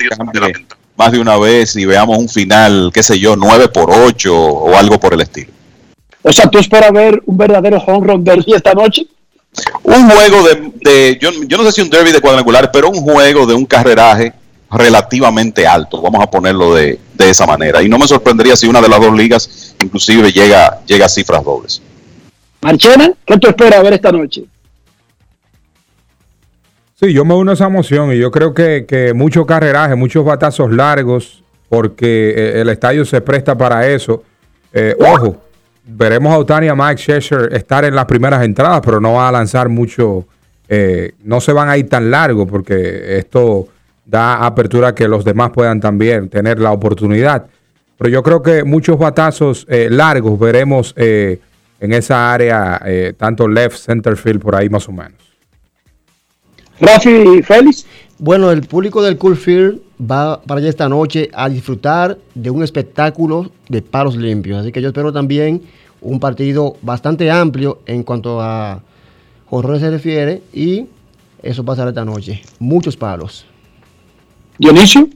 [0.95, 4.77] más de una vez y veamos un final, qué sé yo, 9 por 8 o
[4.77, 5.51] algo por el estilo.
[6.23, 9.07] O sea, ¿tú esperas ver un verdadero home run derby esta noche?
[9.83, 13.01] Un juego de, de yo, yo no sé si un derby de cuadrangular, pero un
[13.01, 14.33] juego de un carreraje
[14.71, 17.83] relativamente alto, vamos a ponerlo de, de esa manera.
[17.83, 21.45] Y no me sorprendería si una de las dos ligas inclusive llega, llega a cifras
[21.45, 21.83] dobles.
[22.63, 24.45] Marchena, ¿qué tú esperas ver esta noche?
[26.99, 30.25] Sí, yo me uno a esa emoción y yo creo que, que mucho carreraje, muchos
[30.25, 34.23] batazos largos, porque eh, el estadio se presta para eso.
[34.73, 35.43] Eh, ojo,
[35.85, 39.29] veremos a Otani y a Mike Scherzer estar en las primeras entradas, pero no va
[39.29, 40.27] a lanzar mucho,
[40.69, 43.69] eh, no se van a ir tan largo, porque esto
[44.05, 47.47] da apertura a que los demás puedan también tener la oportunidad.
[47.97, 51.39] Pero yo creo que muchos batazos eh, largos veremos eh,
[51.79, 55.21] en esa área, eh, tanto left, center field, por ahí más o menos.
[56.81, 57.87] Rafi Félix.
[58.25, 62.63] Bueno, el público del Cool Field va para allá esta noche a disfrutar de un
[62.63, 64.61] espectáculo de palos limpios.
[64.61, 65.61] Así que yo espero también
[66.01, 68.81] un partido bastante amplio en cuanto a
[69.51, 70.87] horrores se refiere y
[71.43, 72.41] eso pasará esta noche.
[72.61, 73.45] Muchos palos.
[74.57, 75.09] Dionisio.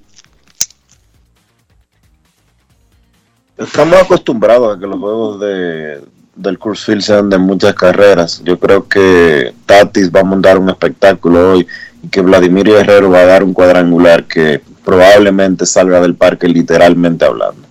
[3.57, 6.01] Estamos acostumbrados a que los juegos de,
[6.37, 8.43] del Field sean de muchas carreras.
[8.45, 11.67] Yo creo que Tatis va a montar un espectáculo hoy
[12.03, 17.25] y que Vladimir Guerrero va a dar un cuadrangular que probablemente salga del parque literalmente
[17.25, 17.67] hablando.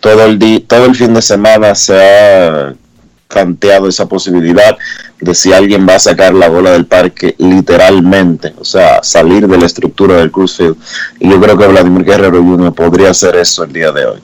[0.00, 2.74] Todo el, todo el fin de semana se ha
[3.28, 4.76] canteado esa posibilidad
[5.20, 9.56] de si alguien va a sacar la bola del parque literalmente, o sea, salir de
[9.56, 10.76] la estructura del Field.
[11.20, 12.74] Y yo creo que Vladimir Guerrero Jr.
[12.74, 14.20] podría hacer eso el día de hoy.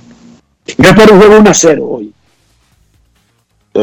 [0.77, 2.13] Yo espero un juego 1 a 0 hoy.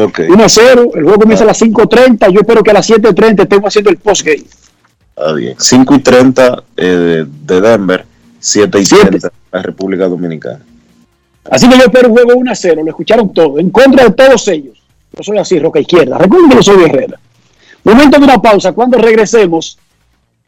[0.04, 0.28] Okay.
[0.28, 3.42] 1 a 0, el juego comienza a las 5.30, yo espero que a las 7.30
[3.42, 4.44] estemos haciendo el postgame.
[5.08, 5.54] Está bien.
[5.58, 8.04] 5 y 30 eh, de Denver,
[8.38, 10.60] 7 y 30 de la República Dominicana.
[11.50, 14.10] Así que yo espero un juego 1 a 0, lo escucharon todo, en contra de
[14.10, 14.82] todos ellos.
[15.16, 16.18] Yo soy así, Roca Izquierda.
[16.18, 17.18] Recuerden que yo soy Herrera.
[17.82, 18.72] Momento de una pausa.
[18.72, 19.78] Cuando regresemos,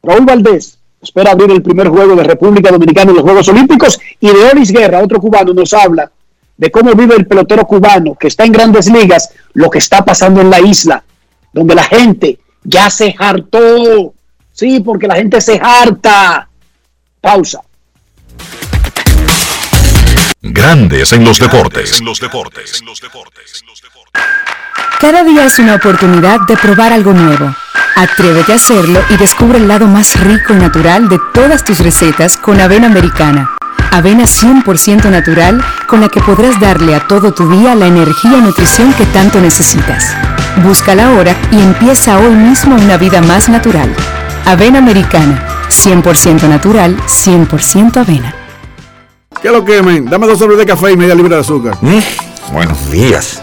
[0.02, 4.26] Raúl Valdés espera abrir el primer juego de República Dominicana en los Juegos Olímpicos y
[4.26, 6.10] de Olis Guerra, otro cubano, nos habla
[6.58, 10.42] de cómo vive el pelotero cubano que está en grandes ligas, lo que está pasando
[10.42, 11.02] en la isla,
[11.52, 14.12] donde la gente ya se hartó.
[14.52, 16.48] Sí, porque la gente se harta.
[17.20, 17.60] Pausa.
[20.42, 22.02] Grandes en los deportes.
[25.00, 27.54] Cada día es una oportunidad de probar algo nuevo.
[27.94, 32.36] Atrévete a hacerlo y descubre el lado más rico y natural de todas tus recetas
[32.36, 33.56] con avena americana.
[33.90, 38.42] Avena 100% natural con la que podrás darle a todo tu día la energía y
[38.42, 40.14] nutrición que tanto necesitas.
[40.62, 43.94] Búscala ahora y empieza hoy mismo una vida más natural.
[44.44, 48.34] Avena americana, 100% natural, 100% avena.
[49.40, 50.04] ¿Qué lo quemen?
[50.06, 51.78] Dame dos sobres de café y media libra de azúcar.
[51.80, 53.42] Mm, buenos días.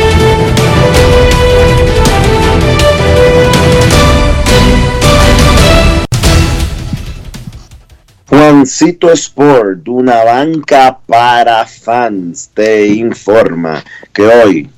[8.31, 13.83] Juancito Sport, una banca para fans, te informa
[14.13, 14.69] que hoy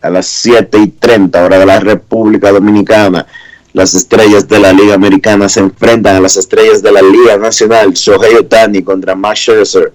[0.00, 3.24] a las 7 y 30 hora de la República Dominicana,
[3.74, 7.92] las estrellas de la Liga Americana se enfrentan a las estrellas de la Liga Nacional,
[7.92, 9.92] Shohei Otani contra Max Scherzer.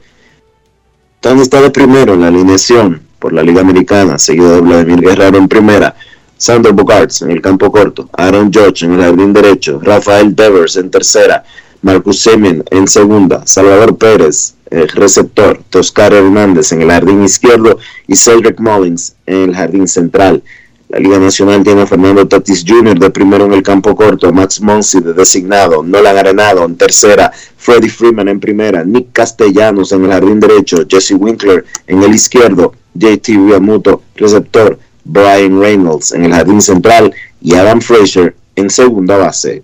[1.17, 5.37] Otani está de primero en la alineación por la Liga Americana, seguido de Vladimir Guerrero
[5.37, 5.93] en primera,
[6.37, 10.89] Sander Bogarts en el campo corto, Aaron George en el jardín derecho, Rafael Devers en
[10.89, 11.43] tercera,
[11.81, 18.15] Marcus Semen en segunda, Salvador Pérez, el receptor, Toscar Hernández en el jardín izquierdo y
[18.15, 20.43] Cedric Mullins en el jardín central.
[20.89, 22.99] La Liga Nacional tiene a Fernando Tatis Jr.
[22.99, 27.89] de primero en el campo corto, Max Monsi de designado, Nolan Arenado en tercera, Freddie
[27.89, 33.27] Freeman en primera, Nick Castellanos en el jardín derecho, Jesse Winkler en el izquierdo, JT
[33.47, 39.63] Realmuto, receptor, Brian Reynolds en el jardín central y Adam Fraser en segunda base.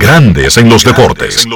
[0.00, 1.46] Grandes en los deportes.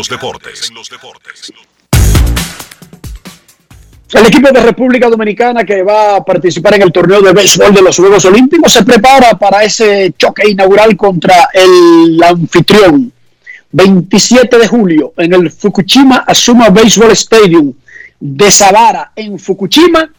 [4.12, 7.80] El equipo de República Dominicana que va a participar en el torneo de béisbol de
[7.80, 13.10] los Juegos Olímpicos se prepara para ese choque inaugural contra el anfitrión.
[13.72, 17.72] 27 de julio en el Fukushima Asuma Baseball Stadium
[18.20, 20.12] de Savara en Fukushima,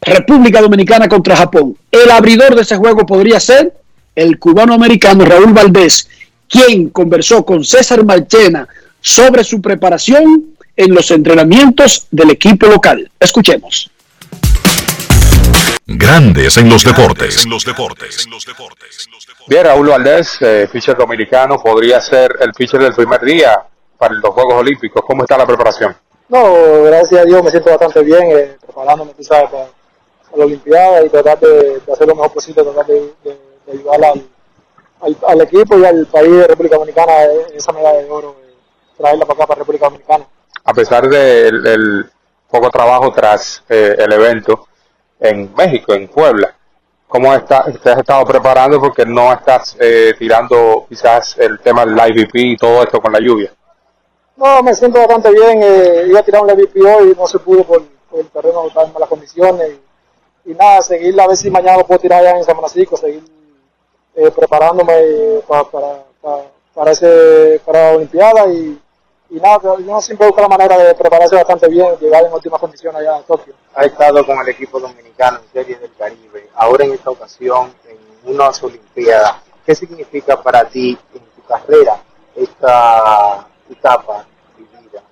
[0.00, 1.76] República Dominicana contra Japón.
[1.90, 3.72] El abridor de ese juego podría ser
[4.18, 6.08] el cubano-americano Raúl Valdés,
[6.48, 8.66] quien conversó con César Marchena
[9.00, 13.10] sobre su preparación en los entrenamientos del equipo local.
[13.18, 13.90] Escuchemos.
[15.86, 17.46] Grandes en los deportes.
[19.46, 23.58] Bien, Raúl Valdés, eh, pitcher dominicano, podría ser el pitcher del primer día
[23.96, 25.02] para los Juegos Olímpicos.
[25.06, 25.96] ¿Cómo está la preparación?
[26.28, 29.68] No, gracias a Dios me siento bastante bien, eh, preparándome, tú sabes, para,
[30.36, 34.04] la Olimpiada y tratar de, de, hacer lo mejor posible, tratar de, de, de ayudar
[34.04, 34.22] al,
[35.00, 38.54] al, al, equipo y al país de República Dominicana en esa medalla de oro, eh,
[38.96, 40.24] traerla para acá, para República Dominicana
[40.68, 42.04] a pesar del de
[42.50, 44.66] poco trabajo tras eh, el evento
[45.18, 46.54] en México, en Puebla.
[47.06, 51.96] ¿Cómo está, te has estado preparando porque no estás eh, tirando quizás el tema del
[51.96, 53.50] IVP y todo esto con la lluvia?
[54.36, 55.62] No, me siento bastante bien.
[55.62, 58.64] Eh, iba a tirar un IVP hoy y no se pudo por, por el terreno,
[58.66, 59.70] en malas condiciones.
[60.44, 62.94] Y, y, nada, seguir a ver si mañana lo puedo tirar allá en San Francisco,
[62.98, 63.24] seguir
[64.18, 66.42] eh, preparándome para, para, para,
[66.74, 68.78] para, ese, para la Olimpiada y
[69.30, 73.00] y nada, uno siempre busca la manera de prepararse bastante bien, llegar en óptimas condiciones
[73.00, 73.52] allá a Tokio.
[73.74, 78.34] Ha estado con el equipo dominicano en Series del Caribe, ahora en esta ocasión en
[78.34, 79.36] unas Olimpiadas.
[79.66, 82.00] ¿Qué significa para ti en tu carrera
[82.34, 84.24] esta etapa
[84.56, 85.02] vivida?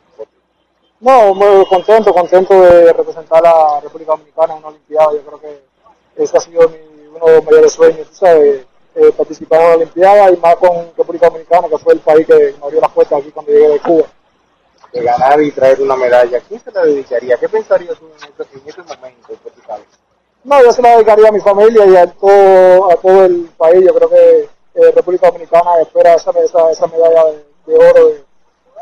[1.01, 5.13] No, muy contento, contento de representar a la República Dominicana en una Olimpiada.
[5.13, 5.63] Yo creo que
[6.17, 6.79] ese ha sido mi,
[7.15, 8.65] uno de los mayores sueños, tú sabes,
[8.97, 12.55] eh, participar en la Olimpiada y más con República Dominicana, que fue el país que
[12.59, 14.05] me abrió las puertas aquí cuando llegué de Cuba.
[14.93, 17.37] De ganar y traer una medalla, ¿quién se la dedicaría?
[17.37, 19.61] ¿Qué pensarías tú en este, en este momento por tu
[20.45, 23.85] No, yo se la dedicaría a mi familia y a todo, a todo el país.
[23.85, 28.25] Yo creo que eh, República Dominicana espera esa, esa, esa medalla de, de oro de,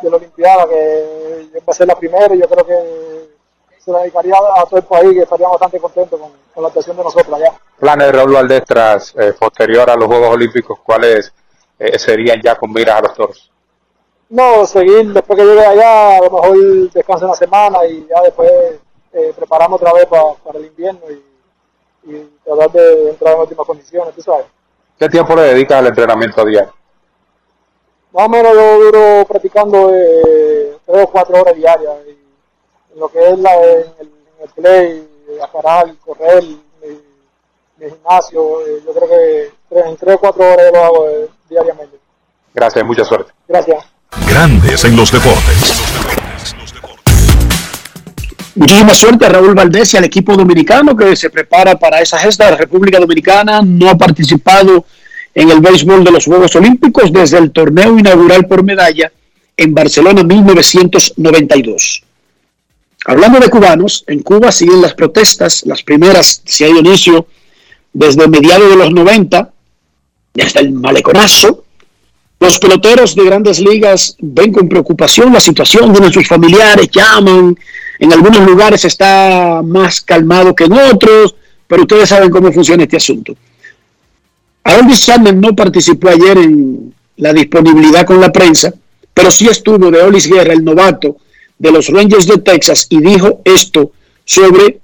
[0.03, 3.14] de, la Olimpiada, que va a ser la primera y yo creo que
[3.85, 6.97] se la dedicaría a todo el país, que estaríamos bastante contentos con, con la actuación
[6.97, 7.53] de nosotros allá
[7.85, 11.33] planes de Raúl Valdés tras eh, posterior a los Juegos Olímpicos, ¿cuáles
[11.79, 13.53] eh, serían ya con miras a los toros?
[14.31, 16.57] No, seguir después que llegue allá, a lo mejor
[16.93, 18.51] descanse una semana y ya después
[19.13, 23.67] eh, preparamos otra vez para, para el invierno y, y, tratar de entrar en óptimas
[23.67, 24.47] condiciones, tú sabes.
[24.99, 26.73] ¿Qué tiempo le dedicas al entrenamiento diario?
[28.13, 31.93] Más o menos yo duro practicando eh, tres o cuatro horas diarias.
[32.97, 35.09] Lo que es la, en, el, en el play,
[35.53, 36.45] parar, correr,
[37.79, 38.61] mi gimnasio.
[38.67, 39.51] Eh, yo creo que
[39.89, 41.97] en 3 o 4 horas lo hago eh, diariamente.
[42.55, 43.33] Gracias, mucha suerte.
[43.49, 43.85] Gracias.
[44.29, 45.83] Grandes en los deportes.
[48.55, 52.51] Muchísima suerte a Raúl Valdés y al equipo dominicano que se prepara para esa gesta.
[52.51, 54.85] La República Dominicana no ha participado
[55.35, 59.11] en el béisbol de los Juegos Olímpicos desde el torneo inaugural por medalla
[59.57, 62.05] en Barcelona 1992.
[63.07, 67.27] Hablando de cubanos, en Cuba siguen las protestas, las primeras, si hay inicio,
[67.93, 69.53] desde mediados de los 90
[70.43, 71.65] hasta el maleconazo.
[72.41, 77.57] Los peloteros de grandes ligas ven con preocupación la situación, de sus familiares, llaman,
[77.99, 81.35] en algunos lugares está más calmado que en otros,
[81.67, 83.37] pero ustedes saben cómo funciona este asunto.
[84.65, 88.73] Aaron Chapman no participó ayer en la disponibilidad con la prensa,
[89.13, 91.19] pero sí estuvo de Olis Guerra, el novato
[91.59, 93.93] de los Rangers de Texas, y dijo esto
[94.25, 94.81] sobre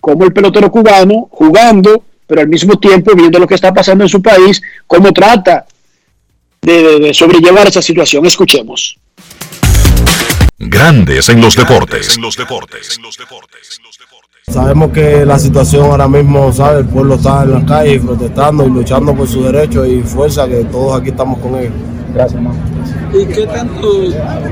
[0.00, 4.08] cómo el pelotero cubano, jugando pero al mismo tiempo viendo lo que está pasando en
[4.08, 5.66] su país, cómo trata
[6.62, 8.24] de, de, de sobrellevar esa situación.
[8.24, 8.96] Escuchemos.
[10.56, 12.16] Grandes en los deportes.
[14.46, 16.80] Sabemos que la situación ahora mismo, ¿sabe?
[16.80, 20.64] El pueblo está en la calle protestando y luchando por sus derechos y fuerza, que
[20.66, 21.72] todos aquí estamos con ellos.
[22.14, 22.79] Gracias, hermano.
[23.12, 24.04] ¿Y qué tanto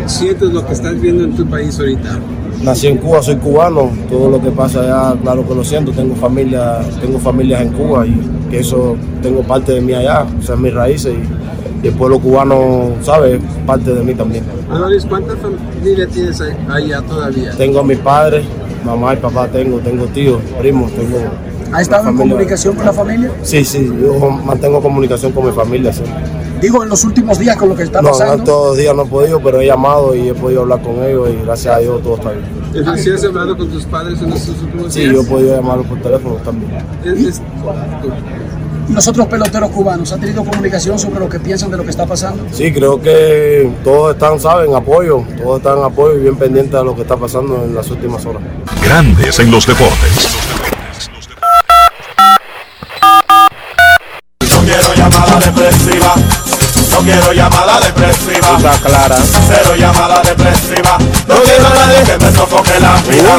[0.06, 2.18] sientes lo que estás viendo en tu país ahorita?
[2.62, 6.14] nací en Cuba, soy cubano, todo lo que pasa allá, claro que lo siento, tengo
[6.16, 8.20] familia, tengo familias en Cuba y
[8.50, 12.18] que eso tengo parte de mí allá, o sea, mis raíces y, y el pueblo
[12.18, 13.40] cubano, ¿sabe?
[13.66, 14.44] Parte de mí también.
[14.70, 17.52] Adonis, ¿cuántas familias tienes allá todavía?
[17.56, 18.42] Tengo a mi padre,
[18.84, 21.18] mamá y papá tengo, tengo tíos, primos, tengo...
[21.72, 23.30] ¿Ha estado en comunicación con la familia?
[23.42, 26.02] Sí, sí, yo mantengo comunicación con mi familia, sí.
[26.60, 28.38] Digo, en los últimos días con lo que está no, pasando.
[28.38, 31.02] No, todos los días no he podido, pero he llamado y he podido hablar con
[31.04, 32.98] ellos y gracias a Dios todo está bien.
[32.98, 35.10] ¿Sí has hablado con tus padres en estos últimos sí, días?
[35.10, 36.70] Sí, yo he podido llamarlos por teléfono también.
[37.04, 37.42] Es, es,
[38.92, 40.12] los otros peloteros cubanos?
[40.12, 42.44] ¿Han tenido comunicación sobre lo que piensan de lo que está pasando?
[42.52, 46.84] Sí, creo que todos están, saben, apoyo, todos están en apoyo y bien pendientes de
[46.84, 48.42] lo que está pasando en las últimas horas.
[48.82, 50.37] Grandes en los deportes.
[58.56, 59.16] Está clara.
[59.48, 60.96] Cero llamada depresiva.
[61.28, 63.38] No quiero a nadie que me sofoque la vida.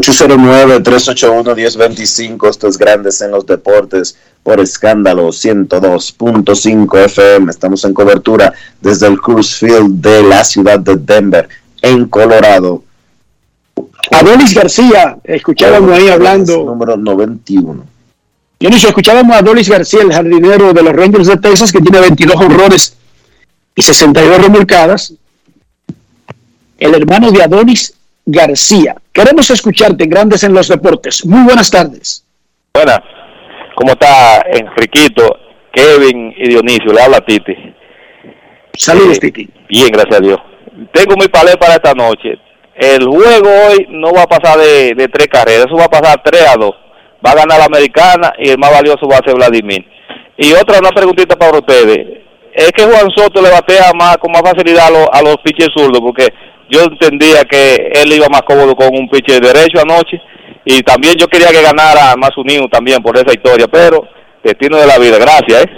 [0.00, 2.50] 809-381-1025.
[2.50, 7.50] Esto es Grandes en los Deportes por escándalo 102.5 FM.
[7.50, 11.48] Estamos en cobertura desde el Cruz Field de la ciudad de Denver,
[11.82, 12.84] en Colorado.
[14.10, 16.64] Adolis García, escuchábamos ahí hablando.
[16.64, 17.84] Número 91.
[18.58, 22.36] Dionisio, escuchábamos a Adolis García, el jardinero de los Rangers de Texas, que tiene 22
[22.36, 22.96] honrones
[23.74, 25.12] y 62 remolcadas.
[26.78, 28.96] El hermano de Adolis García.
[29.12, 31.24] Queremos escucharte, Grandes en los Deportes.
[31.26, 32.24] Muy buenas tardes.
[32.74, 33.00] Buenas.
[33.74, 35.36] ¿Cómo está Enriquito,
[35.72, 36.92] Kevin y Dionisio?
[36.92, 37.52] Le habla Titi.
[38.74, 39.50] Saludos, Eh, Titi.
[39.68, 40.38] Bien, gracias a Dios.
[40.92, 42.38] Tengo mi palé para esta noche.
[42.76, 46.42] El juego hoy no va a pasar de, tres carreras, eso va a pasar 3
[46.42, 46.74] a 2.
[47.24, 49.82] Va a ganar la americana y el más valioso va a ser Vladimir.
[50.36, 52.22] Y otra una preguntita para ustedes.
[52.54, 55.72] Es que Juan Soto le batea más con más facilidad a los, a los pitchers
[55.74, 56.28] zurdos, porque
[56.70, 60.20] yo entendía que él iba más cómodo con un pitcher derecho anoche.
[60.66, 64.06] Y también yo quería que ganara más unido también por esa historia, pero
[64.44, 65.16] destino de la vida.
[65.18, 65.70] Gracias, ¿eh?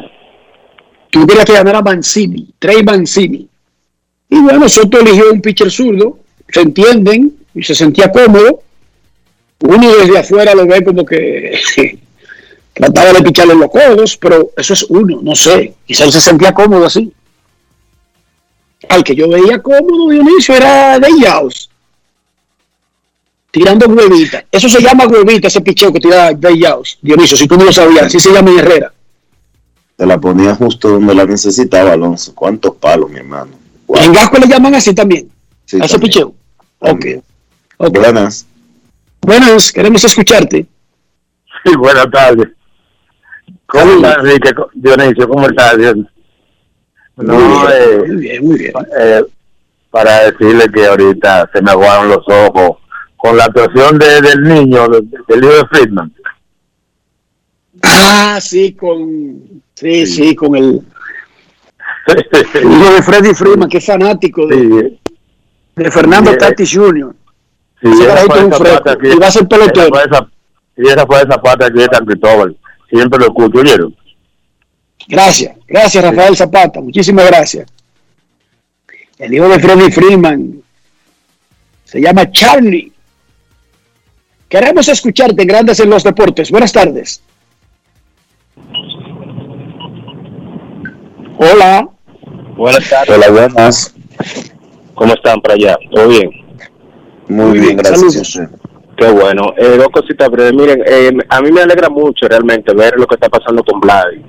[1.11, 3.49] Tú querías que ganara Mancini, Trey Mancini.
[4.31, 6.19] Y bueno, Soto eligió un pitcher zurdo,
[6.49, 8.63] se entienden y se sentía cómodo.
[9.61, 11.61] Uno desde afuera lo ve como que
[12.73, 15.75] trataba de picharle los codos, pero eso es uno, no sé.
[15.85, 17.13] Quizá él se sentía cómodo así.
[18.89, 21.69] Al que yo veía cómodo, Dionisio, era de Yaos.
[23.51, 24.45] Tirando huevita.
[24.53, 26.99] Eso se llama huevita, ese picheo que tira de Yaos.
[27.03, 28.93] Dionisio, si tú no lo sabías, así se llama Herrera.
[29.97, 32.33] Te la ponía justo donde la necesitaba, Alonso.
[32.35, 33.51] ¿Cuántos palos, mi hermano?
[33.89, 35.29] En Gasco le llaman así también.
[35.69, 36.01] Sí, a ese también.
[36.01, 36.35] picheo.
[36.79, 37.07] Ok.
[37.77, 37.99] ok.
[37.99, 38.47] Buenas.
[39.21, 40.67] Buenas, queremos escucharte.
[41.65, 42.49] Sí, buenas tardes.
[43.67, 44.51] ¿Cómo está Enrique?
[44.75, 45.75] Dionisio, ¿cómo está?
[47.17, 48.73] No, Muy bien, eh, muy bien, muy bien.
[48.99, 49.23] eh,
[49.91, 52.79] para decirle que ahorita se me aguaron los ojos
[53.17, 56.15] con la actuación de, del niño, del, del hijo de Friedman.
[57.83, 59.63] Ah, sí, con.
[59.75, 60.83] Sí, sí, con el.
[62.07, 64.99] el hijo de Freddy Freeman, que es fanático de,
[65.79, 66.39] de Fernando Sí.
[66.39, 67.15] Tatis Jr.
[67.81, 69.87] Sí, Ese carajito es un fresco, y va a ser pelotero.
[69.87, 70.29] esa fue esa-
[70.77, 72.57] Y esa fue esa pata aquí de San Cristóbal.
[72.91, 73.97] Siempre lo escucho, ¿oyeron?
[75.09, 77.67] Gracias, gracias Rafael Zapata, muchísimas gracias.
[79.19, 80.63] El hijo de Freddy Freeman
[81.85, 82.93] se llama Charlie.
[84.49, 86.51] Queremos escucharte, Grandes en los Deportes.
[86.51, 87.23] Buenas tardes.
[91.39, 91.89] Hola.
[92.57, 93.17] Buenas tardes.
[93.17, 93.95] Hola, buenas.
[94.99, 95.79] ¿Cómo están para allá?
[95.93, 96.31] ¿Todo bien?
[97.29, 98.41] Muy bien, gracias.
[98.97, 99.55] Qué bueno.
[99.57, 100.53] Eh, dos cositas breves.
[100.55, 104.21] Miren, eh, a mí me alegra mucho realmente ver lo que está pasando con Vladi,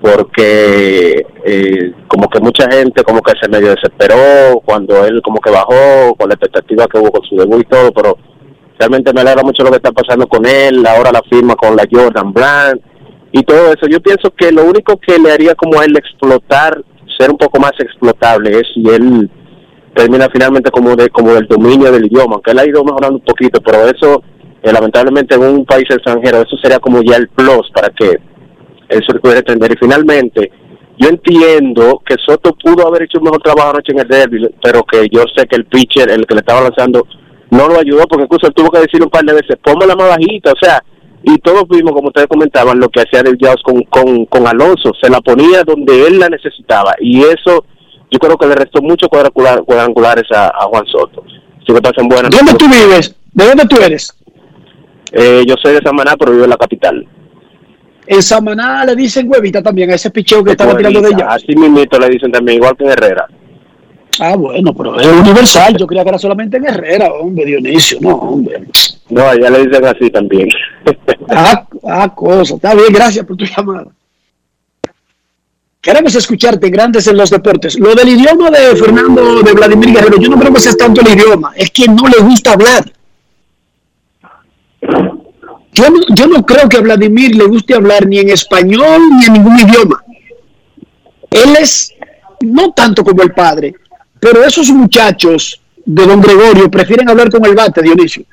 [0.00, 5.50] porque eh, como que mucha gente como que se medio desesperó cuando él como que
[5.50, 8.18] bajó con la expectativa que hubo con su debut y todo, pero
[8.80, 11.86] realmente me alegra mucho lo que está pasando con él, ahora la firma con la
[11.88, 12.80] Jordan Brand
[13.30, 13.86] y todo eso.
[13.86, 16.82] Yo pienso que lo único que le haría como a él explotar,
[17.16, 19.30] ser un poco más explotable es si él
[19.94, 23.24] termina finalmente como de como del dominio del idioma, aunque él ha ido mejorando un
[23.24, 24.22] poquito, pero eso
[24.62, 28.18] eh, lamentablemente en un país extranjero eso sería como ya el plus para que
[28.88, 30.50] él se pudiera entender y finalmente
[30.98, 34.82] yo entiendo que Soto pudo haber hecho un mejor trabajo anoche en el derby, pero
[34.84, 37.06] que yo sé que el pitcher, el que le estaba lanzando,
[37.50, 40.10] no lo ayudó porque incluso él tuvo que decir un par de veces, póngala más
[40.10, 40.82] bajita, o sea,
[41.24, 45.08] y todos vimos, como ustedes comentaban, lo que hacía Jaws con, con, con Alonso, se
[45.08, 47.64] la ponía donde él la necesitaba y eso
[48.12, 51.24] yo creo que le restó muchos cuadrangular, cuadrangulares a, a Juan Soto.
[51.62, 53.14] Así que pasen buenas ¿Dónde tú vives?
[53.32, 54.14] ¿De dónde tú eres?
[55.12, 57.06] Eh, yo soy de Samaná, pero vivo en la capital.
[58.06, 61.28] En Samaná le dicen huevita también a ese picheo que estaba tirando de ella.
[61.28, 63.26] Así mismito le dicen también, igual que en Herrera.
[64.20, 65.76] Ah, bueno, pero es universal.
[65.78, 67.98] Yo creía que era solamente en Herrera, hombre, Dionisio.
[68.02, 68.62] No, hombre.
[69.08, 70.48] No, allá le dicen así también.
[71.34, 72.56] Ah, ah, cosa.
[72.56, 73.86] Está bien, gracias por tu llamada.
[75.82, 77.76] Queremos escucharte, grandes en los deportes.
[77.76, 81.08] Lo del idioma de Fernando, de Vladimir Guerrero, yo no creo que sea tanto el
[81.08, 82.92] idioma, es que no le gusta hablar.
[85.72, 89.26] Yo no, yo no creo que a Vladimir le guste hablar ni en español ni
[89.26, 90.04] en ningún idioma.
[91.28, 91.92] Él es
[92.42, 93.74] no tanto como el padre,
[94.20, 98.24] pero esos muchachos de don Gregorio prefieren hablar con el bate, Dionisio.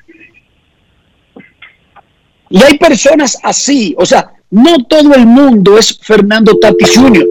[2.48, 7.26] Y hay personas así, o sea, no todo el mundo es Fernando Tatis Jr.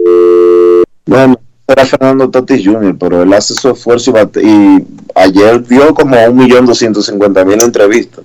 [1.06, 4.84] Bueno, era Fernando Tatis Jr., pero él hace su esfuerzo y, bate- y
[5.14, 8.24] ayer dio como un millón doscientos cincuenta mil entrevistas.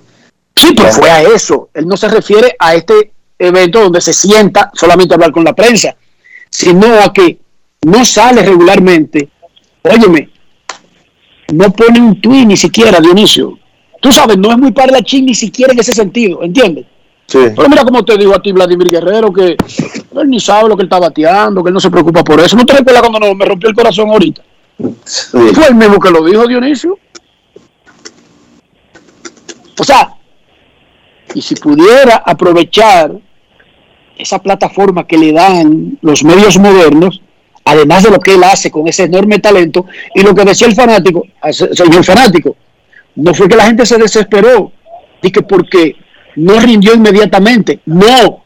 [0.54, 1.68] Sí, pero fue a eso.
[1.74, 5.54] Él no se refiere a este evento donde se sienta solamente a hablar con la
[5.54, 5.94] prensa,
[6.50, 7.38] sino a que
[7.82, 9.28] no sale regularmente.
[9.82, 10.30] Óyeme,
[11.52, 13.58] no pone un tuit ni siquiera, Dionisio.
[14.00, 16.86] Tú sabes, no es muy parlachín ni siquiera en ese sentido, ¿entiendes?
[17.26, 17.38] Sí.
[17.56, 20.82] Pero mira como te digo a ti, Vladimir Guerrero, que él ni sabe lo que
[20.82, 22.56] él está bateando, que él no se preocupa por eso.
[22.56, 24.42] ¿No te recuerdas cuando no- me rompió el corazón ahorita?
[25.02, 26.98] Fue el mismo que lo dijo Dionisio.
[29.78, 30.14] O sea,
[31.34, 33.12] y si pudiera aprovechar
[34.16, 37.20] esa plataforma que le dan los medios modernos,
[37.64, 39.84] además de lo que él hace con ese enorme talento,
[40.14, 42.56] y lo que decía el fanático, señor fanático,
[43.16, 44.72] no fue que la gente se desesperó,
[45.22, 45.96] y que porque
[46.36, 48.44] no rindió inmediatamente, no,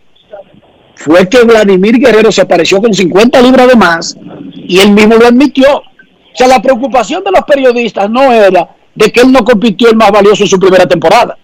[0.94, 4.16] fue que Vladimir Guerrero se apareció con 50 libras de más
[4.54, 5.78] y él mismo lo admitió.
[5.78, 9.96] O sea, la preocupación de los periodistas no era de que él no compitió el
[9.96, 11.38] más valioso en su primera temporada.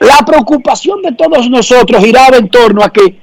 [0.00, 3.18] La preocupación de todos nosotros giraba en torno a que,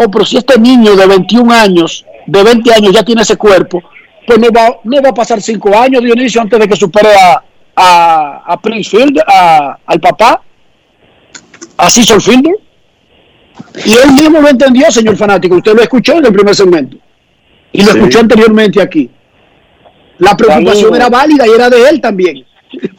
[0.00, 3.82] oh, pero si este niño de 21 años, de 20 años ya tiene ese cuerpo,
[4.26, 7.42] pues no va, no va a pasar 5 años, Dionisio, antes de que supere a,
[7.84, 10.42] a, a Prince Fielder, a- al papá,
[11.76, 12.54] a Cecil Fielder.
[13.84, 15.56] Y él mismo lo entendió, señor fanático.
[15.56, 16.96] Usted lo escuchó en el primer segmento.
[17.72, 17.98] Y lo Sí.
[17.98, 19.10] escuchó anteriormente aquí.
[20.18, 22.44] La preocupación era válida y era de él también.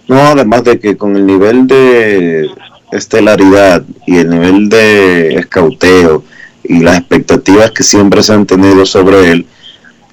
[0.08, 2.50] No, además de que con el nivel de
[2.92, 6.24] estelaridad y el nivel de escauteo
[6.64, 9.46] y las expectativas que siempre se han tenido sobre él,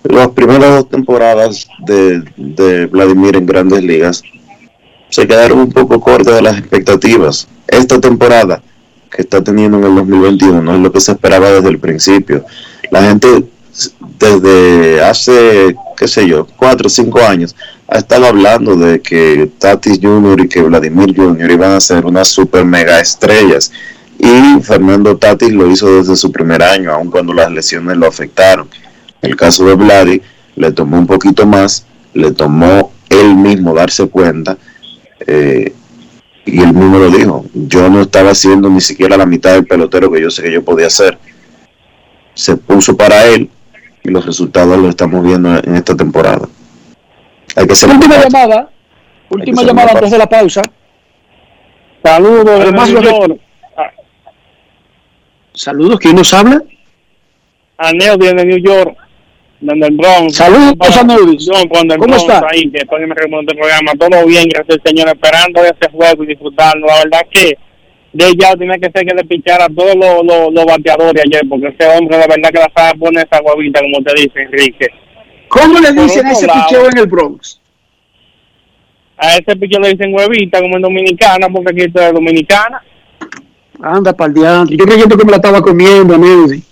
[0.05, 4.23] las primeras dos temporadas de, de Vladimir en grandes ligas
[5.11, 7.47] se quedaron un poco cortas de las expectativas.
[7.67, 8.63] Esta temporada
[9.11, 12.45] que está teniendo en el 2021 es lo que se esperaba desde el principio.
[12.91, 13.45] La gente
[14.19, 17.55] desde hace, qué sé yo, cuatro o cinco años
[17.89, 20.41] ha estado hablando de que Tatis Jr.
[20.43, 21.51] y que Vladimir Jr.
[21.51, 23.73] iban a ser unas super mega estrellas.
[24.17, 28.69] Y Fernando Tatis lo hizo desde su primer año, aun cuando las lesiones lo afectaron.
[29.23, 30.23] El caso de Vladi
[30.55, 31.85] le tomó un poquito más,
[32.15, 34.57] le tomó él mismo darse cuenta,
[35.31, 35.73] eh,
[36.45, 40.11] y él mismo lo dijo, yo no estaba haciendo ni siquiera la mitad del pelotero
[40.11, 41.19] que yo sé que yo podía hacer.
[42.35, 43.49] Se puso para él
[44.03, 46.49] y los resultados los estamos viendo en esta temporada.
[47.55, 48.71] Hay que ser Última llamada.
[49.29, 50.63] Última llamada antes de la pausa.
[52.03, 53.41] Saludos, York.
[55.53, 56.63] Saludos, ¿quién nos habla?
[57.81, 58.95] a Neudis de New York,
[59.61, 60.37] donde el Bronx.
[60.37, 61.49] Saludos, a Neudis.
[61.99, 62.43] ¿Cómo está?
[62.51, 66.25] Ahí, que estoy en el del programa, todo bien, gracias al Señor, esperando ese juego
[66.25, 66.87] y disfrutarlo.
[66.87, 67.59] La verdad que
[68.13, 71.43] de ya tenía que ser que le pichara a todos los, los, los bateadores ayer,
[71.49, 74.89] porque ese hombre, la verdad que la sabe pone esa huevita, como te dice Enrique.
[75.49, 77.61] ¿Cómo le dicen a ese lado, picheo en el Bronx?
[79.17, 82.83] A ese picheo le dicen huevita, como en Dominicana, porque aquí esto es Dominicana.
[83.83, 84.77] Anda, pa'l diantre.
[84.77, 86.63] Yo creyendo que me la estaba comiendo, Neudi.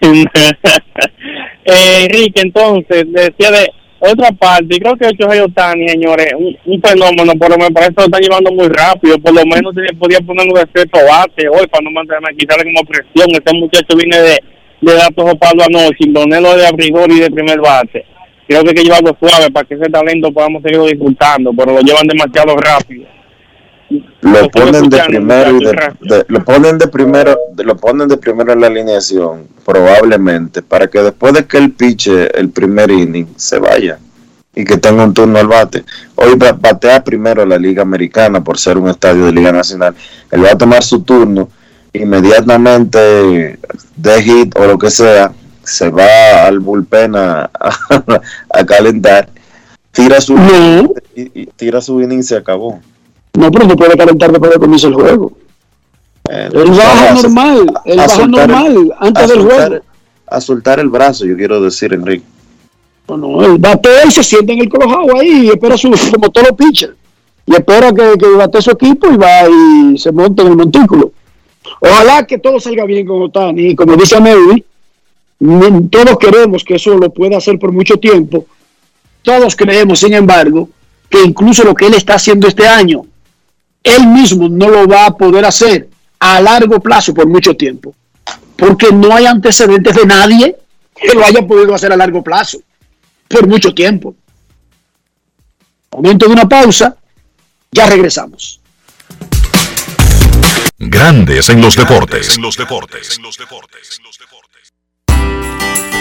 [1.72, 3.68] eh, Enrique, entonces, decía de
[4.00, 8.06] otra parte, creo que Shohei Otani, señores, un, un fenómeno, pero me parece que lo
[8.06, 9.18] están llevando muy rápido.
[9.18, 12.72] Por lo menos se le podía poner un efecto bate hoy para no mantenerme, quitarle
[12.72, 13.28] como presión.
[13.32, 14.38] Este muchacho viene de,
[14.82, 18.04] de datos Pablo anoche, sin ponerlo de abridor y de primer bate.
[18.46, 21.80] Creo que hay que llevarlo suave para que ese talento podamos seguirlo disfrutando, pero lo
[21.80, 23.04] llevan demasiado rápido.
[24.20, 28.52] Lo ponen de primero y de, lo ponen de primero de- lo ponen de primero
[28.52, 33.58] en la alineación probablemente para que después de que él piche el primer inning se
[33.58, 33.98] vaya
[34.54, 35.84] y que tenga un turno al bate.
[36.16, 39.94] Hoy ba- batea primero la liga americana por ser un estadio de liga nacional.
[40.32, 41.48] Él va a tomar su turno
[41.92, 43.58] inmediatamente
[43.96, 45.32] de hit o lo que sea
[45.62, 47.70] se va al bullpen a, a-
[48.50, 49.28] a calentar
[49.92, 50.34] tira su
[51.14, 52.80] y, y tira su inning y se acabó
[53.38, 55.32] No, pero no puede calentar después de que comience el juego.
[56.30, 59.84] Eh, Él baja normal, él baja el- normal antes a del soltar- juego.
[60.26, 62.24] A soltar el brazo, yo quiero decir, Enrique.
[63.08, 66.48] No, él batea y se sienta en el colojado ahí y espera su, como todos
[66.48, 66.92] los pitchers.
[67.46, 71.12] Y espera que, que bate su equipo y va y se monta en el montículo.
[71.80, 73.68] Ojalá que todo salga bien con Otani.
[73.68, 74.62] Y como dice Ameudi,
[75.40, 78.44] ni- todos queremos que eso lo pueda hacer por mucho tiempo.
[79.22, 80.68] Todos creemos, sin embargo,
[81.08, 83.06] que incluso lo que él está haciendo este año,
[83.96, 85.88] él mismo no lo va a poder hacer
[86.18, 87.94] a largo plazo por mucho tiempo.
[88.56, 90.56] Porque no hay antecedentes de nadie
[90.94, 92.58] que lo haya podido hacer a largo plazo
[93.28, 94.14] por mucho tiempo.
[95.92, 96.96] Momento de una pausa.
[97.70, 98.60] Ya regresamos.
[100.78, 102.36] Grandes en los deportes.
[102.36, 103.20] En los deportes.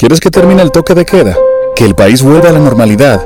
[0.00, 1.36] ¿Quieres que termine el toque de queda?
[1.76, 3.22] ¿Que el país vuelva a la normalidad?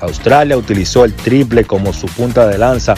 [0.01, 2.95] Australia utilizó el triple como su punta de lanza.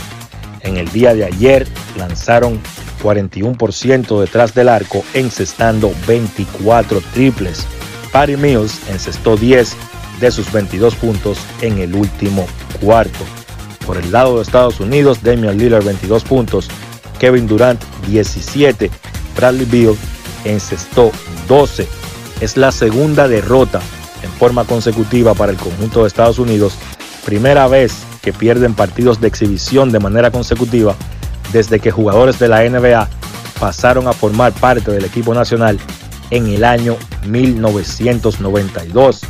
[0.62, 1.68] En el día de ayer
[1.98, 2.60] lanzaron
[3.04, 7.66] 41% detrás del arco, encestando 24 triples.
[8.12, 9.76] Patty Mills encestó 10
[10.20, 12.48] de sus 22 puntos en el último
[12.82, 13.24] cuarto.
[13.86, 16.68] Por el lado de Estados Unidos, Damian Lillard 22 puntos,
[17.20, 18.90] Kevin Durant 17,
[19.36, 19.96] Bradley Beal
[20.44, 21.12] encestó
[21.48, 21.88] 12
[22.42, 23.82] es la segunda derrota
[24.24, 26.76] en forma consecutiva para el conjunto de Estados Unidos,
[27.26, 30.96] primera vez que pierden partidos de exhibición de manera consecutiva
[31.52, 33.08] desde que jugadores de la NBA
[33.60, 35.80] pasaron a formar parte del equipo nacional
[36.30, 36.98] en el año
[37.28, 39.22] 1992.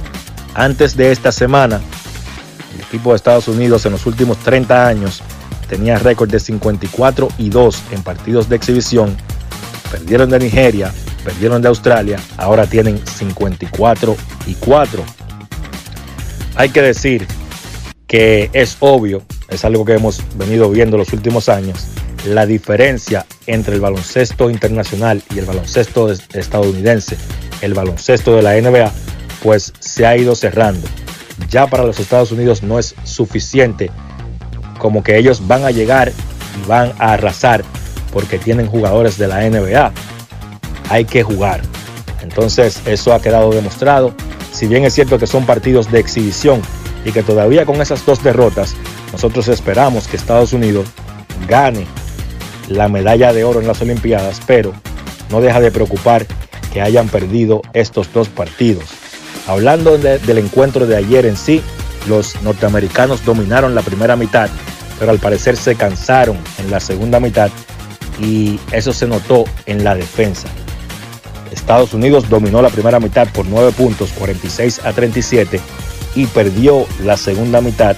[0.56, 1.80] Antes de esta semana,
[2.74, 5.22] el equipo de Estados Unidos en los últimos 30 años
[5.70, 9.16] tenía récord de 54 y 2 en partidos de exhibición.
[9.92, 10.92] Perdieron de Nigeria,
[11.24, 14.16] perdieron de Australia, ahora tienen 54
[14.46, 15.04] y 4.
[16.56, 17.28] Hay que decir
[18.08, 21.88] que es obvio, es algo que hemos venido viendo los últimos años,
[22.26, 27.18] la diferencia entre el baloncesto internacional y el baloncesto estadounidense,
[27.62, 28.92] el baloncesto de la NBA,
[29.44, 30.88] pues se ha ido cerrando.
[31.50, 33.92] Ya para los Estados Unidos no es suficiente
[34.80, 37.64] como que ellos van a llegar y van a arrasar
[38.12, 39.92] porque tienen jugadores de la NBA
[40.90, 41.62] hay que jugar.
[42.22, 44.14] Entonces eso ha quedado demostrado.
[44.52, 46.62] Si bien es cierto que son partidos de exhibición
[47.06, 48.76] y que todavía con esas dos derrotas
[49.12, 50.88] nosotros esperamos que Estados Unidos
[51.48, 51.86] gane
[52.68, 54.74] la medalla de oro en las Olimpiadas, pero
[55.30, 56.26] no deja de preocupar
[56.74, 58.84] que hayan perdido estos dos partidos.
[59.48, 61.62] Hablando del encuentro de ayer en sí,
[62.08, 64.50] los norteamericanos dominaron la primera mitad,
[65.00, 67.50] pero al parecer se cansaron en la segunda mitad
[68.20, 70.48] y eso se notó en la defensa.
[71.58, 75.60] Estados Unidos dominó la primera mitad por 9 puntos, 46 a 37,
[76.16, 77.96] y perdió la segunda mitad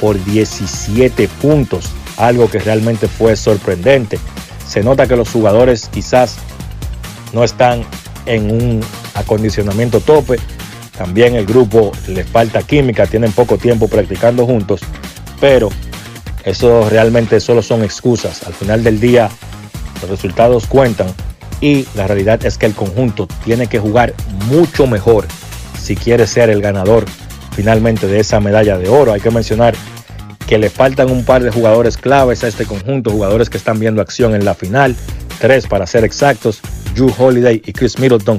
[0.00, 4.18] por 17 puntos, algo que realmente fue sorprendente.
[4.66, 6.36] Se nota que los jugadores quizás
[7.32, 7.84] no están
[8.26, 10.38] en un acondicionamiento tope,
[10.96, 14.80] también el grupo le falta química, tienen poco tiempo practicando juntos,
[15.40, 15.68] pero
[16.44, 18.42] eso realmente solo son excusas.
[18.44, 19.28] Al final del día
[20.00, 21.08] los resultados cuentan
[21.60, 24.14] y la realidad es que el conjunto tiene que jugar
[24.48, 25.26] mucho mejor
[25.80, 27.06] si quiere ser el ganador
[27.54, 29.12] finalmente de esa medalla de oro.
[29.12, 29.74] Hay que mencionar
[30.46, 34.02] que le faltan un par de jugadores claves a este conjunto, jugadores que están viendo
[34.02, 34.94] acción en la final,
[35.40, 36.60] tres para ser exactos,
[36.94, 38.38] Drew Holiday y Chris Middleton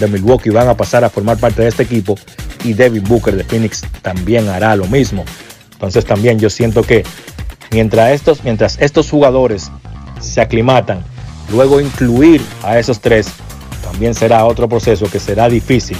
[0.00, 2.16] de Milwaukee van a pasar a formar parte de este equipo
[2.64, 5.24] y Devin Booker de Phoenix también hará lo mismo.
[5.72, 7.04] Entonces también yo siento que
[7.70, 9.70] mientras estos, mientras estos jugadores
[10.20, 11.04] se aclimatan,
[11.50, 13.28] luego incluir a esos tres
[13.82, 15.96] también será otro proceso que será difícil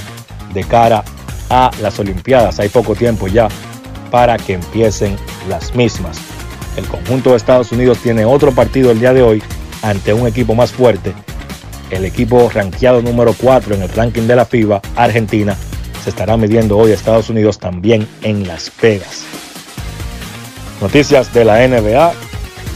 [0.53, 1.03] de cara
[1.49, 2.59] a las Olimpiadas.
[2.59, 3.47] Hay poco tiempo ya
[4.11, 5.15] para que empiecen
[5.47, 6.17] las mismas.
[6.75, 9.43] El conjunto de Estados Unidos tiene otro partido el día de hoy
[9.81, 11.13] ante un equipo más fuerte.
[11.89, 15.55] El equipo rankeado número 4 en el ranking de la FIBA, Argentina,
[16.03, 19.23] se estará midiendo hoy a Estados Unidos también en Las Vegas.
[20.81, 22.13] Noticias de la NBA.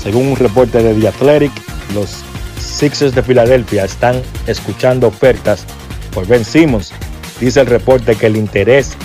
[0.01, 1.51] Según un reporte de The Athletic,
[1.93, 2.23] los
[2.69, 5.65] Sixers de Filadelfia están escuchando ofertas
[6.13, 6.93] por Ben Simmons.
[7.39, 8.95] Dice el reporte que el interés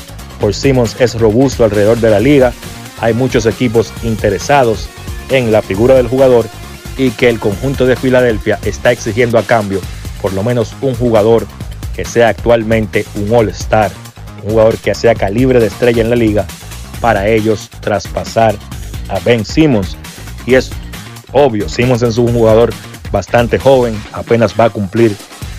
[0.40, 2.52] por Simmons es robusto alrededor de la liga.
[3.00, 4.88] Hay muchos equipos interesados
[5.30, 6.46] en la figura del jugador
[6.96, 9.80] y que el conjunto de Filadelfia está exigiendo a cambio
[10.20, 11.46] por lo menos un jugador
[11.94, 13.90] que sea actualmente un All-Star,
[14.42, 16.46] un jugador que sea calibre de estrella en la liga
[17.00, 18.54] para ellos traspasar
[19.08, 19.96] a Ben Simmons.
[20.46, 20.70] Y es
[21.32, 22.72] obvio, Simmons es un jugador
[23.14, 25.16] bastante joven, apenas va a cumplir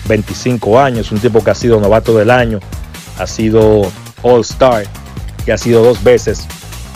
[0.08, 2.60] 25 años, un tipo que ha sido novato del año,
[3.18, 3.90] ha sido
[4.22, 4.84] All Star
[5.46, 6.46] y ha sido dos veces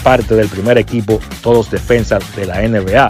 [0.04, 3.08] parte del primer equipo, todos defensas de la NBA.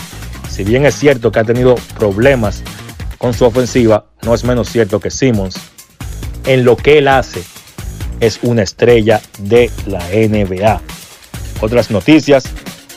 [0.49, 2.63] Si bien es cierto que ha tenido problemas
[3.19, 5.57] con su ofensiva, no es menos cierto que Simmons,
[6.47, 7.43] en lo que él hace,
[8.21, 10.81] es una estrella de la NBA.
[11.61, 12.45] Otras noticias,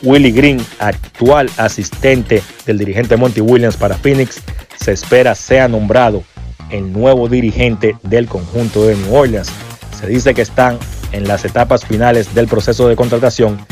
[0.04, 4.42] Willie Green, actual asistente del dirigente Monty Williams para Phoenix,
[4.78, 6.24] se espera sea nombrado
[6.72, 9.50] el nuevo dirigente del conjunto de New Orleans.
[9.98, 10.78] Se dice que están
[11.14, 13.66] en las etapas finales del proceso de contratación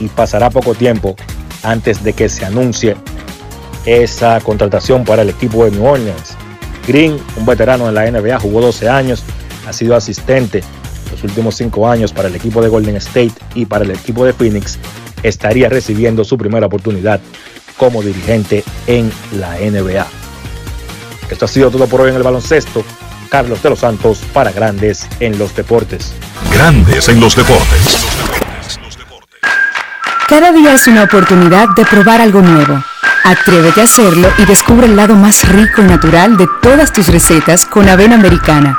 [0.00, 1.16] y pasará poco tiempo
[1.62, 2.96] antes de que se anuncie
[3.84, 6.36] esa contratación para el equipo de New Orleans.
[6.86, 9.22] Green, un veterano en la NBA, jugó 12 años,
[9.66, 10.62] ha sido asistente
[11.10, 14.32] los últimos 5 años para el equipo de Golden State y para el equipo de
[14.32, 14.78] Phoenix,
[15.24, 17.20] estaría recibiendo su primera oportunidad
[17.76, 20.06] como dirigente en la NBA.
[21.28, 22.84] Esto ha sido todo por hoy en el baloncesto.
[23.28, 26.12] Carlos de los Santos para Grandes en los Deportes.
[26.52, 28.06] Grandes en los Deportes.
[30.28, 32.82] Cada día es una oportunidad de probar algo nuevo.
[33.24, 37.64] Atrévete a hacerlo y descubre el lado más rico y natural de todas tus recetas
[37.64, 38.78] con avena americana.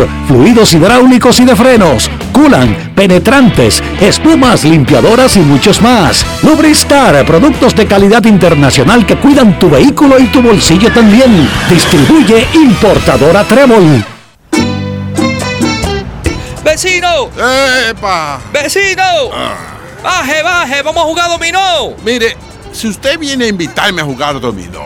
[0.27, 6.25] fluidos hidráulicos y de frenos, culan, penetrantes, espumas, limpiadoras y muchos más.
[6.43, 11.49] Lubristar, productos de calidad internacional que cuidan tu vehículo y tu bolsillo también.
[11.69, 14.03] Distribuye importadora Trébol.
[16.63, 17.29] ¡Vecino!
[17.89, 18.39] ¡Epa!
[18.53, 19.29] ¡Vecino!
[20.03, 20.81] ¡Baje, baje!
[20.81, 21.93] ¡Vamos a jugar dominó!
[22.05, 22.37] Mire,
[22.71, 24.85] si usted viene a invitarme a jugar dominó,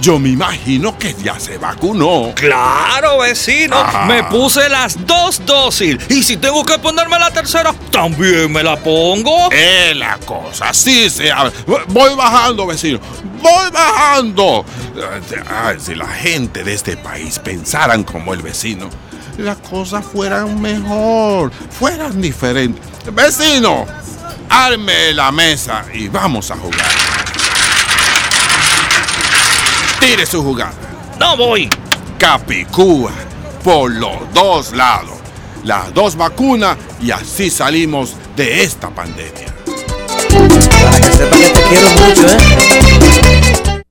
[0.00, 2.32] yo me imagino que ya se vacunó.
[2.34, 3.76] Claro, vecino.
[3.76, 4.04] Ah.
[4.06, 5.98] Me puse las dos dosis.
[6.08, 9.50] Y si tengo que ponerme la tercera, también me la pongo.
[9.50, 11.52] Es la cosa, sí se habla.
[11.88, 13.00] Voy bajando, vecino.
[13.42, 14.64] Voy bajando.
[15.48, 18.88] Ay, si la gente de este país pensaran como el vecino,
[19.36, 22.84] las cosas fueran mejor, fueran diferentes.
[23.12, 23.86] Vecino,
[24.48, 27.37] arme la mesa y vamos a jugar.
[30.00, 30.74] Tire su jugada.
[31.18, 31.68] No voy.
[32.18, 33.12] Capicúa
[33.64, 35.18] por los dos lados.
[35.64, 39.54] Las dos vacunas y así salimos de esta pandemia.
[40.84, 43.82] Para que sepa que te quiero mucho, ¿eh?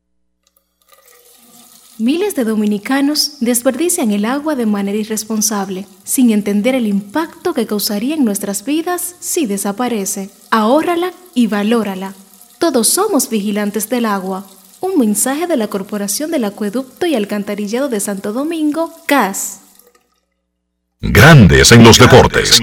[2.00, 8.14] Miles de dominicanos desperdician el agua de manera irresponsable, sin entender el impacto que causaría
[8.14, 10.30] en nuestras vidas si desaparece.
[10.52, 12.14] Ahórrala y valórala.
[12.60, 14.46] Todos somos vigilantes del agua.
[14.80, 19.62] Un mensaje de la Corporación del Acueducto y Alcantarillado de Santo Domingo, CAS.
[21.02, 22.62] Grandes en los deportes.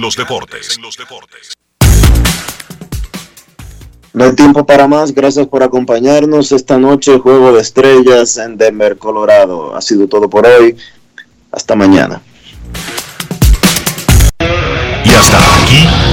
[4.12, 5.12] No hay tiempo para más.
[5.12, 7.18] Gracias por acompañarnos esta noche.
[7.18, 9.74] Juego de estrellas en Denver, Colorado.
[9.74, 10.76] Ha sido todo por hoy.
[11.50, 12.22] Hasta mañana.